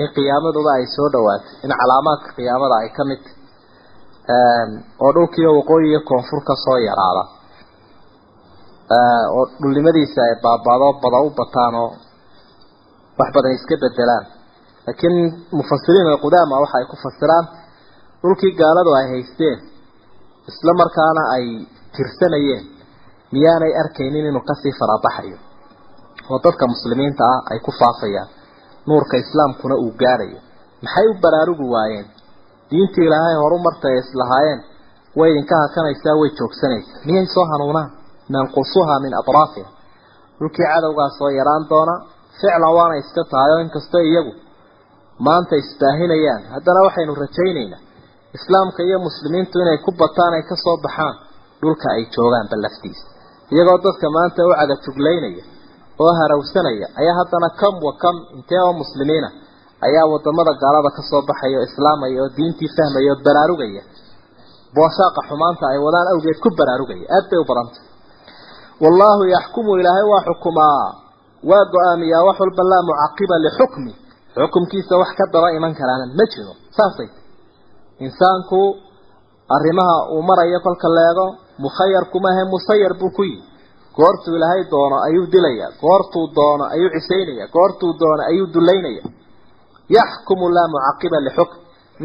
in 0.01 0.07
qiyaamaduba 0.15 0.71
ay 0.79 0.86
soo 0.95 1.07
dhawaatay 1.13 1.53
in 1.65 1.71
calaamaadka 1.82 2.29
qiyaamada 2.38 2.75
ay 2.84 2.89
ka 2.97 3.03
mid 3.09 3.23
oo 5.03 5.11
dhulkiiba 5.15 5.51
waqooyi 5.59 5.86
iyo 5.91 5.99
koonfur 6.09 6.41
ka 6.49 6.53
soo 6.65 6.77
yaraada. 6.88 7.23
Oo 9.36 9.43
dhulnimadiisa 9.61 10.19
ay 10.27 10.34
baabado 10.45 10.88
bada 11.03 11.17
u 11.27 11.29
bataan 11.39 11.73
oo 11.84 11.89
wax 13.19 13.29
badan 13.36 13.51
iska 13.57 13.75
bedelaan 13.84 14.25
laakiin 14.88 15.15
mufasiriin 15.59 16.07
alqudaama 16.13 16.55
waxa 16.63 16.77
ay 16.79 16.86
ku 16.91 16.95
fasiraan 17.05 17.45
dhulkii 18.23 18.53
gaaladu 18.61 18.91
ay 18.99 19.05
haysteen 19.13 19.57
isla 20.51 20.71
markaana 20.82 21.23
ay 21.36 21.45
tirsanayeen 21.95 22.63
miyaanay 23.34 23.73
arkaynin 23.82 24.25
inuu 24.29 24.43
ka 24.49 24.53
sii 24.61 24.73
farabaxayo 24.79 25.38
oo 26.32 26.39
dadka 26.45 26.63
muslimiinta 26.73 27.23
ah 27.34 27.39
ay 27.51 27.59
ku 27.65 27.71
faafayaan 27.79 28.29
nuurka 28.88 29.15
islaamkuna 29.23 29.75
uu 29.84 29.91
gaadhayo 30.01 30.39
maxay 30.84 31.05
u 31.11 31.13
baraarugi 31.23 31.65
waayeen? 31.75 32.07
Diintii 32.71 33.05
ilaahay 33.07 33.36
horu 33.43 33.57
martay 33.65 33.95
islahaayeen 34.03 34.59
way 35.19 35.29
idinka 35.32 35.55
hakanaysaa 35.63 36.15
way 36.21 36.29
joogsanaysaa. 36.39 36.99
Miyay 37.07 37.25
soo 37.36 37.45
hanuunaan? 37.51 37.89
Nanqusuhaa 38.34 38.99
min 39.05 39.13
atraafiha. 39.21 39.69
Dhulkii 40.39 40.67
cadowgaa 40.73 41.09
soo 41.17 41.29
yaraan 41.39 41.63
doona 41.71 41.95
ficlan 42.39 42.73
waana 42.77 42.95
iska 43.01 43.21
tahay 43.32 43.51
oo 43.55 43.59
inkastoo 43.65 44.01
iyagu 44.09 44.32
maanta 45.28 45.55
isbaahinayaan. 45.63 46.41
Haddana 46.55 46.80
waxaynu 46.88 47.13
rajaynaynaa 47.24 47.82
islaamka 48.38 48.80
iyo 48.88 48.97
muslimiintu 49.07 49.55
inay 49.63 49.78
ku 49.86 49.91
bataan 50.01 50.34
ay 50.38 50.43
ka 50.49 50.55
soo 50.63 50.78
baxaan 50.86 51.15
dhulka 51.61 51.88
ay 51.95 52.03
joogaanba 52.15 52.55
laftiisa. 52.65 53.03
Iyagoo 53.53 53.78
dadka 53.86 54.07
maanta 54.15 54.39
u 54.47 54.51
cagajuglaynaya 54.59 55.43
oo 56.03 56.13
harawsanaya 56.19 56.88
ayaa 56.99 57.15
haddana 57.19 57.49
kam 57.61 57.76
wa 57.86 57.93
kam 58.03 58.15
intee 58.38 58.61
oo 58.65 58.74
muslimiina 58.82 59.30
ayaa 59.88 60.05
waddamada 60.13 60.51
gaalada 60.63 60.89
ka 60.97 61.01
soo 61.09 61.22
baxaya 61.30 61.57
oo 61.59 61.65
islaamaya 61.69 62.17
oo 62.24 62.30
diintii 62.38 62.69
fahmaya 62.78 63.09
oo 63.13 63.19
baraarugaya. 63.26 63.84
Boosaaqa 64.76 65.22
xumaanta 65.30 65.63
ay 65.74 65.80
wadaan 65.86 66.07
awgeed 66.13 66.38
ku 66.43 66.49
baraarugaya 66.59 67.05
aad 67.15 67.26
bay 67.32 67.39
u 67.43 67.45
badantay 67.49 67.84
wallaahu 68.84 69.24
yaxkumu 69.36 69.72
ilaahay 69.80 70.05
waa 70.11 70.24
xukumaa 70.28 70.86
waa 71.49 71.63
go'aamiyaa 71.74 72.24
wax 72.28 72.38
walba 72.43 72.63
laa 72.72 72.84
mucaqiba 72.89 73.36
lixukmi 73.45 73.91
xukumkiisa 74.36 74.93
wax 75.01 75.09
ka 75.19 75.25
daba 75.34 75.49
iman 75.57 75.73
karaana 75.79 76.05
ma 76.17 76.25
jiro. 76.34 76.53
Saasay. 76.77 77.09
Insaanku 78.05 78.59
arrimaha 79.55 79.95
uu 80.15 80.21
marayo 80.29 80.59
kolka 80.65 80.88
leego 80.97 81.25
mukhayar 81.63 82.03
kumahe 82.13 82.43
musayar 82.53 82.93
buu 82.99 83.11
ku 83.17 83.23
yihi 83.29 83.43
goortuu 83.97 84.36
ilaahay 84.38 84.63
doono 84.71 84.97
ayuu 85.07 85.25
dilaya 85.34 85.67
goortuu 85.82 86.25
doono 86.38 86.63
ayuu 86.73 86.89
cisaynaya 86.95 87.45
goortuu 87.55 87.91
doono 88.01 88.23
ayuu 88.32 88.47
dulaynaya 88.55 89.03
yaxkumu 89.97 90.45
laa 90.55 90.67
mucaqiba 90.73 91.19
lixukm. 91.27 91.57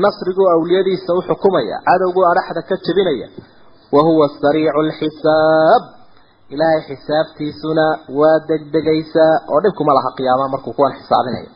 Nasriguu 0.05 0.47
awliyadiisa 0.55 1.11
u 1.19 1.23
xukumaya 1.29 1.77
cadowguu 1.89 2.25
adhaxda 2.31 2.63
ka 2.69 2.75
jebinaya. 2.85 3.29
Wa 3.95 4.01
huwa 4.07 4.27
sariicu 4.43 4.81
lxisaab. 4.89 5.83
Ilaahay 6.55 6.81
xisaabtiisuna 6.89 7.85
waa 8.19 8.39
degdegaysaa 8.49 9.35
oo 9.53 9.61
dhibkuma 9.65 9.93
laha 9.99 10.11
qiyaama 10.19 10.49
markuu 10.55 10.73
kuwan 10.79 10.93
xisaabinaya 10.99 11.49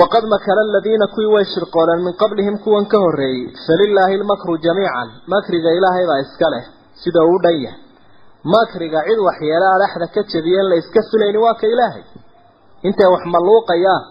waqad 0.00 0.24
makara 0.34 0.60
aladiina 0.66 1.06
kuwii 1.14 1.32
way 1.34 1.44
shirqooleen 1.54 2.00
min 2.06 2.14
qablihim 2.22 2.56
kuwan 2.64 2.86
ka 2.92 2.98
horreeyey 3.04 3.52
falilaahi 3.66 4.16
lmakru 4.22 4.54
jamiican 4.66 5.08
makriga 5.34 5.70
ilaahay 5.78 6.06
baa 6.10 6.20
iska 6.24 6.48
leh 6.54 6.64
sida 7.02 7.20
uu 7.30 7.38
dhan 7.44 7.56
yahay 7.64 7.80
makriga 8.54 9.00
cid 9.08 9.18
waxyeele 9.28 9.66
adhaxda 9.76 10.06
ka 10.14 10.20
jebiyeen 10.32 10.66
la 10.70 10.76
iska 10.82 11.00
filayni 11.10 11.38
waa 11.44 11.54
ka 11.60 11.66
ilaahay 11.74 12.04
intay 12.88 13.08
wax 13.14 13.22
malluuqayaan 13.34 14.02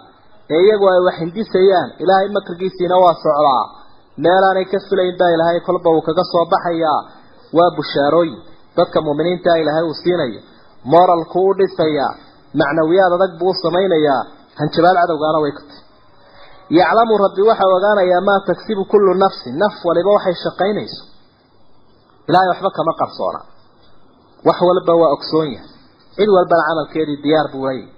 ee 0.55 0.61
iyagu 0.65 0.85
ay 0.93 0.99
wax 1.07 1.15
hindisayaan 1.23 1.89
ilaahay 2.03 2.29
makrigiisiina 2.37 2.95
waa 3.03 3.15
socdaa 3.23 3.63
meelaanay 4.25 4.65
ka 4.73 4.77
filayn 4.89 5.15
baa 5.21 5.31
ilaahay 5.35 5.59
kolba 5.67 5.89
uu 5.95 6.01
kaga 6.09 6.23
soo 6.33 6.45
hanjabaal 14.61 14.97
cadowgaana 15.01 15.39
way 15.43 15.51
ku 15.57 15.61
tahy 15.69 15.81
yaclamu 16.79 17.13
rabbi 17.25 17.41
waxa 17.49 17.65
ogaanayaa 17.77 18.21
maa 18.29 18.39
tagsibu 18.49 18.83
kullu 18.91 19.11
nafsin 19.23 19.53
naf 19.63 19.75
waliba 19.87 20.09
waxay 20.17 20.35
shaqaynayso. 20.45 21.01
Ilaahay 22.29 22.49
waxba 22.53 22.69
kama 22.77 22.93
qarsoona 23.01 23.39
wax 24.47 24.57
walba 24.67 24.93
waa 25.01 25.11
ogsoon 25.15 25.47
yahay. 25.55 25.69
Cid 26.15 26.29
walbana 26.35 26.63
camalkeedii 26.69 27.17
diyaar 27.25 27.47
buu 27.53 27.65
leeyahy 27.67 27.89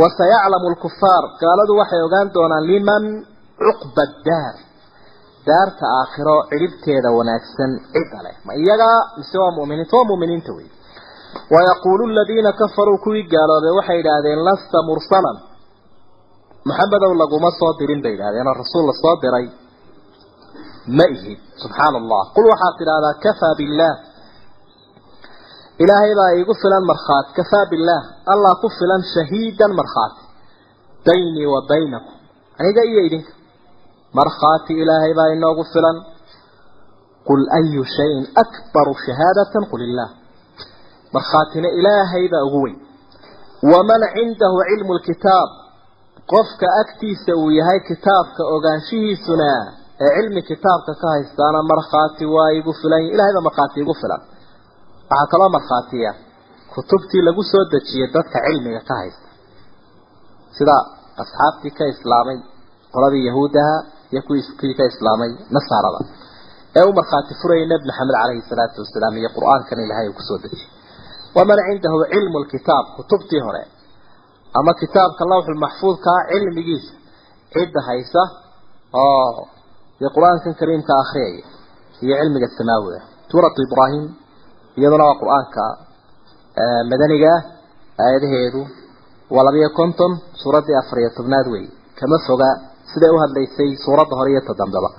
wasayaclamu 0.00 0.66
lkufaar 0.74 1.24
gaaladu 1.42 1.72
waxay 1.80 2.00
ogaan 2.06 2.28
doonaan 2.34 2.64
liman 2.70 3.04
cuqba 3.66 4.02
daar 4.28 4.54
daarta 5.48 5.84
aakhiro 6.00 6.36
cidhibteeda 6.50 7.08
wanaagsan 7.18 7.70
cidda 7.94 8.18
leh. 8.26 8.34
Ma 8.46 8.52
iyaga 8.62 8.88
mise 9.18 9.36
waa 9.42 9.52
muminiinta 9.58 9.94
waa 9.98 10.08
muminiinta 10.12 10.52
wey 10.58 10.68
wayaquulu 11.54 12.02
aladiina 12.12 12.50
kafaruu 12.60 12.98
kuwii 13.04 13.24
gaaloobay 13.32 13.72
waxay 13.78 13.96
yidhaahdeen 14.00 14.40
lasta 14.48 14.78
mursalan 14.88 15.36
maxamedow 16.68 17.12
laguma 17.22 17.50
soo 17.60 17.72
dirin 17.78 18.00
bay 18.04 18.12
yidhahdeen 18.14 18.46
oo 18.50 18.56
rasuul 18.62 18.84
la 18.90 18.94
soo 19.02 19.16
diray. 19.22 19.46
Ma 20.98 21.04
ihid 21.14 21.38
subxaana 21.62 21.96
allah 22.02 22.22
qul 22.36 22.44
waxaad 22.52 22.74
tidhahdaa 22.80 23.14
kafaa 23.24 23.54
billaah 23.60 23.96
ilaahay 25.82 26.12
baa 26.20 26.30
iigu 26.38 26.54
filan 26.62 26.84
markhaati 26.92 27.30
kafaa 27.38 27.64
billaah 27.72 28.02
allah 28.32 28.52
ku 28.62 28.68
filan 28.78 29.02
shahiidan 29.14 29.72
markhaati 29.80 30.22
baynii 31.06 31.48
wa 31.54 31.60
baynakum. 31.70 32.14
Aniga 32.60 32.82
iyo 32.90 33.00
idinka. 33.08 33.32
Markhaati 34.18 34.72
ilaahay 34.82 35.12
baa 35.18 35.28
inoogu 35.36 35.64
filan. 35.72 35.96
Qul 37.28 37.42
ayu 37.60 37.82
shayin 37.96 38.24
akbaru 38.42 38.92
shahaadatan 39.06 39.62
qul 39.70 39.80
illaah 39.88 40.10
markhaatina 41.14 41.68
ilaahay 41.78 42.24
baa 42.32 42.42
ugu 42.48 42.60
weyn. 42.64 42.78
Waman 43.72 44.02
cindahu 44.16 44.56
cilmu 44.70 44.92
lkitaab 44.98 45.48
qofka 46.32 46.66
agtiisa 46.82 47.32
uu 47.42 47.50
yahay 47.58 47.80
kitaabka 47.90 48.42
ogaanshihiisuna 48.54 49.48
ee 50.04 50.10
cilmi 50.16 50.42
kitaabka 50.50 50.92
ka 51.02 51.06
haystaana 51.14 51.60
markhaati 51.72 52.24
waa 52.34 52.50
igu 52.58 52.72
filan 52.80 53.02
ilahay 53.14 53.32
baa 53.36 53.46
markhaati 53.48 53.78
igu 53.84 53.94
filan. 54.02 54.22
Waxaa 55.10 55.26
kaloo 55.32 55.50
markhaatiya 55.56 56.10
kutubtii 56.74 57.22
lagu 57.28 57.42
soo 57.52 57.64
dejiyay 57.72 58.08
dadka 58.16 58.38
cilmiga 58.46 58.80
ka 58.88 58.94
haysta. 59.00 59.28
Sida 60.56 60.76
asxaabtii 61.22 61.72
ka 61.78 61.84
islaamay 61.94 62.38
qoladii 62.94 63.24
yahuudaha 63.28 63.76
iyo 64.12 64.22
kuwii 64.26 64.74
ka 64.78 64.84
islaamay 64.92 65.30
nasaarada 65.56 66.00
ee 66.78 66.84
u 66.90 66.92
markhaati 66.98 67.32
furayay 67.40 67.66
nebi 67.72 67.84
maxamed 67.90 68.14
caleyhi 68.22 68.42
salaatu 68.50 68.76
wasalaam 68.84 69.14
iyo 69.20 69.30
qur'aankan 69.36 69.78
ilahay 69.86 70.06
uu 70.10 70.16
ku 70.18 70.22
soo 70.28 70.38
dejiyey 70.44 70.68
waman 71.36 71.58
cindahu 71.68 71.96
cilmu 72.14 72.38
lkitaab 72.44 72.84
kutubtii 72.96 73.42
hore 73.46 73.62
ama 74.58 74.72
kitaabka 74.80 75.22
lawxulmaxfuudkaa 75.32 76.20
cilmigiisa 76.30 76.92
cidda 77.54 77.80
haysa 77.88 78.22
oo 79.04 79.48
dee 80.00 80.10
qur'aankan 80.16 80.54
kariimka 80.60 80.92
akriyaya 81.02 81.42
iyo 82.04 82.14
cilmiga 82.20 82.48
samaawiga. 82.58 83.00
Suuratu 83.30 83.58
ibraahim 83.66 84.04
iyaduna 84.78 85.04
waa 85.08 85.20
qur'aanka 85.22 85.62
madaniga 86.90 87.32
ah 87.36 87.42
aayadaheedu 88.04 88.60
waa 89.34 89.44
labiyo 89.48 89.68
konton 89.78 90.12
suuraddii 90.42 90.76
afariyo 90.82 91.10
tobnaad 91.18 91.46
wey 91.54 91.64
kama 92.00 92.16
foga 92.26 92.48
siday 92.92 93.10
u 93.16 93.18
hadlaysay 93.22 93.70
suuradda 93.84 94.14
hore 94.18 94.30
iyo 94.34 94.42
ta 94.48 94.52
dambeba 94.60 94.90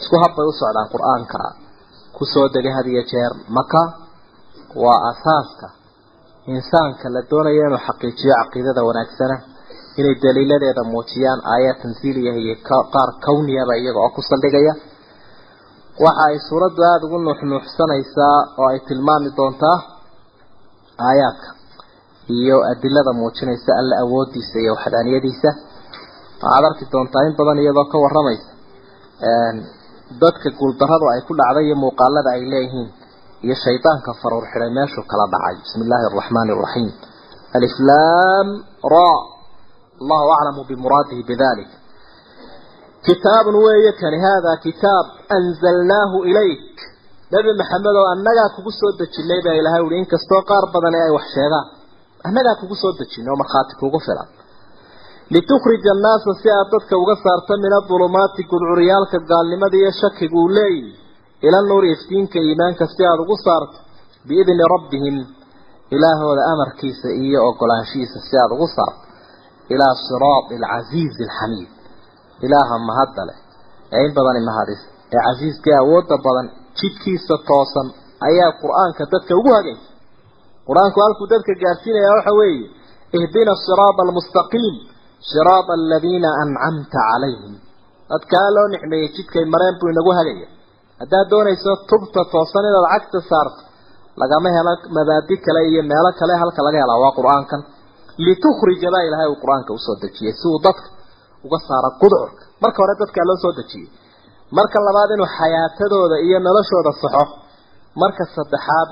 isku 0.00 0.16
habbay 0.22 0.46
u 0.50 0.52
socdaan 0.60 0.88
qur'aanka 0.94 1.40
ku 2.16 2.22
soo 2.32 2.46
degay 2.54 2.72
had 2.78 2.86
iyo 2.92 3.02
jeer. 3.10 3.32
Maka 3.58 3.82
waa 4.84 4.98
asaaska 5.10 5.66
insaanka 6.46 7.08
la 7.14 7.20
doonayo 7.30 7.62
inuu 7.68 7.82
xaqiijiyo 7.86 8.34
caqiidada 8.40 8.82
wanaagsana 8.88 9.36
inay 9.98 10.14
daliiladeeda 10.24 10.82
muujiyaan 10.92 11.40
aayaad 11.52 11.78
tansiiliya 11.82 12.32
iyo 12.42 12.54
qaar 12.68 13.08
kowniyaba 13.26 13.74
iyaga 13.82 14.00
oo 14.04 14.10
ku 14.16 14.22
saldhigaya. 14.30 14.72
Waxa 16.04 16.22
ay 16.28 16.36
suuraddu 16.48 16.80
aada 16.90 17.04
ugu 17.06 17.18
nuuxnuuxsanaysaa 17.26 18.38
oo 18.60 18.68
ay 18.72 18.78
tilmaami 18.88 19.30
doontaa 19.38 19.78
aayaadka 21.08 21.48
iyo 22.38 22.56
adilada 22.72 23.12
muujinaysa 23.20 23.70
alla 23.80 23.94
awoodiisa 24.04 24.56
iyo 24.62 24.72
waxdaaniyadiisa. 24.76 25.50
Waxaad 26.42 26.64
arki 26.70 26.84
doontaa 26.92 27.22
in 27.28 27.34
badan 27.38 27.58
iyadoo 27.64 27.84
ka 27.92 27.96
waramaysa 28.04 28.48
dadka 30.22 30.48
guuldaradu 30.58 31.06
ay 31.12 31.20
ku 31.28 31.32
dhacday 31.40 31.64
iyo 31.68 31.76
muuqaalada 31.82 32.30
ay 32.36 32.42
leeyihiin 32.52 32.88
iyo 33.44 33.54
shaydaanka 33.64 34.10
faruur 34.20 34.44
xidhay 34.52 34.70
meeshuu 34.78 35.04
kala 35.10 35.24
dhacay. 35.34 35.54
Bismi 35.64 35.82
illaahi 35.86 36.04
araxmaani 36.10 36.50
araxiim 36.56 36.88
aliflaam 37.56 38.48
ra. 38.94 39.12
Allahu 40.02 40.28
aclamu 40.36 40.60
bimuraadihi 40.70 41.22
bidalik 41.30 41.70
kitaabun 43.06 43.54
weeye 43.64 43.92
kani 44.00 44.18
haadaa 44.26 44.56
kitaab 44.66 45.06
anzalnaahu 45.36 46.18
ilayk. 46.30 46.76
Nebi 47.34 47.50
maxamed 47.60 47.96
oo 48.00 48.06
annagaa 48.14 48.48
kugu 48.56 48.70
soo 48.80 48.92
dejinay 49.00 49.40
baa 49.46 49.56
ilahay 49.60 49.82
uhi 49.86 49.96
inkastoo 50.02 50.42
qaar 50.50 50.64
badani 50.74 50.98
ay 51.04 51.10
wax 51.16 51.26
sheegaan 51.36 51.66
annagaa 52.28 52.56
kugu 52.60 52.74
soo 52.82 52.92
dejinay 53.00 53.30
oo 53.32 53.38
markhaati 53.42 53.74
kugu 53.82 53.98
filan. 54.06 54.28
Litukhrija 55.34 55.90
annaasa 55.96 56.30
si 56.42 56.48
aad 56.56 56.68
dadka 56.74 56.94
uga 57.02 57.14
saarta 57.24 57.52
min 57.64 57.72
adulumaati 57.80 58.42
gudcuryaalka 58.50 59.18
gaalnimada 59.30 59.76
iyo 59.80 59.90
shakiga 60.00 60.36
uu 60.42 60.48
leeyihi 60.58 60.92
ila 61.46 61.58
nuuri 61.68 61.88
iftiinka 61.94 62.38
iimaanka 62.46 62.84
si 62.94 63.00
aada 63.08 63.22
ugu 63.24 63.36
saarto 63.46 63.78
biidni 64.28 64.64
rabbihim 64.74 65.16
ilaahooda 65.96 66.42
amarkiisa 66.52 67.08
iyo 67.24 67.38
ogolaanshihiisa 67.50 68.18
si 68.28 68.34
aada 68.42 68.54
ugu 68.56 68.68
saarto 68.76 69.02
ilaa 69.74 69.94
siraati 70.08 70.52
alcasiizi 70.58 71.22
alxamiid 71.28 71.70
ilaaha 72.46 72.74
mahadda 72.88 73.22
leh. 73.28 73.38
Ee 73.96 74.02
in 74.06 74.12
badani 74.16 74.40
mahadis 74.50 74.80
ee 75.14 75.20
casiiska 75.26 75.70
awoodda 75.82 76.16
badan 76.26 76.46
jidkiisa 76.78 77.34
toosan 77.48 77.88
ayaa 78.28 78.50
qur'aanka 78.62 79.02
dadka 79.12 79.32
ugu 79.40 79.50
hagaysa 79.58 79.86
qur'aanku 80.68 80.98
halkuu 81.04 81.26
dadka 81.34 81.52
gaarsiinaya 81.62 82.10
waxa 82.16 82.32
weeye 82.40 82.66
ihdina 83.18 83.52
siraada 83.66 84.00
almustaqiim 84.06 84.74
siraada 85.30 85.72
aladiina 85.80 86.28
ancamta 86.42 86.98
calayhim. 87.10 87.54
Dadkaa 88.12 88.48
loo 88.56 88.66
nicmeeyey 88.74 89.08
jidkay 89.16 89.44
mareen 89.54 89.74
buu 89.80 89.88
inagu 89.94 90.12
hagaya 90.18 90.48
haddaad 91.00 91.26
doonayso 91.32 91.70
tubta 91.90 92.20
toosan 92.32 92.64
inaad 92.70 92.86
cagta 92.94 93.18
saarto 93.30 93.60
lagama 94.20 94.48
helo 94.56 94.72
mabaadi 94.96 95.36
kale 95.44 95.60
iyo 95.70 95.82
meelo 95.90 96.10
kale 96.20 96.34
halka 96.42 96.60
laga 96.66 96.78
helaa 96.82 96.98
waa 97.04 97.12
qur'aankan. 97.18 97.60
Litukhrija 98.26 98.88
baa 98.94 99.04
ilaahay 99.08 99.28
uu 99.32 99.38
qur'aanka 99.44 99.70
u 99.76 99.78
soo 99.86 99.96
dejiyey 100.02 100.32
si 100.40 100.44
uu 100.52 100.58
dadka 100.66 100.88
uga 101.46 101.58
saaro 101.68 101.90
gudcurka 102.00 102.42
marka 102.62 102.78
hore 102.82 102.94
dadkaa 103.02 103.24
loo 103.28 103.38
soo 103.44 103.52
dejiyey 103.60 103.88
marka 104.58 104.76
labaad 104.86 105.10
inuu 105.16 105.30
xayaatadooda 105.38 106.16
iyo 106.26 106.38
noloshooda 106.46 106.92
saxo. 107.02 107.24
Marka 108.02 108.22
saddexaad 108.36 108.90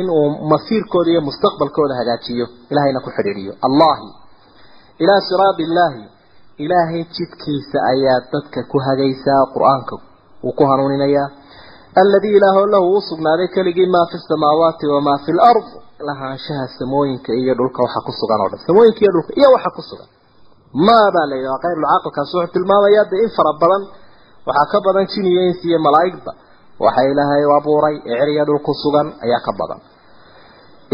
inuu 0.00 0.24
masiirkooda 0.52 1.08
iyo 1.12 1.20
mustaqbalkooda 1.28 1.94
hagaajiyo 2.00 2.46
ilahayna 2.70 3.00
ku 3.04 3.10
xidhiidhiyo. 3.16 3.52
Allahi 3.66 4.08
ilaa 5.02 5.20
siraadi 5.28 5.62
illaahi 5.68 6.02
ilaahay 6.64 7.02
jidkiisa 7.16 7.78
ayaa 7.92 8.18
dadka 8.32 8.58
ku 8.72 8.76
hagaysaa 8.86 9.42
qur'aanka 9.54 9.94
uu 10.46 10.52
ku 10.58 10.62
hanuuninayaa 10.70 11.28
alladii 12.02 12.36
ilaahoo 12.38 12.66
lahu 12.74 12.86
uu 12.94 13.00
sugnaaday 13.10 13.48
keligii 13.56 13.86
maa 13.94 14.06
fi 14.12 14.18
samaawaati 14.30 14.86
wamaa 14.94 15.18
fi 15.24 15.32
lard 15.40 15.66
lahaanshaha 16.08 16.66
samooyinka 16.78 17.30
iyo 17.40 17.54
dhulka 17.58 17.82
waxa 17.84 18.00
ku 18.06 18.12
sugan 18.20 18.40
oo 18.44 18.48
dhan 18.52 18.60
samooyinka 18.66 19.00
iyo 19.04 19.12
dhulka 19.16 19.32
iyo 19.40 19.48
waxa 19.54 19.70
ku 19.76 19.82
sugan 19.90 20.08
maa 20.86 21.06
baa 21.14 21.26
la 21.30 21.36
yidhaha 21.38 21.62
qayrulcaaqilkaas 21.64 22.30
wuxuu 22.34 22.52
tilmaamayaa 22.54 23.04
dee 23.10 23.20
in 23.26 23.30
fara 23.36 23.52
badan 23.62 23.82
waxaa 24.48 24.66
ka 24.72 24.78
badan 24.86 25.06
jin 25.12 25.26
iyo 25.32 25.42
ins 25.50 25.60
iyo 25.68 25.78
malaa'igba 25.86 26.32
waxa 26.84 27.02
ilaahay 27.12 27.44
abuuray 27.58 27.96
ee 28.10 28.16
ceriya 28.20 28.44
dhul 28.48 28.60
sugan 28.84 29.08
ayaa 29.24 29.40
ka 29.46 29.52
badan 29.60 29.80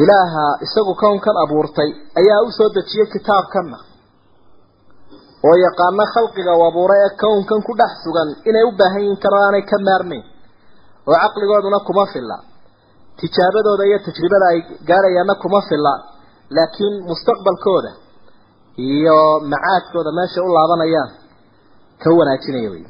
ilaaha 0.02 0.44
isagu 0.66 0.92
kownkan 1.02 1.36
abuurtay 1.44 1.90
ayaa 2.20 2.40
u 2.48 2.50
soo 2.58 2.68
dejiyey 2.76 3.06
kitaabkanna 3.14 3.78
oo 5.48 5.56
yaqaano 5.66 6.04
khalqiga 6.14 6.52
u 6.58 6.62
abuuray 6.70 7.00
ee 7.06 7.12
kownkan 7.22 7.60
ku 7.66 7.72
dhex 7.80 7.92
sugan 8.04 8.28
inay 8.48 8.64
u 8.68 8.72
baahan 8.80 9.02
yihiin 9.04 9.18
kan 9.24 9.34
aanay 9.42 9.62
ka 9.70 9.76
maarmayn 9.88 10.24
oo 11.10 11.16
caqligooduna 11.22 11.78
kuma 11.88 12.04
filla. 12.12 12.36
Tijaabadooda 13.20 13.84
iyo 13.88 13.98
tajribada 14.06 14.46
ay 14.52 14.58
gaarayaanna 14.88 15.34
kuma 15.42 15.60
filla 15.68 15.92
laakiin 16.56 16.94
mustaqbalkooda 17.10 17.90
iyo 18.88 19.18
macaadkooda 19.52 20.10
meesha 20.18 20.40
u 20.46 20.48
laabanayaan 20.56 21.10
ka 22.02 22.08
wanaajinaya 22.18 22.70
wey 22.74 22.84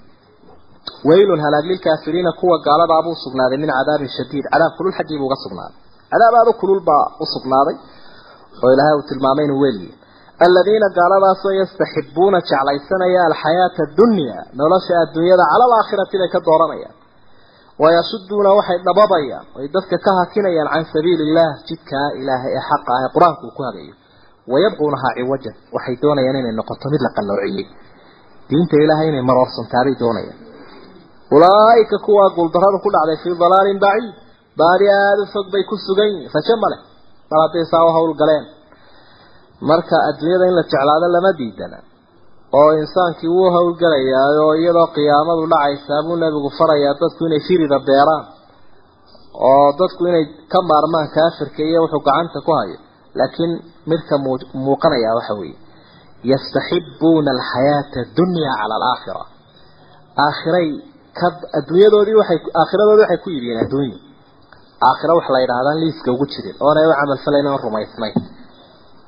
waylun 1.08 1.40
halaag 1.44 1.64
lilkaafiriina 1.70 2.32
kuwa 2.40 2.56
gaaladaa 2.66 3.02
buu 3.06 3.16
sugnaaday 3.24 3.58
min 3.62 3.70
cadaabin 3.78 4.10
shadiid 4.16 4.44
cadaab 4.52 4.72
kulul 4.78 4.92
xaggii 4.98 5.18
buu 5.20 5.28
uga 5.30 5.38
sugnaaday. 5.44 5.76
Cadaab 6.12 6.34
aada 6.40 6.50
u 6.50 6.54
kulul 6.62 6.80
baa 6.88 7.04
u 7.22 7.26
sugnaaday 7.34 7.76
oo 8.64 8.70
ilaahay 8.74 8.94
uu 8.98 9.06
tilmaamay 9.10 9.44
inuu 9.48 9.60
weliye 9.64 9.92
aladiina 10.46 10.88
gaaladaasoo 10.98 11.52
yastaxibuuna 11.60 12.38
jeclaysanaya 12.50 13.20
alxayaata 13.30 13.80
addunya 13.88 14.36
nolosha 14.60 14.94
adduunyada 15.04 15.44
cala 15.52 15.64
alaakhirati 15.68 16.16
bay 16.22 16.30
ka 16.34 16.40
dooranayaan 16.48 16.94
wayasuduuna 17.82 18.50
waxay 18.58 18.78
dhababayaan 18.86 19.46
oy 19.58 19.66
dadka 19.76 19.96
ka 20.06 20.10
hakinayaan 20.20 20.68
can 20.74 20.84
sabiili 20.94 21.22
illah 21.28 21.48
jidkaa 21.68 22.08
ilaahay 22.20 22.52
ee 22.58 22.64
xaqa 22.70 22.90
ah 22.96 23.02
ee 23.06 23.10
qur'aanku 23.16 23.42
uu 23.48 23.54
ku 23.58 23.62
hagayo 23.68 23.94
wayabquunahaa 24.52 25.12
ciwajan 25.18 25.54
waxay 25.76 25.96
doonayaan 26.02 26.36
inay 26.42 26.54
noqoto 26.60 26.86
mid 26.94 27.02
la 27.06 27.10
qalloociyey 27.18 27.66
diinta 28.50 28.76
ilaahay 28.84 29.06
inay 29.12 29.24
maroorsantaabay 29.30 29.94
doonayaan 30.02 30.38
ulaaika 31.36 31.96
kuwaa 32.06 32.28
guuldarada 32.36 32.78
ku 32.84 32.88
dhacday 32.94 33.18
fii 33.24 33.34
dalaalin 33.42 33.78
baciid 33.84 34.14
baadi 34.60 34.86
aada 34.98 35.20
u 35.24 35.26
fog 35.34 35.46
bay 35.54 35.62
ku 35.70 35.74
sugan 35.86 36.08
yihiin 36.14 36.30
rajo 36.36 36.54
ma 36.62 36.68
leh 36.72 36.80
mar 37.30 37.38
hadday 37.44 37.64
saa 37.72 37.82
u 37.88 37.90
howlgaleen 37.96 38.44
marka 39.70 39.96
adduunyada 40.08 40.44
in 40.50 40.54
la 40.58 40.64
jeclaado 40.72 41.06
lama 41.16 41.30
diidana 41.40 41.78
oo 42.58 42.70
insaankii 42.82 43.30
wuu 43.36 43.50
howlgelayaa 43.56 44.28
oo 44.44 44.52
iyadoo 44.62 44.86
qiyaamadu 44.96 45.42
dhacaysaa 45.52 46.02
buu 46.06 46.16
nebigu 46.22 46.50
farayaa 46.58 46.94
dadku 47.02 47.22
inay 47.28 47.42
firida 47.48 47.78
beeraan 47.88 48.24
oo 49.50 49.66
dadku 49.80 50.02
inay 50.10 50.24
ka 50.52 50.58
maarmaan 50.70 51.08
kaafirka 51.16 51.60
iyo 51.68 51.78
wuxuu 51.84 52.02
gacanta 52.08 52.38
ku 52.46 52.52
hayo. 52.58 52.78
Laakiin 53.18 53.52
midka 53.90 54.14
muuqanaya 54.64 55.10
waxa 55.18 55.34
weeye 55.40 55.56
yastaxibuuna 56.32 57.30
alxayaata 57.36 57.98
addunya 58.04 58.50
cala 58.60 58.74
alaakhira. 58.78 59.22
Aakhiray 60.26 60.68
ka 61.18 61.26
adduunyadoodii 61.58 62.16
waxay 62.20 62.38
aakhiradoodii 62.60 63.02
waxay 63.04 63.18
ku 63.24 63.28
yidhiin 63.34 63.58
adduunya 63.64 63.98
aakhira 64.88 65.12
wax 65.18 65.26
la 65.34 65.38
yidhahdaan 65.44 65.78
liiska 65.82 66.08
ugu 66.14 66.26
jirin 66.32 66.56
oonay 66.66 66.84
u 66.90 66.92
camalfalayn 67.00 67.46
oon 67.52 67.60
rumaysnayn. 67.66 68.14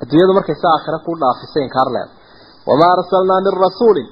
Adduunyadu 0.03 0.32
markay 0.38 0.57
sa 0.62 0.68
aakhira 0.74 0.99
ku 1.07 1.11
dhaafisay 1.22 1.62
inkaar 1.68 1.88
leed 1.97 2.11
wamaa 2.68 2.92
arsalnaa 2.96 3.40
min 3.46 3.54
rasuulin 3.66 4.08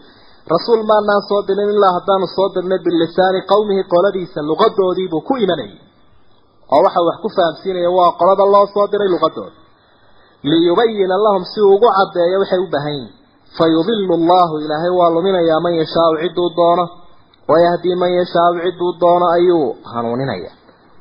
rasuul 0.55 0.83
maanaan 0.91 1.23
soo 1.29 1.41
dirin 1.49 1.71
ilaa 1.77 1.93
haddaanu 1.99 2.27
soo 2.37 2.49
dirnay 2.55 2.79
bilisaani 2.87 3.41
qowmihi 3.53 3.83
qoladiisa 3.93 4.41
luqadoodiibuu 4.51 5.21
ku 5.29 5.35
imanayay 5.45 5.79
oo 6.75 6.81
waxa 6.87 7.01
wax 7.09 7.17
ku 7.25 7.29
fahamsiinaya 7.37 7.91
waa 7.99 8.11
qolada 8.21 8.45
loo 8.55 8.67
soo 8.75 8.87
diray 8.93 9.09
luqadooda 9.15 9.57
liyubayina 10.51 11.17
lahum 11.25 11.45
si 11.53 11.61
uu 11.61 11.75
ugu 11.75 11.89
caddeeyo 11.99 12.37
waxay 12.43 12.59
u 12.59 12.69
baahan 12.75 12.95
yihiin 12.95 13.13
fayudilu 13.59 14.15
allahu 14.21 14.55
ilaahay 14.65 14.91
waa 15.01 15.11
luminayaa 15.17 15.61
man 15.65 15.75
yashaau 15.81 16.13
cidduu 16.23 16.49
doono 16.59 16.85
wayahdii 17.51 17.95
man 18.03 18.13
yashaau 18.21 18.53
cidduu 18.65 18.93
doono 19.03 19.27
ayuu 19.37 19.77
hanuuninaya 19.93 20.51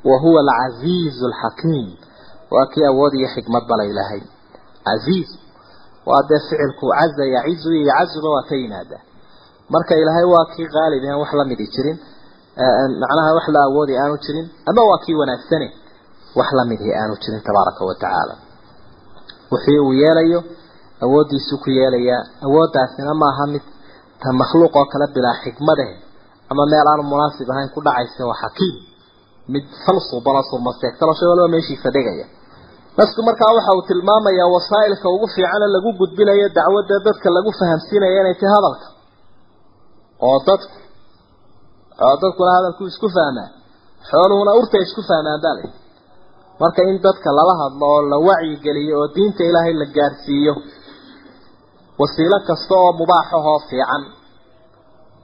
wa 0.10 0.16
huwa 0.24 0.40
alcasiizu 0.46 1.26
alxakiim 1.32 1.88
waa 2.54 2.66
kii 2.74 2.86
awood 2.92 3.14
iyo 3.20 3.28
xikmad 3.36 3.64
bala 3.70 3.84
ilaahay 3.92 4.22
casiiz 4.88 5.30
waa 6.10 6.22
dee 6.30 6.40
ficilku 6.48 6.86
caza 6.98 7.24
yacizu 7.36 7.70
iyo 7.78 7.86
yacazuba 7.92 8.30
waa 8.36 8.44
ka 8.50 8.56
yimaadaa 8.62 9.02
marka 9.74 9.94
ilaahay 10.02 10.26
waa 10.34 10.46
kii 10.54 10.68
qaalib 10.76 11.04
aan 11.12 11.20
wax 11.24 11.32
la 11.40 11.46
midi 11.52 11.66
jirin 11.76 11.98
macnaha 13.02 13.32
wax 13.38 13.46
la 13.56 13.60
awoodi 13.70 13.94
aanu 14.02 14.16
jirin 14.26 14.46
ama 14.70 14.82
waa 14.90 15.00
kii 15.06 15.16
wanaagsane 15.22 15.68
wax 16.40 16.50
la 16.58 16.64
midhi 16.72 16.90
aanu 17.02 17.16
jirin 17.24 17.42
tabaaraka 17.48 17.82
wa 17.90 17.96
tacaala. 18.02 18.36
Wixii 19.52 19.80
uu 19.86 19.94
yeelayo 20.02 20.40
awooddiisuu 21.06 21.58
ku 21.64 21.70
yeelayaa 21.78 22.22
awooddaasina 22.48 23.14
maaha 23.24 23.46
mid 23.54 23.62
ta 24.22 24.28
makhluuq 24.42 24.76
oo 24.80 24.86
kale 24.92 25.06
bilaa 25.16 25.36
xikmade 25.44 25.86
ama 26.52 26.64
meel 26.72 26.88
aanu 26.92 27.04
munaasib 27.12 27.48
ahayn 27.54 27.70
ku 27.76 27.80
dhacaysa 27.86 28.24
waa 28.30 28.40
xakiim. 28.44 28.76
Mid 29.54 29.66
falsuubano 29.86 30.42
sumaseegtalo 30.50 31.14
shay 31.20 31.28
walba 31.32 31.48
meeshiisa 31.54 31.90
dhigaya 31.96 32.26
nasku 32.98 33.22
markaa 33.28 33.52
waxa 33.58 33.72
uu 33.78 33.84
tilmaamayaa 33.90 34.50
wasaa'ilka 34.56 35.08
ugu 35.16 35.28
fiicane 35.36 35.68
lagu 35.76 35.90
gudbinayo 36.00 36.48
dacwadda 36.58 36.96
dadka 37.08 37.28
lagu 37.38 37.52
fahamsiinayo 37.60 38.16
inay 38.22 38.36
tahay 38.42 38.54
hadalka. 38.56 38.88
Oo 40.28 40.38
dadku 40.48 40.78
oo 42.06 42.16
dadkuna 42.24 42.52
hadalku 42.58 42.84
isku 42.92 43.08
fahmaa 43.16 43.50
xooluhuna 44.10 44.52
urta 44.60 44.78
isku 44.86 45.02
fahmaan 45.10 45.40
baa 45.44 45.54
layihi 45.58 45.74
marka 46.62 46.82
in 46.92 46.98
dadka 47.06 47.30
lala 47.38 47.54
hadlo 47.62 47.86
oo 47.94 48.02
la 48.12 48.18
wacyigeliyo 48.28 48.96
oo 49.02 49.08
diinta 49.16 49.42
ilaahay 49.50 49.74
la 49.82 49.86
gaarsiiyo 49.98 50.54
wasiilo 52.02 52.38
kasta 52.50 52.74
oo 52.82 52.92
mubaaxahoo 53.00 53.60
fiican. 53.70 54.04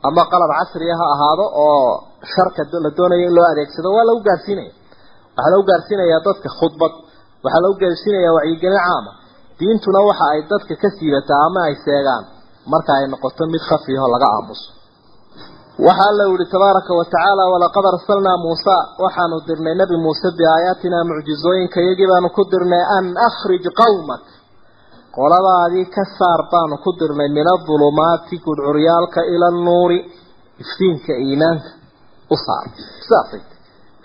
Ama 0.08 0.22
qalab 0.32 0.52
casriya 0.60 0.96
ha 1.00 1.06
ahaado 1.16 1.46
oo 1.66 1.90
sharka 2.34 2.62
la 2.86 2.90
doonayo 2.98 3.26
in 3.30 3.34
loo 3.38 3.46
adeegsado 3.52 3.90
waa 3.96 4.06
lagu 4.10 4.22
gaarsiinaya. 4.30 4.72
Waxaa 5.36 5.52
lagu 5.54 5.64
gaarsiinayaa 5.72 6.22
dadka 6.28 6.48
khudbad 6.60 6.94
waxaa 7.46 7.62
lagu 7.66 7.76
gaarsiinayaa 7.84 8.34
wacyigelin 8.38 8.82
caama 8.88 9.12
diintuna 9.60 10.00
waxa 10.10 10.26
ay 10.34 10.40
dadka 10.52 10.74
ka 10.82 10.90
siibataa 10.98 11.42
ama 11.48 11.60
ay 11.70 11.76
seegaan. 11.86 12.24
Marka 12.72 12.92
ay 13.00 13.06
noqoto 13.14 13.44
mid 13.54 13.62
khafiyaho 13.70 14.08
laga 14.14 14.28
aamuso 14.36 14.68
waxaa 15.88 16.10
alla 16.12 16.24
yihi 16.32 16.46
tabaaraka 16.54 16.92
wa 17.00 17.06
tacaala 17.14 17.44
walaqad 17.54 17.86
arsalnaa 17.94 18.38
muusa. 18.46 18.76
Waxaanu 19.04 19.36
dirnay 19.48 19.76
nebi 19.82 19.96
muuse 20.06 20.28
biaayaatina 20.40 20.98
mucjizooyinka 21.10 21.78
iyagii 21.86 22.08
baanu 22.12 22.30
ku 22.38 22.42
dirnay 22.54 22.84
an 22.98 23.06
akhrij 23.30 23.66
qawmak. 23.82 24.24
Qoladaadii 25.18 25.86
ka 25.96 26.04
saar 26.18 26.42
baanu 26.52 26.76
ku 26.84 26.90
dirnay 27.00 27.30
min 27.38 27.46
adulumaati 27.56 28.36
gudcuryaalka 28.46 29.20
ila 29.34 29.46
annuuri 29.54 30.00
iftiinka 30.64 31.14
iimaanka 31.26 31.70
u 32.34 32.36
saar. 32.46 32.66
Sidaasay 33.04 33.42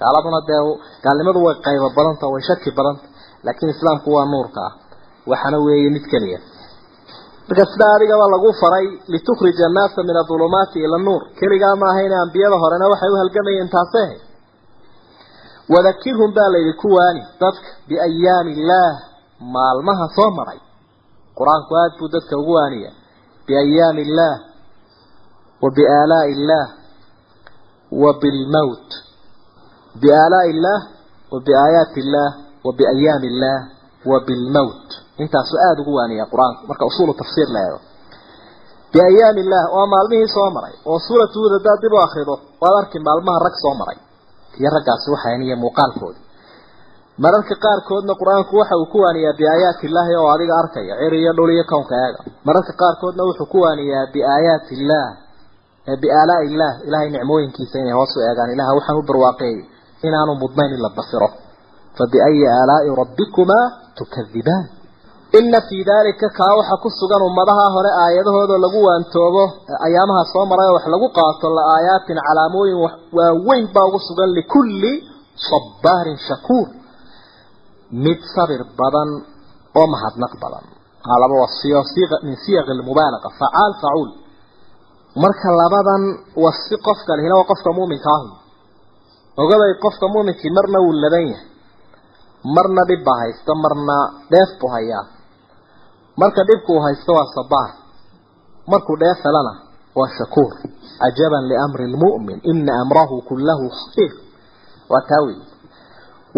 gaaladuna 0.00 0.40
dee 0.48 0.62
gaalnimadu 1.04 1.38
way 1.46 1.54
qaybo 1.66 1.88
badanta 1.96 2.24
way 2.32 2.42
shaki 2.48 2.70
badanta 2.78 3.04
laakiin 3.44 3.70
islaamku 3.74 4.08
waa 4.16 4.26
nuurka 4.32 4.60
ah 4.68 4.72
waxaana 5.30 5.58
weeye 5.58 5.90
mid 5.90 6.04
keliya. 6.12 6.38
Marka 7.48 7.64
sidaa 7.72 7.94
adigaba 7.96 8.26
lagu 8.34 8.52
faray 8.60 8.86
litukhrija 9.08 9.66
annaasa 9.66 10.02
min 10.02 10.16
adulumaati 10.16 10.78
ila 10.86 10.98
nuur. 10.98 11.22
Keligaa 11.38 11.76
ma 11.76 11.86
ahayne 11.92 12.16
ambiyada 12.24 12.56
horena 12.62 12.88
waxay 12.92 13.10
u 13.10 13.16
halgamayeen 13.22 13.70
ahayd 13.74 14.20
wadakirhum 15.72 16.34
baa 16.34 16.48
layidhi 16.54 16.72
ku 16.82 16.88
waani 16.96 17.22
dadka 17.40 17.68
biayaami 17.88 18.52
illaah 18.52 18.94
maalmaha 19.54 20.06
soo 20.16 20.30
maray. 20.30 20.60
Qur'aanku 21.38 21.72
aada 21.76 21.94
buu 21.98 22.08
dadka 22.08 22.38
ugu 22.38 22.52
waaniya 22.52 22.90
biayaami 23.46 24.02
illaah 24.02 24.38
wa 25.62 25.70
biaalaa'i 25.76 26.32
illaah 26.36 26.68
wa 28.02 28.10
bilmowt 28.22 28.88
biaalaa'i 30.02 30.50
illaah 30.54 30.80
wa 31.32 31.40
biaayaati 31.46 32.00
illaah 32.04 32.49
qur'aanku 36.32 36.62
marka 36.70 36.84
usuulu 36.90 37.12
tafsiir 37.20 37.48
la 37.54 37.60
eego 37.66 37.78
biayaami 38.92 39.40
illaah 39.44 39.66
waa 39.76 39.86
maalmihii 39.94 40.28
soo 40.36 40.48
maray 40.56 40.74
oo 40.90 40.98
suuratu 41.06 41.36
huud 41.42 41.52
haddaad 41.56 41.78
dib 41.84 41.92
u 41.92 41.98
akrido 42.06 42.34
waad 42.62 42.74
arki 42.82 42.98
maalmaha 43.08 43.38
rag 43.46 43.56
soo 43.64 43.74
maray 43.80 43.98
iyo 44.60 44.68
raggaasi 44.76 45.06
waxayn 45.14 45.42
iyo 45.46 45.56
muuqaalkoodi 45.64 46.20
mararka 47.24 47.54
qaarkoodna 47.64 48.12
qur'aanku 48.20 48.52
waxa 48.60 48.74
uu 48.82 48.86
ku 48.92 48.98
waaniyaa 49.04 49.34
biaayaati 49.40 49.82
illaahi 49.88 50.14
oo 50.20 50.28
adiga 50.34 50.54
arkaya 50.62 50.94
cir 51.00 51.14
iyo 51.22 51.32
dhul 51.38 51.50
iyo 51.56 51.64
kownka 51.72 51.94
eega 52.06 52.20
mararka 52.46 52.72
qaarkoodna 52.82 53.22
wuxuu 53.28 53.46
ku 53.52 53.58
waaniyaa 53.64 54.06
biaayaati 54.14 54.72
illaah 54.78 55.08
biaalaa'i 56.02 56.44
illaah 56.50 56.74
ilaahay 56.86 57.08
nicmooyinkiisa 57.16 57.76
inay 57.82 57.94
hoos 57.98 58.12
u 58.16 58.20
eegaan 58.28 58.50
ilaha 58.54 58.70
waxaan 58.78 58.98
barwaaqeeyey 59.10 59.60
inaanu 60.06 60.32
mudnayn 60.42 60.70
in 60.76 60.82
basiro 60.98 61.28
fa 61.96 62.04
biayi 62.12 62.42
aalaa'i 62.56 62.88
rabbikumaa 63.02 63.66
tukadibaan 63.98 64.64
inna 65.38 65.58
fii 65.68 65.84
daalika 65.90 66.26
kaa 66.38 66.52
waxa 66.58 66.76
ku 66.82 66.88
sugan 67.00 67.22
ummadaha 67.28 67.64
hore 67.76 67.90
aayadahooda 68.04 68.56
lagu 68.64 68.78
waantoobo 68.88 69.44
ayaamaha 69.86 70.22
soo 70.32 70.44
maray 70.50 70.70
wax 70.76 70.84
lagu 70.94 71.08
qaato 71.18 71.46
la 71.56 71.62
aayaatin 71.76 72.18
calaamooyin 72.26 72.78
waaweyn 73.18 73.66
baa 73.74 73.86
ugu 73.88 73.98
sugan 74.08 74.30
likulli 74.38 74.92
sabbaarin 75.50 76.18
shakuur 76.28 76.68
mid 78.04 78.18
sabir 78.34 78.62
badan 78.80 79.10
oo 79.78 79.86
mahadnaq 79.94 80.32
badan 80.42 80.64
laba 81.22 81.34
wasiyo 81.42 81.82
min 82.26 82.36
siyaqi 82.44 82.72
lmubaalaqa 82.80 83.28
facaal 83.40 83.72
facuul 83.82 84.10
marka 85.22 85.48
labadan 85.62 86.02
wasi 86.44 86.74
qofka 86.86 87.12
lihina 87.16 87.34
waa 87.38 87.48
qofka 87.52 87.70
muuminka 87.78 88.10
ahu 88.16 88.28
ogabay 89.42 89.72
qofka 89.84 90.06
muuminkii 90.14 90.50
marna 90.58 90.78
wuu 90.84 90.92
laban 91.04 91.26
yahay 91.32 91.49
marna 92.44 92.82
dhib 92.88 93.02
baa 93.06 93.18
haysta 93.22 93.52
marna 93.64 93.96
dheef 94.32 94.50
buu 94.60 94.70
hayaa. 94.74 95.04
Marka 96.20 96.42
dhibku 96.48 96.72
uu 96.76 96.82
haysto 96.86 97.12
waa 97.18 97.28
sabaar 97.36 97.70
markuu 98.70 98.96
dheef 99.02 99.18
helana 99.26 99.52
waa 99.98 100.10
shakuur. 100.18 100.52
Cajaban 101.00 101.44
liamri 101.50 101.86
lmu'min 101.94 102.38
ina 102.50 102.72
amrahu 102.82 103.22
kullahu 103.28 103.66
khayr 103.94 104.12
waa 104.90 105.04
taa 105.10 105.22
wey 105.26 105.38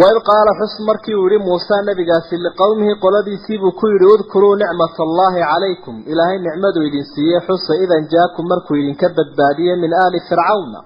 waid 0.00 0.18
qaala 0.28 0.52
xus 0.60 0.74
markii 0.88 1.14
uu 1.20 1.28
yihi 1.30 1.44
muuse 1.46 1.76
nabigaasi 1.88 2.36
liqowmihi 2.46 2.94
qoladiisiibuu 3.04 3.72
ku 3.80 3.86
yidhi 3.92 4.06
udkuruu 4.14 4.54
nicmat 4.62 4.96
allahi 5.06 5.40
calaykum. 5.50 5.94
Ilaahay 6.12 6.38
nicmaduu 6.46 6.84
idin 6.88 7.04
siiyey 7.14 7.40
xusa 7.46 7.72
idan 7.84 8.04
jaakum 8.12 8.44
markuu 8.52 8.76
idinka 8.82 9.08
badbaadiyey 9.16 9.76
min 9.82 9.92
aali 10.02 10.20
fircawna. 10.28 10.80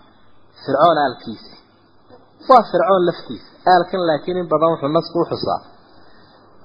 Fircoon 0.64 0.98
aalkiisi 1.04 1.54
waa 2.48 2.62
fircoon 2.70 3.02
laftiisa 3.08 3.50
aalkan 3.72 4.02
laakiin 4.08 4.36
in 4.42 4.48
badan 4.52 4.70
wuxuu 4.72 4.90
nasku 4.96 5.16
uxusaa 5.24 5.60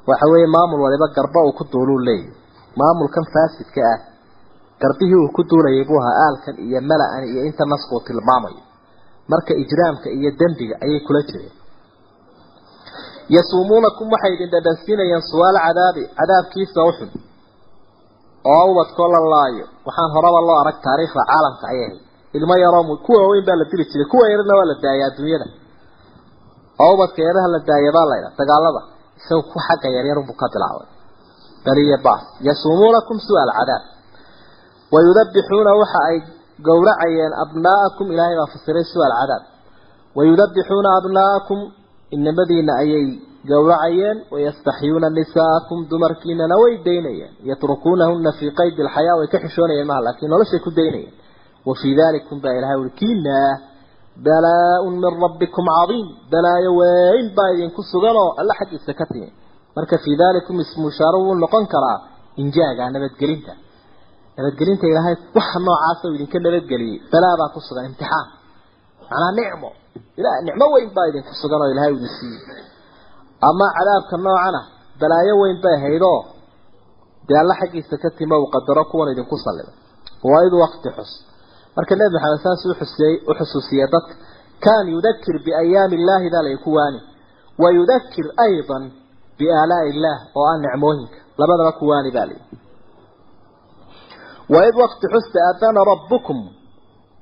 waxa 0.10 0.26
weeye 0.32 0.47
maamul 0.56 0.82
waliba 0.86 1.08
garba 1.18 1.39
uu 1.47 1.54
ku 1.60 1.64
duuluu 1.72 1.99
leeyahy 2.08 2.34
maamulkan 2.80 3.26
faasidka 3.34 3.82
ah 3.93 3.99
garbihii 4.82 5.20
uu 5.24 5.30
ku 5.38 5.41
duulayay 5.49 5.84
buu 5.89 5.99
ahaa 6.02 6.16
aalkan 6.26 6.56
iyo 6.66 6.80
mala-an 6.89 7.24
iyo 7.32 7.41
inta 7.49 7.64
nasku 7.74 7.91
uu 7.95 8.04
tilmaamayo 8.08 8.62
marka 9.32 9.54
ijraamka 9.64 10.08
iyo 10.18 10.30
dembiga 10.39 10.76
ayay 10.84 10.99
kula 11.08 11.22
jireen. 11.30 11.54
Yasuumuunakum 13.36 14.08
waxay 14.14 14.34
idin 14.36 14.49
dhadhansiinayaan 14.54 15.24
suwaal 15.32 15.58
cadaabi 15.66 16.04
cadaabkiisa 16.20 16.80
uxun 16.89 17.10
oo 18.54 18.64
ubadkoo 18.72 19.08
la 19.14 19.20
laayo. 19.34 19.66
Waxaan 19.88 20.12
horaba 20.16 20.39
loo 20.47 20.58
arag 20.64 20.78
taariikhda 20.86 21.22
caalamka 21.32 21.66
ayay 21.72 21.86
ahayd. 21.88 21.99
Ilmo 22.38 22.56
yaroo 22.64 22.97
kuwa 23.06 23.20
waaweyn 23.24 23.45
baa 23.47 23.56
la 23.62 23.66
dili 23.72 23.84
jiray 23.91 24.08
kuwa 24.12 24.26
yarna 24.32 24.54
waa 24.60 24.68
la 24.72 24.76
daayay 24.84 25.04
adduunyada 25.10 25.45
oo 26.84 26.91
ubadka 26.95 27.19
yaraha 27.27 27.47
la 27.53 27.59
daaya 27.69 27.91
baa 27.97 28.07
laydha 28.11 28.29
dagaalada 28.39 28.82
isaga 29.19 29.41
ku 29.51 29.57
xagga 29.67 29.88
yaryarunbuu 29.97 30.38
ka 30.41 30.47
bilaabay 30.53 30.88
baliya 31.65 31.97
baas 32.05 32.23
yasuumuunakum 32.47 33.17
su'aal 33.27 33.51
cadaab 33.59 33.84
wayudabixuuna 34.93 35.71
waxa 35.82 35.99
ay 36.09 36.17
gowracayeen 36.67 37.34
abnaa'akum 37.43 38.05
ilaahay 38.13 38.36
baa 38.41 38.49
fasiray 38.53 38.86
su'aal 38.93 39.13
cadaab 39.21 39.43
wayudabixuuna 40.17 40.89
abnaa'akum 40.99 41.59
inamadiina 42.15 42.73
ayay 42.84 43.05
gowracayeen 43.51 44.17
wayastaxyuuna 44.34 45.07
nisaa'akum 45.19 45.77
dumarkiinana 45.91 46.55
way 46.63 46.73
daynayeen 46.88 47.32
yatrukuunahuna 47.49 48.32
fii 48.39 48.51
qaydi 48.59 48.79
alxayaa 48.86 49.15
way 49.19 49.27
ka 49.34 49.38
xishoonayeen 49.45 49.88
maha 49.91 50.01
laakiin 50.07 50.29
noloshay 50.34 50.59
ku 50.65 50.71
daynayeen 50.79 51.13
wa 51.67 51.73
fii 51.82 51.93
dalikum 52.01 52.38
baa 52.43 52.53
ilahay 52.59 52.77
uri 52.84 52.91
kiinaa 53.01 53.49
balaa-un 54.26 54.93
min 55.03 55.14
rabbikum 55.24 55.66
cadiim. 55.78 56.07
Balaayo 56.32 56.72
weyn 56.80 57.28
baa 57.38 57.49
idinku 57.55 57.82
suganoo 57.91 58.30
alla 58.39 58.53
xaggiisa 58.59 58.93
ka 58.99 59.05
timi. 59.12 59.30
Marka 59.76 59.97
fii 60.03 60.16
dalikum 60.22 60.55
ismushaaro 60.64 61.18
wuu 61.26 61.36
noqon 61.43 61.66
karaa 61.74 61.97
injaaga 62.41 62.84
nabadgelinta. 62.95 63.53
Nabadgelinta 64.38 64.86
ilaahay 64.91 65.16
waxa 65.38 65.59
noocaasa 65.66 66.03
uu 66.07 66.16
idinka 66.18 66.38
nabadgeliyey. 66.45 66.97
Balaa 67.12 67.36
baa 67.39 67.49
ku 67.53 67.59
sugan 67.68 67.86
imtixaan. 67.89 68.28
Macnaa 69.09 69.32
nicmo. 69.39 69.70
Ila 70.20 70.30
nicmo 70.47 70.66
weyn 70.76 70.89
baa 70.95 71.07
idinku 71.12 71.32
sugan 71.41 71.59
oo 71.64 71.70
ilaahay 71.74 71.93
idin 71.97 72.12
siiyey 72.18 72.41
ama 73.49 73.66
cadaabka 73.78 74.16
noocana 74.26 74.62
balaayo 75.01 75.34
weyn 75.41 75.57
bay 75.64 75.76
ahaydoo 75.80 76.20
dee 77.28 77.38
alla 77.41 77.53
xaggiisa 77.62 77.95
ka 78.03 78.09
timo 78.18 78.36
uu 78.41 78.49
qadaro 78.55 78.84
kuwan 78.91 79.09
idinku 79.14 79.36
sallibay 79.45 79.76
waa 80.30 80.41
id 80.47 80.53
waqti 80.64 80.89
xus 80.97 81.12
marka 81.76 81.93
nebi 81.99 82.13
maxamed 82.15 82.41
saas 82.45 82.61
uxusey 82.74 83.13
u 83.30 83.32
xusuusiyey 83.39 83.88
dadka 83.95 84.13
kaan 84.65 84.86
yudakir 84.95 85.36
biayaami 85.45 85.95
illaahi 85.99 86.28
baa 86.34 86.43
lay 86.47 86.57
ku 86.63 86.69
waani. 86.78 86.99
Wa 87.61 87.67
yudakir 87.78 88.28
aydan 88.45 88.84
biaalaa'i 89.39 89.88
illaah 89.93 90.19
oo 90.39 90.45
ah 90.51 90.57
nicmooyinka. 90.63 91.17
Labadaba 91.39 91.72
ku 91.80 91.84
waani 91.91 92.09
baa 92.15 92.26
layihi 92.30 92.45
waid 94.53 94.76
waqti 94.84 95.05
xusta 95.13 95.38
aadana 95.49 95.82
rabbukum 95.91 96.38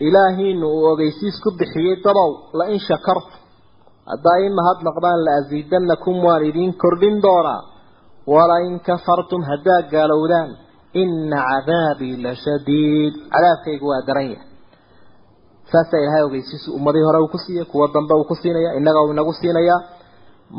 ilaahiinu 0.08 0.66
uu 0.76 0.86
ogeysiis 0.92 1.36
ku 1.44 1.50
bixiyey 1.60 1.96
dabow 2.06 2.32
lain 2.60 2.80
shakartu 2.88 3.36
haddaa 4.12 4.38
ii 4.44 4.52
mahadnaqdaan 4.60 5.20
la 5.26 5.32
asiidanakum 5.42 6.16
waan 6.26 6.44
idiin 6.50 6.74
kordhin 6.84 7.18
doonaa 7.26 7.62
walain 8.34 8.76
kafartum 8.88 9.42
haddaad 9.52 9.86
gaalowdaan 9.94 10.50
ina 10.94 11.38
cadaabii 11.50 12.16
la 12.24 12.36
shadiid 12.44 13.14
cadaabkaygu 13.34 13.88
waa 13.92 14.02
daran 14.08 14.30
yahay. 14.32 14.48
Saasaa 15.72 16.00
ilaahay 16.04 16.24
ogeysiisu 16.28 16.70
ummadii 16.78 17.04
hore 17.08 17.20
uu 17.24 17.28
ku 17.34 17.38
siiyey 17.38 17.66
kuwa 17.72 17.88
dambe 17.94 18.14
uu 18.14 18.24
ku 18.30 18.36
siinaya 18.42 18.74
innaga 18.80 19.02
uu 19.02 19.12
inagu 19.14 19.34
siinayaa. 19.34 19.82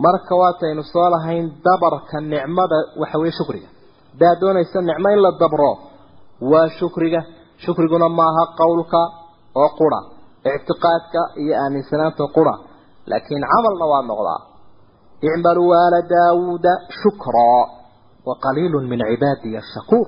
Marka 0.05 0.35
waataynu 0.41 0.83
soo 0.93 1.09
lahayn 1.15 1.47
dabarka 1.65 2.21
nicmada 2.21 2.77
waxa 3.01 3.19
weye 3.19 3.33
shukriga. 3.39 3.69
Haddaad 4.13 4.41
doonaysa 4.41 4.79
nicmo 4.89 5.09
in 5.15 5.21
la 5.25 5.31
dabro 5.41 5.73
waa 6.53 6.69
shukriga. 6.79 7.21
Shukriguna 7.65 8.09
maaha 8.09 8.45
qowlka 8.61 9.01
oo 9.63 9.69
qura 9.79 10.01
ictiqaadka 10.55 11.21
iyo 11.43 11.55
aaminsanaanta 11.63 12.25
qura. 12.37 12.55
Laakiin 13.11 13.45
camalna 13.53 13.85
waa 13.93 14.03
noqdaa. 14.11 14.41
Icmaluu 15.27 15.73
aala 15.81 15.99
daawuuda 16.13 16.73
shukraa 17.03 17.63
waqaliilu 18.29 18.79
min 18.91 19.01
cibaadiya 19.11 19.59
ashakuur 19.65 20.07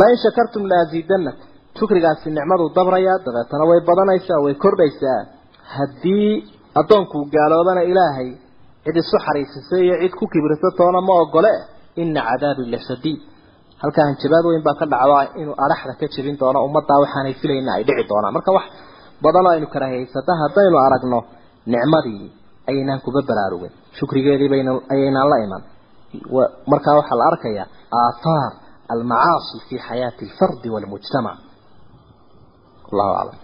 lain 0.00 0.16
shakartum 0.24 0.62
laaziidanakum 0.72 1.46
shukrigaasi 1.78 2.26
nicmaduu 2.36 2.68
dabrayaa 2.78 3.18
dabeetana 3.26 3.64
way 3.70 3.80
badanaysaa 3.90 4.40
way 4.44 4.54
kordhaysaa 4.64 5.18
haddii 5.76 6.30
addoonkuu 6.80 7.22
gaaloobana 7.34 7.82
ilaahay 7.90 8.28
cid 8.84 8.96
isu 9.02 9.16
xariisisay 9.26 9.82
iyo 9.86 9.96
cid 10.02 10.14
ku 10.20 10.24
kibirsa 10.32 10.68
toona 10.78 11.00
ma 11.08 11.14
ogole 11.24 11.52
ina 12.02 12.20
cadaabi 12.28 12.64
lashadiid 12.74 13.20
halkaa 13.82 14.04
hanjabaad 14.08 14.44
weyn 14.50 14.62
baa 14.66 14.76
ka 14.80 14.86
dhacda 14.92 15.18
inuu 15.40 15.56
araxda 15.64 15.92
ka 16.00 16.06
jebin 16.14 16.36
doono 16.40 16.58
ummaddaa 16.68 16.98
waxaanay 17.04 17.34
filayna 17.42 17.70
ay 17.78 17.82
dhici 17.88 18.04
doonaan 18.10 18.34
marka 18.36 18.50
wax 18.56 18.66
badanoo 19.24 19.52
aynu 19.56 19.66
karahaysata 19.74 20.32
haddaynu 20.42 20.76
aragno 20.86 21.18
nicmadii 21.74 22.24
ayaynaan 22.70 23.00
kuba 23.06 23.20
baraarugin 23.30 23.72
shukrigeedii 23.98 24.48
bayna 24.54 24.70
ayaynaan 24.94 25.28
la 25.32 25.36
iman 25.46 25.62
markaa 26.72 26.94
waxaa 27.00 27.18
la 27.20 27.24
arkayaa 27.32 27.66
aathaar 28.02 28.50
almacaasi 28.96 29.56
fi 29.68 29.74
xayaati 29.88 30.22
alfardi 30.28 30.68
walmujtamac 30.74 31.38
allahu 32.90 33.12
aclam 33.22 33.43